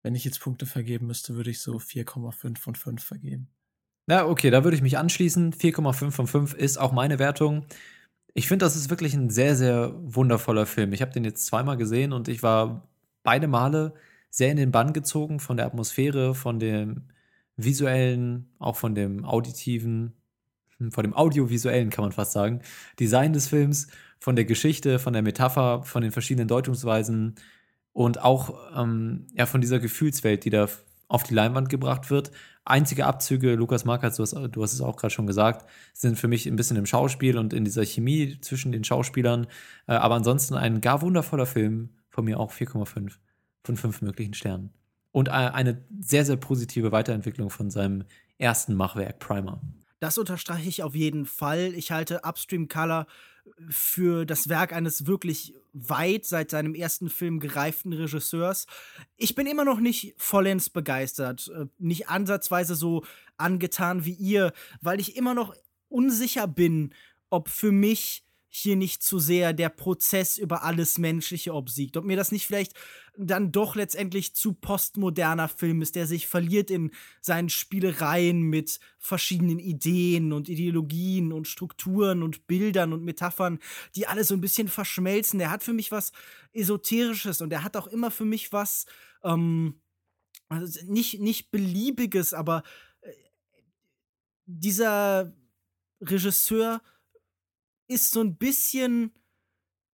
[0.05, 3.49] wenn ich jetzt Punkte vergeben müsste, würde ich so 4,5 von 5 vergeben.
[4.07, 5.55] Ja, okay, da würde ich mich anschließen.
[5.55, 7.65] 4,5 von 5 ist auch meine Wertung.
[8.35, 10.93] Ich finde, das ist wirklich ein sehr, sehr wundervoller Film.
[10.93, 12.87] Ich habe den jetzt zweimal gesehen und ich war
[13.23, 13.95] beide Male
[14.29, 17.05] sehr in den Bann gezogen von der Atmosphäre, von dem
[17.57, 20.13] visuellen, auch von dem auditiven,
[20.77, 22.61] hm, von dem audiovisuellen kann man fast sagen,
[23.01, 27.37] Design des Films, von der Geschichte, von der Metapher, von den verschiedenen Deutungsweisen
[27.95, 30.69] und auch ähm, ja, von dieser Gefühlswelt, die da
[31.09, 32.33] auf die Leinwand gebracht wird.
[32.65, 36.29] Einzige Abzüge, Lukas Markert, du hast, du hast es auch gerade schon gesagt, sind für
[36.29, 39.47] mich ein bisschen im Schauspiel und in dieser Chemie zwischen den Schauspielern.
[39.87, 43.13] Äh, aber ansonsten ein gar wundervoller Film, von mir auch 4,5
[43.65, 44.71] von 5 möglichen Sternen.
[45.11, 48.05] Und eine sehr, sehr positive Weiterentwicklung von seinem
[48.37, 49.61] ersten Machwerk, Primer.
[50.01, 51.73] Das unterstreiche ich auf jeden Fall.
[51.75, 53.07] Ich halte Upstream Color
[53.69, 58.67] für das Werk eines wirklich weit seit seinem ersten Film gereiften Regisseurs.
[59.17, 63.05] Ich bin immer noch nicht vollends begeistert, äh, nicht ansatzweise so
[63.37, 65.55] angetan wie ihr, weil ich immer noch
[65.89, 66.95] unsicher bin,
[67.31, 68.25] ob für mich
[68.57, 71.97] hier nicht zu sehr der Prozess über alles Menschliche obsiegt.
[71.97, 72.75] Ob mir das nicht vielleicht
[73.17, 76.91] dann doch letztendlich zu postmoderner Film ist, der sich verliert in
[77.21, 83.59] seinen Spielereien mit verschiedenen Ideen und Ideologien und Strukturen und Bildern und Metaphern,
[83.95, 85.39] die alle so ein bisschen verschmelzen.
[85.39, 86.13] Der hat für mich was
[86.53, 88.87] Esoterisches und der hat auch immer für mich was,
[89.23, 89.81] ähm,
[90.49, 92.63] also nicht, nicht beliebiges, aber
[93.01, 93.13] äh,
[94.47, 95.33] dieser
[96.01, 96.83] Regisseur
[97.89, 99.13] ist so ein bisschen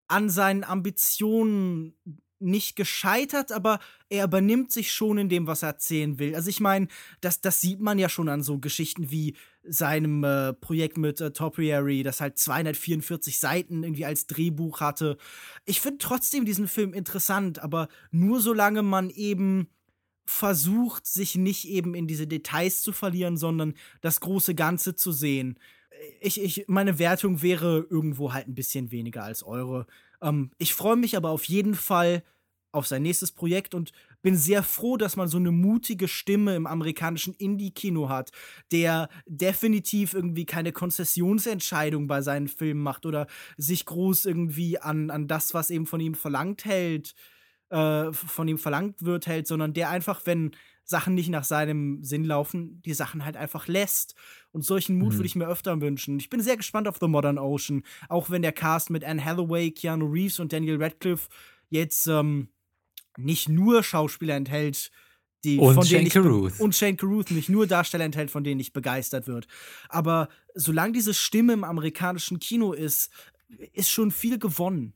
[0.07, 1.95] an seinen Ambitionen
[2.39, 6.35] nicht gescheitert, aber er übernimmt sich schon in dem, was er erzählen will.
[6.35, 6.87] Also ich meine,
[7.21, 11.31] das, das sieht man ja schon an so Geschichten wie seinem äh, Projekt mit äh,
[11.31, 15.17] Topiary, das halt 244 Seiten irgendwie als Drehbuch hatte.
[15.65, 19.67] Ich finde trotzdem diesen Film interessant, aber nur solange man eben
[20.25, 25.59] versucht, sich nicht eben in diese Details zu verlieren, sondern das große Ganze zu sehen
[26.21, 29.87] ich, ich, meine Wertung wäre irgendwo halt ein bisschen weniger als eure.
[30.21, 32.23] Ähm, ich freue mich aber auf jeden Fall
[32.71, 36.67] auf sein nächstes Projekt und bin sehr froh, dass man so eine mutige Stimme im
[36.67, 38.31] amerikanischen Indie-Kino hat,
[38.71, 43.27] der definitiv irgendwie keine Konzessionsentscheidung bei seinen Filmen macht oder
[43.57, 47.15] sich groß irgendwie an, an das, was eben von ihm verlangt hält,
[47.69, 50.51] äh, von ihm verlangt wird, hält, sondern der einfach, wenn
[50.83, 54.15] Sachen nicht nach seinem Sinn laufen, die Sachen halt einfach lässt.
[54.51, 55.17] Und solchen Mut mhm.
[55.17, 56.19] würde ich mir öfter wünschen.
[56.19, 59.71] Ich bin sehr gespannt auf The Modern Ocean, auch wenn der Cast mit Anne Hathaway,
[59.71, 61.29] Keanu Reeves und Daniel Radcliffe
[61.69, 62.49] jetzt ähm,
[63.17, 64.91] nicht nur Schauspieler enthält,
[65.43, 66.59] die und von Shane denen ich Carruth.
[66.59, 69.47] und Shane Carruth nicht nur Darsteller enthält, von denen ich begeistert wird.
[69.87, 73.11] Aber solange diese Stimme im amerikanischen Kino ist,
[73.73, 74.93] ist schon viel gewonnen.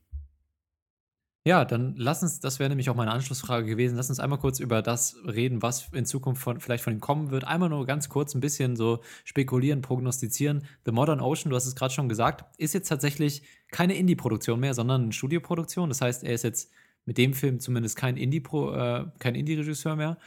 [1.46, 4.60] Ja, dann lass uns, das wäre nämlich auch meine Anschlussfrage gewesen, lass uns einmal kurz
[4.60, 7.44] über das reden, was in Zukunft von, vielleicht von ihm kommen wird.
[7.44, 10.64] Einmal nur ganz kurz ein bisschen so spekulieren, prognostizieren.
[10.86, 14.72] The Modern Ocean, du hast es gerade schon gesagt, ist jetzt tatsächlich keine Indie-Produktion mehr,
[14.72, 15.90] sondern eine Studioproduktion.
[15.90, 16.70] Das heißt, er ist jetzt
[17.04, 20.18] mit dem Film zumindest kein Indie-Regisseur äh, Indie mehr.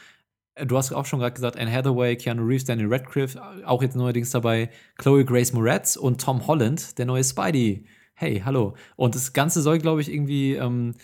[0.66, 4.30] Du hast auch schon gerade gesagt, Anne Hathaway, Keanu Reeves, Daniel Radcliffe, auch jetzt neuerdings
[4.30, 7.86] dabei, Chloe Grace Moretz und Tom Holland, der neue Spidey
[8.20, 8.76] hey, hallo.
[8.96, 10.96] Und das Ganze soll, glaube ich, irgendwie ähm,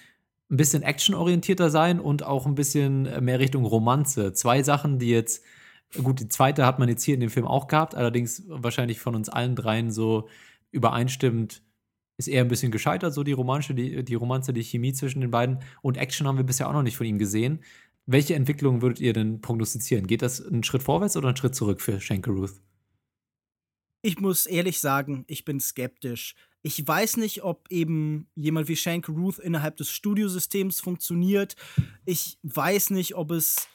[0.49, 4.33] ein bisschen actionorientierter sein und auch ein bisschen mehr Richtung Romanze.
[4.33, 5.43] Zwei Sachen, die jetzt,
[6.01, 9.15] gut, die zweite hat man jetzt hier in dem Film auch gehabt, allerdings wahrscheinlich von
[9.15, 10.27] uns allen dreien so
[10.71, 11.61] übereinstimmend
[12.17, 15.31] ist eher ein bisschen gescheitert, so die romanische, die, die Romanze, die Chemie zwischen den
[15.31, 15.59] beiden.
[15.81, 17.63] Und Action haben wir bisher auch noch nicht von ihm gesehen.
[18.05, 20.07] Welche Entwicklung würdet ihr denn prognostizieren?
[20.07, 22.59] Geht das einen Schritt vorwärts oder einen Schritt zurück für Ruth?
[24.03, 26.35] Ich muss ehrlich sagen, ich bin skeptisch.
[26.63, 31.57] Ich weiß nicht, ob eben jemand wie Shank Ruth innerhalb des Studiosystems funktioniert.
[32.05, 33.67] Ich weiß nicht, ob es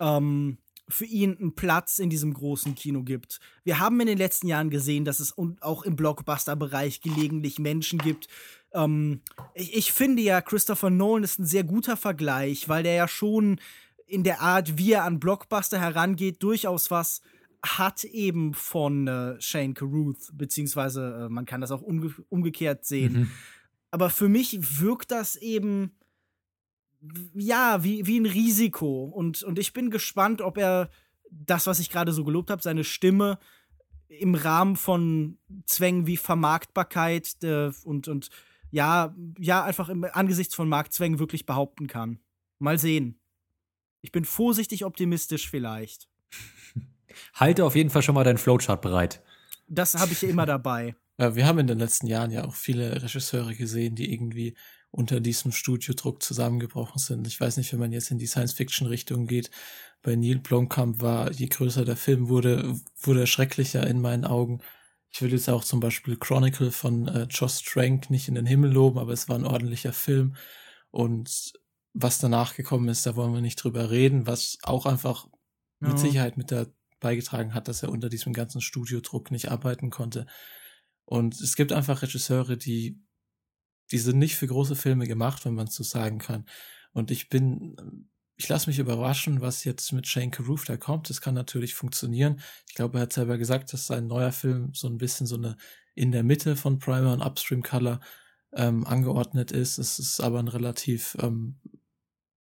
[0.00, 0.58] ähm,
[0.88, 3.38] für ihn einen Platz in diesem großen Kino gibt.
[3.62, 8.26] Wir haben in den letzten Jahren gesehen, dass es auch im Blockbuster-Bereich gelegentlich Menschen gibt.
[8.74, 9.22] Ähm,
[9.54, 13.60] ich, ich finde ja, Christopher Nolan ist ein sehr guter Vergleich, weil der ja schon
[14.06, 17.22] in der Art, wie er an Blockbuster herangeht, durchaus was
[17.64, 23.12] hat eben von äh, Shane Carruth, beziehungsweise äh, man kann das auch umge umgekehrt sehen.
[23.12, 23.30] Mhm.
[23.90, 25.92] Aber für mich wirkt das eben
[27.34, 29.04] ja wie, wie ein Risiko.
[29.04, 30.90] Und, und ich bin gespannt, ob er
[31.30, 33.38] das, was ich gerade so gelobt habe, seine Stimme
[34.08, 38.28] im Rahmen von Zwängen wie Vermarktbarkeit äh, und, und
[38.70, 42.18] ja, ja, einfach im angesichts von Marktzwängen wirklich behaupten kann.
[42.58, 43.20] Mal sehen.
[44.00, 46.08] Ich bin vorsichtig optimistisch vielleicht.
[47.34, 49.22] Halte auf jeden Fall schon mal deinen Flowchart bereit.
[49.68, 50.94] Das habe ich immer dabei.
[51.18, 54.56] Wir haben in den letzten Jahren ja auch viele Regisseure gesehen, die irgendwie
[54.90, 57.26] unter diesem Studiodruck zusammengebrochen sind.
[57.26, 59.50] Ich weiß nicht, wenn man jetzt in die Science-Fiction-Richtung geht.
[60.02, 64.60] Bei Neil Blomkamp war, je größer der Film wurde, wurde er schrecklicher in meinen Augen.
[65.10, 68.72] Ich will jetzt auch zum Beispiel Chronicle von äh, Josh Trank nicht in den Himmel
[68.72, 70.34] loben, aber es war ein ordentlicher Film.
[70.90, 71.52] Und
[71.94, 75.26] was danach gekommen ist, da wollen wir nicht drüber reden, was auch einfach
[75.80, 75.88] Ja.
[75.88, 76.66] mit Sicherheit mit da
[77.02, 80.26] beigetragen hat, dass er unter diesem ganzen Studiodruck nicht arbeiten konnte.
[81.04, 82.98] Und es gibt einfach Regisseure, die,
[83.90, 86.46] die sind nicht für große Filme gemacht, wenn man es so sagen kann.
[86.92, 91.10] Und ich bin, ich lasse mich überraschen, was jetzt mit Shane Carruth da kommt.
[91.10, 92.40] Das kann natürlich funktionieren.
[92.68, 95.56] Ich glaube, er hat selber gesagt, dass sein neuer Film so ein bisschen so eine
[95.94, 98.00] in der Mitte von Primer und Upstream Color
[98.54, 99.78] ähm, angeordnet ist.
[99.78, 101.56] Es ist aber ein relativ, ähm,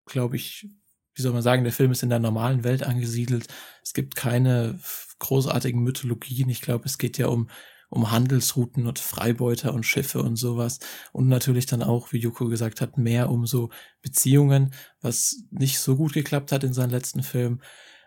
[0.05, 0.69] glaube ich,
[1.13, 3.47] wie soll man sagen, der Film ist in der normalen Welt angesiedelt.
[3.83, 4.79] Es gibt keine
[5.19, 6.49] großartigen Mythologien.
[6.49, 7.49] Ich glaube, es geht ja um,
[7.89, 10.79] um Handelsrouten und Freibeuter und Schiffe und sowas.
[11.11, 13.69] Und natürlich dann auch, wie Yuko gesagt hat, mehr um so
[14.01, 17.61] Beziehungen, was nicht so gut geklappt hat in seinem letzten Film.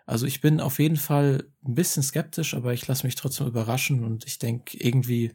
[0.05, 4.03] Also ich bin auf jeden Fall ein bisschen skeptisch, aber ich lasse mich trotzdem überraschen
[4.03, 5.33] und ich denke, irgendwie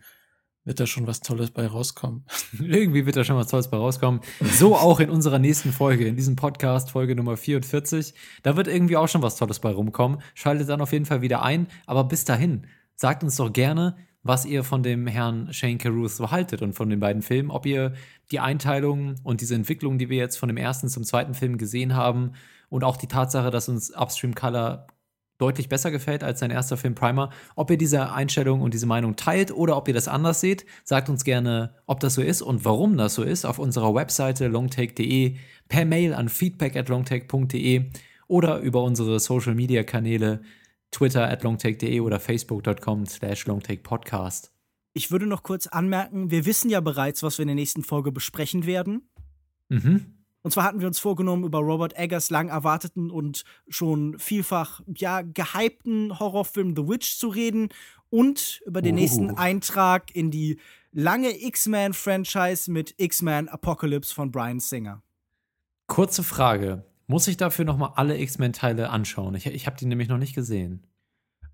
[0.71, 2.25] wird da schon was Tolles bei rauskommen.
[2.61, 4.21] Irgendwie wird da schon was Tolles bei rauskommen.
[4.41, 8.15] So auch in unserer nächsten Folge, in diesem Podcast, Folge Nummer 44.
[8.45, 10.23] Da wird irgendwie auch schon was Tolles bei rumkommen.
[10.33, 11.67] Schaltet dann auf jeden Fall wieder ein.
[11.87, 16.31] Aber bis dahin, sagt uns doch gerne, was ihr von dem Herrn Shane Carruth so
[16.31, 17.51] haltet und von den beiden Filmen.
[17.51, 17.95] Ob ihr
[18.31, 21.97] die Einteilung und diese Entwicklung, die wir jetzt von dem ersten zum zweiten Film gesehen
[21.97, 22.35] haben
[22.69, 24.87] und auch die Tatsache, dass uns Upstream Color
[25.41, 27.31] deutlich besser gefällt als sein erster Film Primer.
[27.57, 31.09] Ob ihr diese Einstellung und diese Meinung teilt oder ob ihr das anders seht, sagt
[31.09, 35.37] uns gerne, ob das so ist und warum das so ist auf unserer Webseite longtake.de,
[35.69, 37.91] per Mail an feedback at longtake.de
[38.29, 40.43] oder über unsere Social Media Kanäle
[40.91, 44.53] Twitter at longtake.de oder facebook.com slash longtakepodcast.
[44.93, 48.11] Ich würde noch kurz anmerken, wir wissen ja bereits, was wir in der nächsten Folge
[48.11, 49.09] besprechen werden.
[49.69, 50.20] Mhm.
[50.43, 55.21] Und zwar hatten wir uns vorgenommen, über Robert Eggers lang erwarteten und schon vielfach ja
[55.23, 57.69] gehypten Horrorfilm The Witch zu reden
[58.09, 58.99] und über den Uh.
[59.01, 60.59] nächsten Eintrag in die
[60.93, 65.03] lange X-Men-Franchise mit X-Men Apocalypse von Brian Singer.
[65.87, 66.85] Kurze Frage.
[67.07, 69.35] Muss ich dafür nochmal alle X-Men-Teile anschauen?
[69.35, 70.87] Ich, ich habe die nämlich noch nicht gesehen.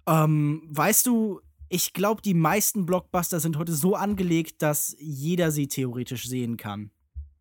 [0.06, 5.66] Ähm, weißt du, ich glaube, die meisten Blockbuster sind heute so angelegt, dass jeder sie
[5.66, 6.90] theoretisch sehen kann.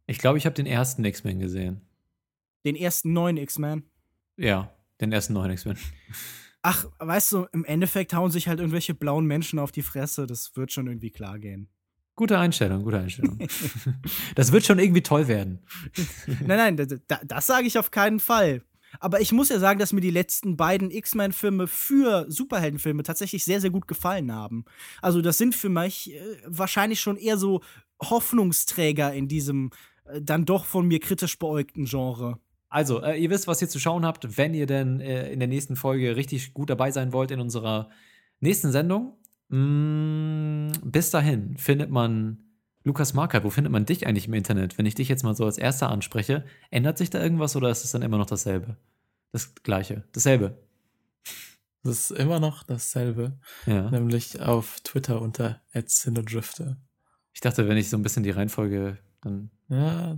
[0.08, 1.82] Ich glaube, ich habe den ersten X-Men gesehen.
[2.64, 3.84] Den ersten neuen X-Men.
[4.38, 5.78] Ja, den ersten neuen X-Men.
[6.62, 10.26] Ach, weißt du, im Endeffekt hauen sich halt irgendwelche blauen Menschen auf die Fresse.
[10.26, 11.70] Das wird schon irgendwie klar gehen.
[12.16, 13.38] Gute Einstellung, gute Einstellung.
[14.36, 15.60] das wird schon irgendwie toll werden.
[16.28, 18.64] nein, nein, da, da, das sage ich auf keinen Fall.
[19.00, 23.60] Aber ich muss ja sagen, dass mir die letzten beiden X-Men-Filme für Superheldenfilme tatsächlich sehr,
[23.60, 24.66] sehr gut gefallen haben.
[25.02, 27.62] Also, das sind für mich äh, wahrscheinlich schon eher so
[28.02, 29.72] Hoffnungsträger in diesem
[30.22, 32.40] dann doch von mir kritisch beäugten Genre.
[32.70, 35.48] Also, äh, ihr wisst, was ihr zu schauen habt, wenn ihr denn äh, in der
[35.48, 37.90] nächsten Folge richtig gut dabei sein wollt in unserer
[38.40, 39.14] nächsten Sendung.
[39.50, 42.40] Mm, bis dahin findet man
[42.84, 43.44] Lukas Markert.
[43.44, 44.78] Wo findet man dich eigentlich im Internet?
[44.78, 47.84] Wenn ich dich jetzt mal so als erster anspreche, ändert sich da irgendwas oder ist
[47.86, 48.78] es dann immer noch dasselbe?
[49.32, 50.04] Das gleiche.
[50.14, 50.58] Dasselbe.
[51.84, 53.38] Das ist immer noch dasselbe,
[53.68, 53.90] Ja.
[53.92, 56.78] nämlich auf Twitter unter @cinedrifter.
[57.34, 59.50] Ich dachte, wenn ich so ein bisschen die Reihenfolge dann.
[59.70, 60.18] Ja,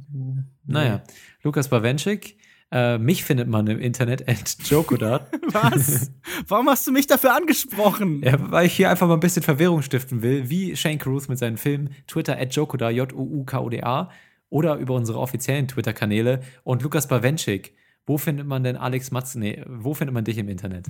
[0.65, 1.01] Naja.
[1.43, 2.37] Lukas Bawenschik.
[2.69, 5.31] Äh, mich findet man im Internet at Jokodat.
[5.53, 6.11] Was?
[6.49, 8.21] Warum hast du mich dafür angesprochen?
[8.21, 11.37] Ja, weil ich hier einfach mal ein bisschen Verwirrung stiften will, wie Shane Carruth mit
[11.37, 14.11] seinen Filmen, Twitter at Jokoda, J-O-U-K-O-D-A,
[14.49, 16.41] oder über unsere offiziellen Twitter-Kanäle.
[16.63, 17.73] Und Lukas Bawenschik,
[18.05, 20.87] wo findet man denn Alex Matz, nee, wo findet man dich im Internet?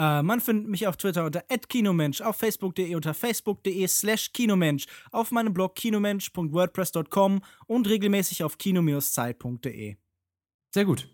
[0.00, 5.30] Äh, man findet mich auf Twitter unter @kinomensch, auf facebook.de unter facebook.de slash kinomensch, auf
[5.30, 9.96] meinem Blog kinomensch.wordpress.com und regelmäßig auf kino-zeit.de.
[10.70, 11.06] Sehr gut.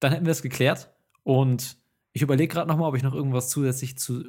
[0.00, 0.90] Dann hätten wir es geklärt.
[1.22, 1.78] Und
[2.12, 4.24] ich überlege gerade nochmal, ob ich noch irgendwas zusätzlich zu,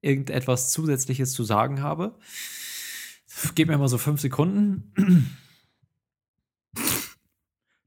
[0.00, 2.16] irgendetwas Zusätzliches zu sagen habe.
[3.56, 4.92] Gib mir mal so fünf Sekunden.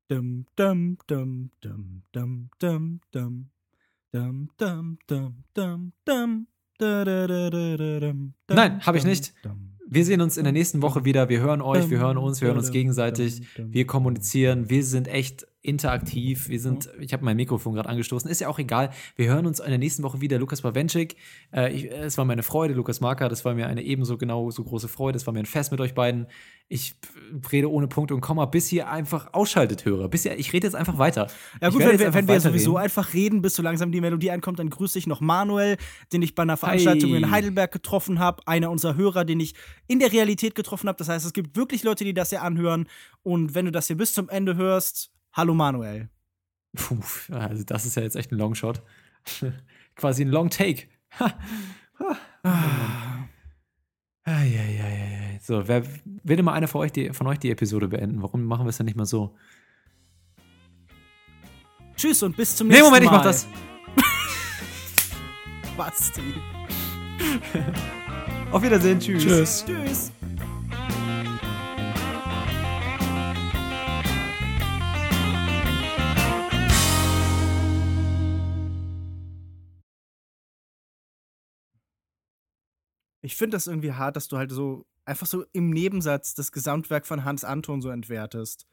[0.10, 3.49] Dum, dum, dum, dum, dum, dum, dum.
[4.13, 6.47] Dum, dum, dum, dum, dum.
[8.47, 9.34] Nein, hab ich nicht.
[9.89, 11.27] Wir sehen uns in der nächsten Woche wieder.
[11.27, 13.41] Wir hören euch, wir hören uns, wir hören uns gegenseitig.
[13.57, 16.48] Wir kommunizieren, wir sind echt interaktiv.
[16.48, 18.89] Wir sind, ich habe mein Mikrofon gerade angestoßen, ist ja auch egal.
[19.18, 20.39] Wir hören uns in der nächsten Woche wieder.
[20.39, 21.18] Lukas Bawenschik,
[21.53, 22.73] äh, ich, es war mir eine Freude.
[22.73, 25.18] Lukas Marker, das war mir eine ebenso genau so große Freude.
[25.18, 26.27] Es war mir ein Fest mit euch beiden.
[26.69, 26.95] Ich
[27.52, 30.07] rede ohne Punkt und Komma, bis ihr einfach ausschaltet, Hörer.
[30.07, 31.27] Bis ihr, ich rede jetzt einfach weiter.
[31.61, 34.69] Ja gut, wenn, wenn wir sowieso einfach reden, bis so langsam die Melodie einkommt, dann
[34.69, 35.77] grüße ich noch Manuel,
[36.14, 37.18] den ich bei einer Veranstaltung Hi.
[37.18, 38.41] in Heidelberg getroffen habe.
[38.45, 39.53] Einer unserer Hörer, den ich
[39.88, 40.98] in der Realität getroffen habe.
[40.98, 42.88] Das heißt, es gibt wirklich Leute, die das hier anhören.
[43.23, 46.09] Und wenn du das hier bis zum Ende hörst, hallo Manuel.
[46.76, 46.99] Puh,
[47.31, 48.81] also das ist ja jetzt echt ein Longshot.
[49.95, 50.88] Quasi ein Long Take.
[54.23, 55.39] Eieieiei.
[55.41, 55.84] So, wer
[56.23, 58.22] will mal einer von euch, die, von euch die Episode beenden?
[58.22, 59.35] Warum machen wir es denn nicht mal so?
[61.95, 63.18] Tschüss und bis zum Nee, nächsten Moment, ich Mal.
[63.18, 63.47] mach das.
[65.77, 66.22] Basti.
[68.51, 68.99] Auf Wiedersehen.
[68.99, 69.23] Tschüss.
[69.23, 69.65] Tschüss.
[69.65, 70.11] Tschüss.
[83.27, 87.05] Ich finde das irgendwie hart, dass du halt so einfach so im Nebensatz das Gesamtwerk
[87.05, 88.65] von Hans Anton so entwertest.